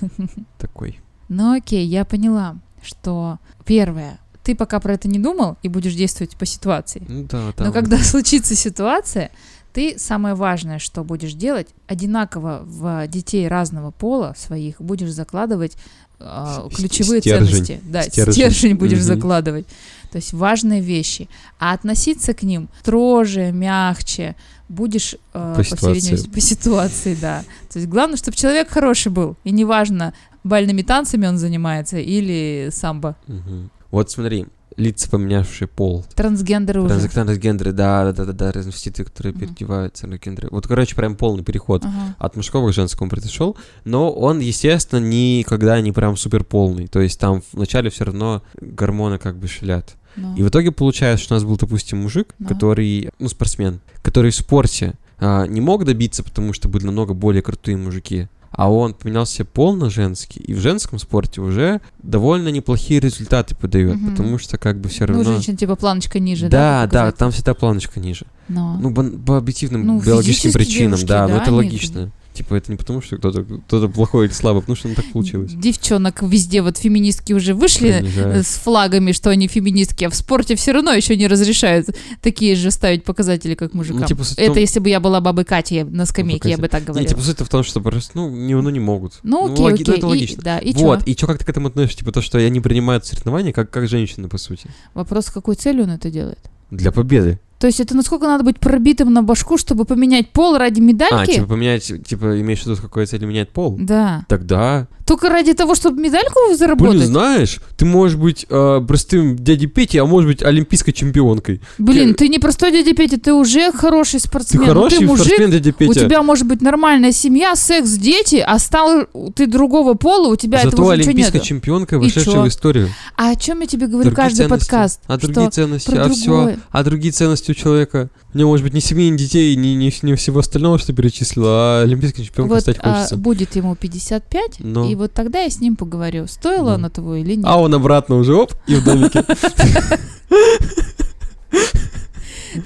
такой. 0.59 1.01
Ну 1.29 1.53
окей, 1.57 1.87
я 1.87 2.05
поняла, 2.05 2.57
что 2.83 3.39
первое, 3.65 4.19
ты 4.43 4.55
пока 4.55 4.81
про 4.81 4.95
это 4.95 5.09
не 5.09 5.19
думал 5.19 5.57
и 5.63 5.69
будешь 5.69 5.95
действовать 5.95 6.37
по 6.37 6.47
ситуации. 6.47 7.05
Ну 7.09 7.25
да, 7.25 7.53
да. 7.57 7.65
Но 7.65 7.73
когда 7.73 7.99
случится 8.03 8.55
ситуация, 8.55 9.31
ты 9.73 9.99
самое 9.99 10.35
важное, 10.35 10.79
что 10.79 11.05
будешь 11.05 11.35
делать, 11.35 11.69
одинаково 11.87 12.63
в 12.65 13.07
детей 13.07 13.47
разного 13.49 13.91
пола 13.93 14.35
своих 14.37 14.81
будешь 14.81 15.11
закладывать 15.13 15.77
э, 16.19 16.69
ключевые 16.75 17.21
стержень. 17.21 17.47
ценности. 17.49 17.81
Да, 17.85 18.03
Стержень. 18.03 18.33
стержень, 18.33 18.75
будешь 18.77 18.99
Мгм. 18.99 19.07
закладывать. 19.07 19.67
То 20.11 20.17
есть 20.17 20.33
важные 20.33 20.81
вещи. 20.81 21.29
А 21.61 21.73
относиться 21.73 22.35
к 22.35 22.43
ним 22.43 22.69
строже, 22.81 23.53
мягче 23.53 24.35
будешь 24.71 25.15
э, 25.35 25.55
По 25.57 25.63
всей 25.63 25.77
ситуации. 25.77 25.95
видимости, 26.01 26.29
по 26.31 26.41
ситуации, 26.41 27.19
да. 27.21 27.43
То 27.73 27.79
есть 27.79 27.89
главное, 27.91 28.17
чтобы 28.17 28.37
человек 28.37 28.71
хороший 28.71 29.11
был. 29.13 29.37
И 29.45 29.51
неважно, 29.51 30.15
бальными 30.45 30.83
танцами 30.83 31.27
он 31.27 31.37
занимается 31.39 31.99
или 31.99 32.71
самбо. 32.73 33.17
Мгм. 33.27 33.71
Вот 33.91 34.11
смотри, 34.11 34.47
лица, 34.77 35.11
поменявшие 35.11 35.67
пол. 35.69 36.05
Трансгендеры 36.15 36.81
уже. 36.83 36.95
Транс- 36.95 37.13
Трансгендеры, 37.13 37.73
да, 37.73 38.05
да, 38.05 38.13
да, 38.13 38.25
да, 38.27 38.33
да, 38.33 38.53
разновеститы, 38.53 39.05
которые 39.05 39.33
Мгм. 39.33 39.41
переодеваются, 39.41 40.07
трансгендеры. 40.07 40.49
Вот, 40.53 40.67
короче, 40.69 40.95
прям 40.95 41.17
полный 41.17 41.43
переход 41.45 41.85
Ага. 41.85 42.15
от 42.19 42.37
мужского 42.37 42.71
к 42.71 42.73
женскому 42.73 43.11
произошел, 43.11 43.57
но 43.85 44.11
он, 44.13 44.39
естественно, 44.39 45.01
никогда 45.05 45.81
не 45.81 45.91
прям 45.93 46.17
супер 46.17 46.45
полный. 46.45 46.87
То 46.87 47.01
есть 47.01 47.19
там 47.21 47.43
вначале 47.53 47.91
все 47.91 48.05
равно 48.05 48.43
гормоны 48.61 49.19
как 49.19 49.37
бы 49.37 49.49
шалят. 49.49 49.97
Ну. 50.17 50.35
И 50.37 50.43
в 50.43 50.49
итоге 50.49 50.73
получается, 50.73 51.25
что 51.25 51.35
у 51.35 51.37
нас 51.37 51.45
был, 51.45 51.57
допустим, 51.57 51.99
мужик, 52.03 52.35
Да. 52.39 52.49
который, 52.49 53.11
ну, 53.19 53.29
спортсмен, 53.29 53.81
который 54.03 54.31
в 54.31 54.35
спорте 54.35 54.95
а, 55.23 55.47
не 55.47 55.61
мог 55.61 55.85
добиться, 55.85 56.23
потому 56.23 56.53
что 56.55 56.69
были 56.69 56.87
намного 56.87 57.13
более 57.15 57.43
крутые 57.43 57.77
мужики. 57.77 58.29
А 58.51 58.73
он 58.73 58.95
поменял 58.95 59.27
себе 59.27 59.45
пол 59.45 59.77
на 59.77 59.91
женский, 59.91 60.41
и 60.41 60.55
в 60.55 60.59
женском 60.59 60.99
спорте 60.99 61.41
уже 61.41 61.81
довольно 62.03 62.49
неплохие 62.49 62.99
результаты 62.99 63.55
подает, 63.55 63.95
Мгм. 63.97 64.11
потому 64.11 64.39
что 64.39 64.59
как 64.59 64.81
бы 64.81 64.89
все 64.89 65.07
Ну, 65.07 65.13
равно... 65.15 65.31
у 65.31 65.33
женщин 65.35 65.57
типа 65.57 65.77
планочка 65.77 66.19
ниже, 66.19 66.49
да? 66.49 66.87
да, 66.87 67.05
да, 67.07 67.13
там 67.13 67.31
всегда 67.31 67.55
планочка 67.55 68.01
ниже. 68.01 68.27
Но. 68.49 68.77
Ну, 68.81 68.93
по 68.95 69.37
объективным 69.37 69.87
Ну, 69.87 70.01
биологическим 70.01 70.53
причинам, 70.53 70.93
девушки, 70.99 71.07
да, 71.07 71.29
но 71.29 71.37
да, 71.37 71.43
это 71.43 71.51
они- 71.51 71.57
логично. 71.59 72.11
Типа, 72.33 72.55
это 72.55 72.71
не 72.71 72.77
потому, 72.77 73.03
что 73.03 73.17
кто-то 73.17 73.45
кто 73.45 73.89
плохой 73.89 74.27
или 74.27 74.33
слабый, 74.33 74.59
а 74.59 74.61
потому 74.63 74.77
что 74.77 74.89
ну, 74.89 74.95
так 74.95 75.05
получилось. 75.13 75.53
Девчонок 75.53 76.23
везде 76.23 76.63
вот 76.63 76.79
феминистки 76.79 77.33
уже 77.33 77.55
вышли 77.55 77.93
Принижают. 77.99 78.37
э, 78.37 78.43
с 78.45 78.55
флагами, 78.55 79.13
что 79.13 79.31
они 79.31 79.49
феминистки, 79.49 80.05
а 80.05 80.11
в 80.11 80.15
спорте 80.15 80.55
все 80.55 80.73
равно 80.73 80.93
еще 80.93 81.17
не 81.17 81.27
разрешают 81.27 81.89
такие 82.23 82.55
же 82.55 82.71
ставить 82.71 83.05
показатели, 83.05 83.55
как 83.55 83.75
мужикам. 83.75 84.03
Ну, 84.03 84.07
типа, 84.07 84.23
Это 84.37 84.47
том- 84.55 84.59
если 84.59 84.79
бы 84.79 84.89
я 84.89 85.01
была 85.01 85.21
бабой 85.21 85.45
Катей 85.45 85.79
я 85.79 85.85
на 85.85 86.07
скамейке, 86.07 86.49
я 86.51 86.57
Катя. 86.57 86.63
бы 86.63 86.69
так 86.69 86.81
Не, 86.83 86.87
говорила. 86.87 87.09
типа, 87.11 87.21
суть 87.23 87.41
в 87.41 87.49
том, 87.49 87.63
что 87.65 87.81
просто, 87.81 88.13
ну, 88.15 88.31
не, 88.31 88.55
ну, 88.55 88.71
не 88.71 88.81
могут. 88.81 89.19
ну, 89.25 89.53
окей, 89.53 89.65
логи- 89.65 89.75
окей. 89.75 89.85
ну, 89.89 89.93
это 89.95 90.07
и- 90.07 90.11
логично. 90.11 90.43
да, 90.43 90.59
и 90.59 90.73
вот, 90.75 91.01
чё? 91.01 91.05
и 91.07 91.13
что, 91.17 91.27
как 91.27 91.39
ты 91.39 91.45
к 91.45 91.49
этому 91.49 91.69
относишься? 91.69 91.99
Типа 91.99 92.13
то, 92.13 92.23
что 92.23 92.39
они 92.39 92.61
принимают 92.61 93.05
соревнования 93.07 93.53
как, 93.53 93.71
как 93.71 93.89
женщины, 93.89 94.29
по 94.29 94.39
сути. 94.39 94.69
Вопрос, 94.95 95.27
какой 95.27 95.57
целью 95.57 95.83
он 95.85 95.91
это 95.91 96.11
делает? 96.11 96.39
Для 96.71 96.93
победы. 96.93 97.39
То 97.61 97.67
есть 97.67 97.79
это 97.79 97.95
насколько 97.95 98.27
надо 98.27 98.43
быть 98.43 98.59
пробитым 98.59 99.13
на 99.13 99.23
башку, 99.23 99.59
чтобы 99.59 99.85
поменять 99.85 100.31
пол 100.31 100.57
ради 100.57 100.81
А, 100.81 100.83
медальки? 100.83 101.35
типа 101.35 101.47
поменять, 101.47 101.85
типа, 102.07 102.41
имеешь 102.41 102.61
в 102.61 102.65
виду, 102.65 102.77
с 102.77 102.81
какой 102.81 103.05
целью 103.05 103.29
менять 103.29 103.51
пол? 103.51 103.77
Да. 103.79 104.25
Тогда, 104.29 104.89
Только 105.11 105.29
ради 105.29 105.55
того, 105.55 105.75
чтобы 105.75 106.01
медальку 106.01 106.39
блин, 106.47 106.57
заработать? 106.57 107.03
знаешь, 107.07 107.59
ты 107.77 107.85
можешь 107.85 108.17
быть 108.17 108.47
э, 108.49 108.81
простым 108.87 109.35
дядей 109.35 109.67
Петей, 109.67 109.99
а 109.99 110.05
можешь 110.07 110.31
быть 110.31 110.41
олимпийской 110.41 110.93
чемпионкой. 110.93 111.61
Блин, 111.79 112.15
ты 112.15 112.29
не 112.29 112.39
простой 112.39 112.71
дядя 112.71 112.95
Петя, 112.95 113.19
ты 113.19 113.33
уже 113.35 113.73
хороший 113.73 114.21
Ты 114.21 114.29
спортсмен. 114.29 114.63
Ну, 114.63 114.69
хороший 114.69 114.99
ты 114.99 115.07
мужик, 115.07 115.25
спортсмен, 115.27 115.51
дядя 115.51 115.73
Петя. 115.73 115.91
У 115.91 115.95
тебя 115.95 116.23
может 116.23 116.47
быть 116.47 116.63
нормальная 116.63 117.11
семья, 117.11 117.57
секс, 117.57 117.91
дети, 117.95 118.37
а 118.37 118.61
стал 118.61 119.07
ты 119.35 119.49
другого 119.49 119.95
пола, 119.95 120.29
у 120.29 120.37
тебя 120.37 120.59
Зато 120.59 120.69
этого 120.69 120.87
уже 120.87 120.97
ничего 120.99 121.09
олимпийская 121.11 121.41
нет. 121.41 121.49
чемпионка, 121.49 121.97
И 121.97 121.99
вошедшая 121.99 122.35
чё? 122.35 122.43
в 122.43 122.49
историю. 122.49 122.89
А 123.17 123.31
о 123.31 123.35
чем 123.35 123.63
я 123.63 123.67
тебе 123.67 123.89
говорю 123.89 124.11
Другие 124.11 124.15
каждый 124.17 124.45
ценности. 124.45 124.65
подкаст? 124.71 125.01
А 125.09 125.19
Что 125.19 125.27
другие 125.27 125.51
ценности, 125.51 125.91
про 125.91 126.05
а 126.05 126.09
все, 126.11 126.25
другое. 126.27 126.59
а 126.71 126.85
другие 126.85 127.13
ценности 127.13 127.51
у 127.51 127.55
человека. 127.55 128.11
У 128.33 128.39
него 128.39 128.51
может 128.51 128.63
быть 128.63 128.75
не 128.75 128.81
семьи, 128.81 129.09
ни 129.11 129.17
детей, 129.17 129.57
ни, 129.57 129.69
ни, 129.71 129.93
ни 130.07 130.15
всего 130.15 130.39
остального, 130.39 130.79
что 130.79 130.93
перечислила, 130.93 131.49
а 131.51 131.83
олимпийской 131.83 132.23
чемпионкой 132.23 132.55
вот 132.55 132.61
стать 132.63 132.77
а, 132.81 132.95
хочется. 132.95 133.17
будет 133.17 133.57
ему 133.57 133.75
55, 133.75 134.61
Ну. 134.61 134.89
и 134.89 134.95
вот 135.01 135.13
тогда 135.13 135.41
я 135.41 135.51
с 135.51 135.61
ним 135.61 135.77
поговорю, 135.77 136.27
стоило 136.27 136.71
Ну. 136.71 136.75
оно 136.75 136.89
того 136.91 137.17
или 137.17 137.35
нет. 137.35 137.45
А 137.49 137.57
он 137.59 137.75
обратно 137.75 138.17
уже, 138.17 138.35
оп, 138.35 138.53
и 138.67 138.75
в 138.77 138.85
домике. 138.85 139.25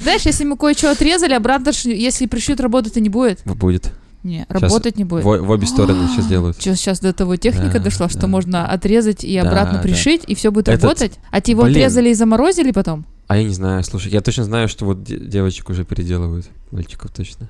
Знаешь, 0.03 0.23
если 0.23 0.45
мы 0.45 0.57
кое-что 0.57 0.91
отрезали, 0.91 1.35
обратно, 1.35 1.71
если 1.85 2.27
пришьют, 2.27 2.61
работать-то 2.61 3.01
не 3.01 3.09
будет. 3.09 3.41
Будет. 3.45 3.93
Не, 4.23 4.47
работать 4.49 4.97
не 4.97 5.05
будет. 5.05 5.23
в 5.25 5.51
обе 5.51 5.67
стороны 5.67 6.09
сейчас 6.09 6.27
делают. 6.27 6.57
Сейчас, 6.57 6.79
сейчас 6.79 7.01
до 7.01 7.13
того 7.13 7.37
техника 7.37 7.75
Да, 7.79 7.85
дошла, 7.85 8.09
что 8.09 8.21
да. 8.23 8.27
можно 8.27 8.67
отрезать 8.67 9.23
и 9.23 9.37
обратно 9.37 9.75
да. 9.75 9.83
пришить, 9.83 10.23
и 10.27 10.35
все 10.35 10.51
будет 10.51 10.69
Этот- 10.69 10.83
работать. 10.85 11.13
А 11.31 11.43
тебе 11.43 11.53
его 11.53 11.63
Блин. 11.65 11.77
отрезали 11.77 12.09
и 12.09 12.15
заморозили 12.15 12.71
потом? 12.71 13.05
А 13.27 13.37
я 13.37 13.45
не 13.45 13.53
знаю, 13.55 13.85
слушай, 13.85 14.11
я 14.11 14.23
точно 14.23 14.45
знаю, 14.45 14.69
что 14.69 14.87
вот 14.87 15.03
де- 15.05 15.19
девочек 15.19 15.69
уже 15.69 15.85
переделывают. 15.85 16.47
Мальчиков 16.71 17.11
точно. 17.11 17.49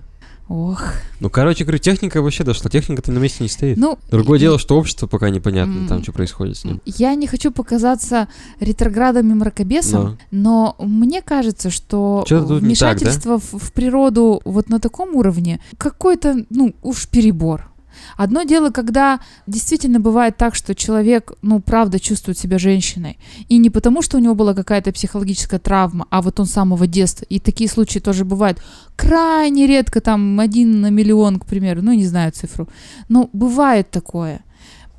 Ох. 0.48 0.82
Ну, 1.20 1.30
короче, 1.30 1.64
говорю, 1.64 1.78
техника 1.78 2.20
вообще 2.20 2.44
дошла. 2.44 2.70
Техника-то 2.70 3.10
на 3.10 3.18
месте 3.18 3.42
не 3.42 3.48
стоит. 3.48 3.78
Ну, 3.78 3.98
Другое 4.10 4.38
и- 4.38 4.40
дело, 4.40 4.58
что 4.58 4.76
общество 4.76 5.06
пока 5.06 5.30
непонятно, 5.30 5.78
М. 5.78 5.86
там, 5.88 6.02
что 6.02 6.12
происходит 6.12 6.56
с 6.58 6.64
ним. 6.64 6.80
Я 6.84 7.14
не 7.14 7.26
хочу 7.26 7.50
показаться 7.50 8.28
ретроградом 8.60 9.30
и 9.30 9.34
мракобесом, 9.34 10.18
но 10.30 10.76
мне 10.78 11.22
кажется, 11.22 11.70
что 11.70 12.24
не 12.28 12.36
так, 12.36 12.48
да? 12.48 12.54
вмешательство 12.56 13.38
в, 13.38 13.54
в 13.58 13.72
природу 13.72 14.42
вот 14.44 14.68
на 14.68 14.80
таком 14.80 15.14
уровне 15.16 15.60
какой-то, 15.78 16.44
ну, 16.50 16.74
уж 16.82 17.08
перебор. 17.08 17.70
Одно 18.16 18.42
дело, 18.42 18.70
когда 18.70 19.20
действительно 19.46 20.00
бывает 20.00 20.36
так, 20.36 20.54
что 20.54 20.74
человек, 20.74 21.32
ну, 21.42 21.60
правда 21.60 21.98
чувствует 21.98 22.38
себя 22.38 22.58
женщиной. 22.58 23.18
И 23.48 23.58
не 23.58 23.70
потому, 23.70 24.02
что 24.02 24.16
у 24.16 24.20
него 24.20 24.34
была 24.34 24.54
какая-то 24.54 24.92
психологическая 24.92 25.60
травма, 25.60 26.06
а 26.10 26.22
вот 26.22 26.40
он 26.40 26.46
с 26.46 26.52
самого 26.52 26.86
детства. 26.86 27.26
И 27.28 27.40
такие 27.40 27.68
случаи 27.68 27.98
тоже 27.98 28.24
бывают. 28.24 28.62
Крайне 28.96 29.66
редко, 29.66 30.00
там, 30.00 30.40
один 30.40 30.80
на 30.80 30.90
миллион, 30.90 31.38
к 31.38 31.46
примеру. 31.46 31.82
Ну, 31.82 31.92
не 31.92 32.06
знаю 32.06 32.32
цифру. 32.32 32.68
Но 33.08 33.28
бывает 33.32 33.90
такое. 33.90 34.44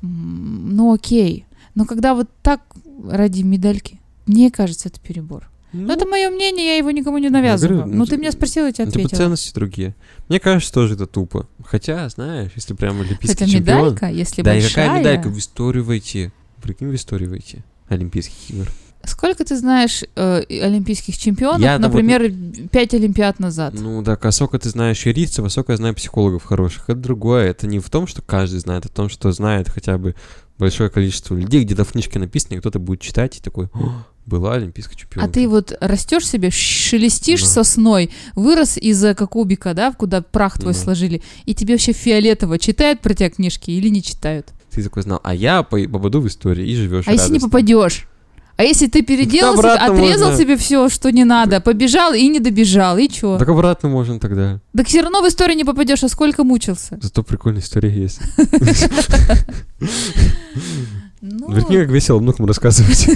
Ну, 0.02 0.92
окей. 0.92 1.46
Но 1.74 1.84
когда 1.84 2.14
вот 2.14 2.28
так 2.42 2.60
ради 3.08 3.42
медальки, 3.42 4.00
мне 4.26 4.50
кажется, 4.50 4.88
это 4.88 5.00
перебор. 5.00 5.50
Ну, 5.76 5.86
Но 5.88 5.92
это 5.92 6.06
мое 6.06 6.30
мнение, 6.30 6.66
я 6.66 6.76
его 6.78 6.90
никому 6.90 7.18
не 7.18 7.28
навязываю. 7.28 7.76
говорю, 7.78 7.92
ну, 7.92 7.98
ну, 7.98 8.06
ты 8.06 8.16
меня 8.16 8.32
спросила, 8.32 8.66
я 8.66 8.72
тебе 8.72 8.86
типа 8.86 8.98
ответила. 9.00 9.18
ценности 9.18 9.54
другие. 9.54 9.94
Мне 10.28 10.40
кажется, 10.40 10.72
тоже 10.72 10.94
это 10.94 11.06
тупо. 11.06 11.46
Хотя, 11.64 12.08
знаешь, 12.08 12.50
если 12.56 12.74
прям 12.74 13.00
олимпийский 13.00 13.44
Это 13.44 13.50
чемпион... 13.50 13.78
медалька, 13.84 14.06
если 14.10 14.42
Да 14.42 14.54
и 14.54 14.60
большая. 14.60 14.86
какая 14.86 15.00
медалька 15.00 15.28
в 15.28 15.38
историю 15.38 15.84
войти? 15.84 16.30
Прикинь, 16.62 16.88
в 16.88 16.94
историю 16.94 17.30
войти. 17.30 17.58
Олимпийских 17.88 18.50
игр. 18.50 18.68
Сколько 19.04 19.44
ты 19.44 19.56
знаешь 19.56 20.02
э, 20.16 20.42
и 20.48 20.58
олимпийских 20.58 21.16
чемпионов, 21.16 21.60
Я, 21.60 21.78
ну, 21.78 21.86
вот- 21.88 21.92
например, 21.94 22.32
пять 22.72 22.92
олимпиад 22.92 23.38
назад? 23.38 23.74
Ну 23.78 24.02
так, 24.02 24.24
а 24.24 24.32
сколько 24.32 24.58
ты 24.58 24.68
знаешь 24.68 25.06
юристов, 25.06 25.44
а 25.46 25.48
сколько 25.48 25.72
я 25.72 25.76
знаю 25.76 25.94
психологов 25.94 26.42
хороших. 26.42 26.84
Это 26.88 26.98
другое. 26.98 27.48
Это 27.50 27.68
не 27.68 27.78
в 27.78 27.88
том, 27.88 28.08
что 28.08 28.20
каждый 28.22 28.58
знает, 28.58 28.86
а 28.86 28.88
в 28.88 28.90
том, 28.90 29.08
что 29.08 29.30
знает 29.30 29.68
хотя 29.68 29.96
бы 29.96 30.16
большое 30.58 30.90
количество 30.90 31.34
людей, 31.34 31.64
где-то 31.64 31.84
в 31.84 31.92
книжке 31.92 32.18
написано, 32.18 32.54
и 32.54 32.58
кто-то 32.58 32.78
будет 32.78 33.00
читать 33.00 33.36
и 33.38 33.40
такой, 33.40 33.66
«О, 33.74 34.04
была 34.26 34.54
олимпийская 34.54 34.96
чемпионка. 34.96 35.28
а 35.30 35.32
ты 35.32 35.46
вот 35.48 35.76
растешь 35.80 36.26
себе, 36.26 36.50
шелестишь 36.50 37.42
Да. 37.42 37.46
сосной, 37.46 38.10
вырос 38.34 38.76
из-за 38.76 39.14
кубика, 39.14 39.72
да, 39.74 39.92
куда 39.92 40.20
прах 40.22 40.58
твой 40.58 40.72
Да. 40.74 40.78
сложили, 40.80 41.22
и 41.44 41.54
тебе 41.54 41.74
вообще 41.74 41.92
фиолетово, 41.92 42.58
читают 42.58 43.00
про 43.00 43.14
тебя 43.14 43.30
книжки 43.30 43.70
или 43.70 43.88
не 43.88 44.02
читают? 44.02 44.48
Ты 44.70 44.82
такой 44.82 45.02
знал, 45.04 45.20
а 45.22 45.34
я 45.34 45.62
по- 45.62 45.78
попаду 45.88 46.20
в 46.20 46.26
историю 46.26 46.66
и 46.66 46.74
живешь 46.74 47.04
А 47.06 47.12
если 47.12 47.26
не 47.28 47.38
радостно. 47.38 47.48
попадешь? 47.48 48.08
А 48.56 48.64
если 48.64 48.86
ты 48.86 49.02
переделал, 49.02 49.56
себе- 49.56 49.68
отрезал 49.72 50.30
можно. 50.30 50.42
себе 50.42 50.56
все, 50.56 50.88
что 50.88 51.12
не 51.12 51.24
надо, 51.24 51.60
побежал 51.60 52.14
и 52.14 52.26
не 52.28 52.40
добежал, 52.40 52.96
и 52.96 53.06
чё? 53.08 53.36
Так 53.38 53.48
обратно 53.48 53.90
можно 53.90 54.18
тогда. 54.18 54.60
Так 54.74 54.86
все 54.86 55.02
равно 55.02 55.20
в 55.22 55.28
историю 55.28 55.56
не 55.58 55.64
попадешь, 55.64 56.02
а 56.02 56.08
сколько 56.08 56.42
мучился? 56.42 56.98
Зато 57.00 57.22
прикольная 57.22 57.60
история 57.60 57.90
есть. 57.90 58.18
Ну, 61.22 61.50
Прикинь, 61.50 61.80
как 61.80 61.88
весело 61.90 62.18
внукам 62.18 62.46
рассказывать. 62.46 63.06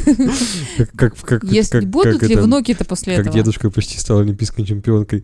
Как- 0.96 1.16
как- 1.16 1.40
как- 1.40 1.44
если 1.44 1.80
как- 1.80 1.88
будут 1.90 2.18
как 2.20 2.28
ли 2.28 2.34
это, 2.34 2.44
внуки-то 2.44 2.84
после 2.84 3.14
Как 3.16 3.26
этого? 3.26 3.36
дедушка 3.36 3.70
почти 3.70 3.98
стал 3.98 4.20
олимпийской 4.20 4.64
чемпионкой. 4.64 5.22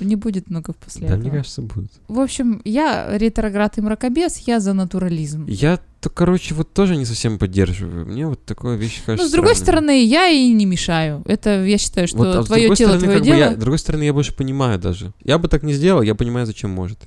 не 0.00 0.16
будет 0.16 0.48
внуков 0.48 0.76
после 0.76 1.02
Да, 1.02 1.14
этого. 1.14 1.20
мне 1.20 1.30
кажется, 1.38 1.62
будет. 1.62 1.90
В 2.08 2.18
общем, 2.20 2.60
я 2.64 3.16
ретроград 3.16 3.76
и 3.78 3.80
мракобес, 3.82 4.38
я 4.46 4.58
за 4.60 4.72
натурализм. 4.72 5.44
Я, 5.48 5.78
то, 6.00 6.08
короче, 6.10 6.54
вот 6.54 6.72
тоже 6.72 6.96
не 6.96 7.04
совсем 7.04 7.38
поддерживаю. 7.38 8.06
Мне 8.06 8.26
вот 8.26 8.44
такое 8.44 8.76
вещь 8.76 9.02
кажется 9.04 9.24
Ну, 9.24 9.28
с 9.28 9.32
другой 9.32 9.54
стороны, 9.56 10.04
я 10.04 10.28
и 10.28 10.48
не 10.52 10.64
мешаю. 10.66 11.22
Это, 11.26 11.64
я 11.64 11.78
считаю, 11.78 12.08
что 12.08 12.18
Вот, 12.18 12.36
а 12.36 12.42
твое 12.44 12.74
тело, 12.74 12.88
стороны, 12.90 12.98
твое 13.04 13.12
как 13.18 13.20
бы 13.20 13.26
дело. 13.26 13.38
я- 13.50 13.52
с 13.54 13.56
другой 13.58 13.78
стороны, 13.78 14.02
я 14.02 14.12
больше 14.12 14.34
понимаю 14.34 14.78
даже. 14.78 15.12
Я 15.24 15.38
бы 15.38 15.48
так 15.48 15.62
не 15.62 15.72
сделал, 15.74 16.02
я 16.02 16.14
понимаю, 16.14 16.46
зачем 16.46 16.70
может. 16.70 16.98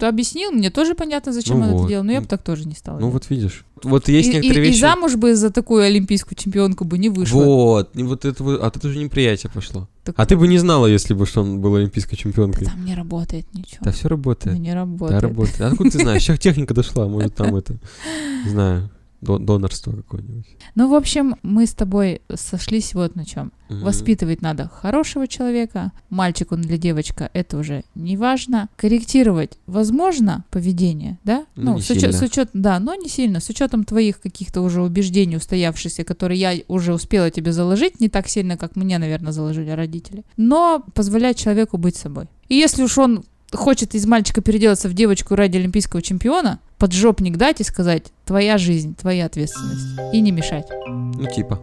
Ты 0.00 0.06
объяснил, 0.06 0.50
мне 0.50 0.70
тоже 0.70 0.94
понятно, 0.94 1.32
зачем 1.32 1.58
Ну 1.60 1.64
он 1.66 1.70
вот. 1.72 1.78
это 1.80 1.88
делал, 1.88 2.04
но 2.04 2.12
я 2.12 2.20
бы 2.20 2.26
так 2.26 2.42
тоже 2.42 2.66
не 2.66 2.74
стала. 2.74 2.96
Ну 2.96 3.08
делать. 3.10 3.14
вот 3.14 3.30
видишь. 3.30 3.64
Вот 3.82 4.08
есть 4.08 4.28
и, 4.28 4.32
некоторые 4.34 4.64
и- 4.64 4.66
и 4.68 4.70
вещи... 4.72 4.80
замуж 4.80 5.16
бы 5.16 5.34
за 5.36 5.50
такую 5.50 5.82
олимпийскую 5.84 6.36
чемпионку 6.36 6.84
бы 6.84 6.98
не 6.98 7.08
вышло. 7.08 7.42
Вот, 7.42 7.90
и 7.96 8.02
вот 8.02 8.24
это 8.24 8.42
вот, 8.44 8.60
а 8.62 8.70
тут 8.70 8.84
уже 8.84 8.98
неприятие 8.98 9.50
пошло. 9.52 9.88
Так- 10.04 10.14
А 10.18 10.26
ты 10.26 10.36
бы 10.36 10.48
не 10.48 10.58
знала, 10.58 10.86
если 10.86 11.14
бы 11.14 11.24
что 11.26 11.42
он 11.42 11.60
был 11.60 11.74
олимпийской 11.76 12.16
чемпионкой. 12.16 12.66
Там 12.66 12.84
не 12.84 12.94
работает 12.94 13.46
ничего. 13.54 13.78
Да 13.82 13.92
все 13.92 14.08
работает. 14.08 14.58
не 14.58 14.70
Да, 14.70 14.74
работает. 14.74 15.22
работает. 15.22 15.60
А 15.60 15.66
откуда 15.68 15.90
ты 15.90 15.98
знаешь? 15.98 16.22
Сейчас 16.24 16.38
техника 16.38 16.74
дошла, 16.74 17.06
может 17.08 17.34
там 17.34 17.54
это, 17.56 17.76
не 18.44 18.50
знаю, 18.50 18.90
донорство 19.20 19.92
какое-нибудь. 19.92 20.46
Ну, 20.74 20.88
в 20.88 20.94
общем, 20.94 21.36
мы 21.42 21.66
с 21.66 21.74
тобой 21.74 22.22
сошлись 22.34 22.94
вот 22.94 23.16
на 23.16 23.24
чем. 23.24 23.52
Мгм. 23.68 23.84
Воспитывать 23.84 24.42
надо 24.42 24.68
хорошего 24.68 25.28
человека, 25.28 25.92
мальчик 26.08 26.52
он 26.52 26.62
или 26.62 26.76
девочка, 26.76 27.30
это 27.32 27.58
уже 27.58 27.84
не 27.94 28.16
важно. 28.16 28.68
Корректировать 28.76 29.58
возможно 29.66 30.44
поведение, 30.50 31.18
да? 31.24 31.46
Ну, 31.54 31.76
не 31.76 31.82
с, 31.82 31.86
с 31.86 32.22
учет- 32.22 32.50
да, 32.52 32.78
но 32.80 32.94
не 32.94 33.08
сильно. 33.08 33.40
С 33.40 33.48
учетом 33.48 33.84
твоих 33.84 34.20
каких-то 34.20 34.62
уже 34.62 34.82
убеждений 34.82 35.36
устоявшихся, 35.36 36.04
которые 36.04 36.40
я 36.40 36.54
уже 36.68 36.92
успела 36.94 37.30
тебе 37.30 37.52
заложить, 37.52 38.00
не 38.00 38.08
так 38.08 38.28
сильно, 38.28 38.56
как 38.56 38.76
мне, 38.76 38.98
наверное, 38.98 39.32
заложили 39.32 39.70
родители. 39.70 40.24
Но 40.36 40.84
позволять 40.94 41.38
человеку 41.38 41.78
быть 41.78 41.96
собой. 41.96 42.26
И 42.48 42.56
если 42.56 42.82
уж 42.82 42.98
он 42.98 43.24
хочет 43.52 43.94
из 43.94 44.06
мальчика 44.06 44.40
переделаться 44.40 44.88
в 44.88 44.94
девочку 44.94 45.34
ради 45.34 45.56
олимпийского 45.56 46.02
чемпиона, 46.02 46.60
поджопник 46.78 47.36
дать 47.36 47.60
и 47.60 47.64
сказать, 47.64 48.12
твоя 48.24 48.58
жизнь, 48.58 48.94
твоя 48.94 49.26
ответственность. 49.26 50.14
И 50.14 50.20
не 50.20 50.32
мешать. 50.32 50.68
Ну, 50.86 51.26
типа. 51.26 51.60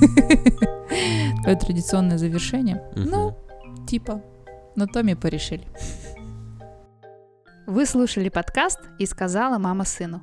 Твое 1.42 1.58
традиционное 1.58 2.18
завершение. 2.18 2.82
Ну, 2.94 3.36
типа, 3.88 4.22
на 4.76 4.86
том 4.86 5.08
и 5.08 5.14
порешили. 5.14 5.66
Вы 7.66 7.86
слушали 7.86 8.28
подкаст 8.28 8.80
«И 8.98 9.06
сказала 9.06 9.58
мама 9.58 9.84
сыну». 9.84 10.22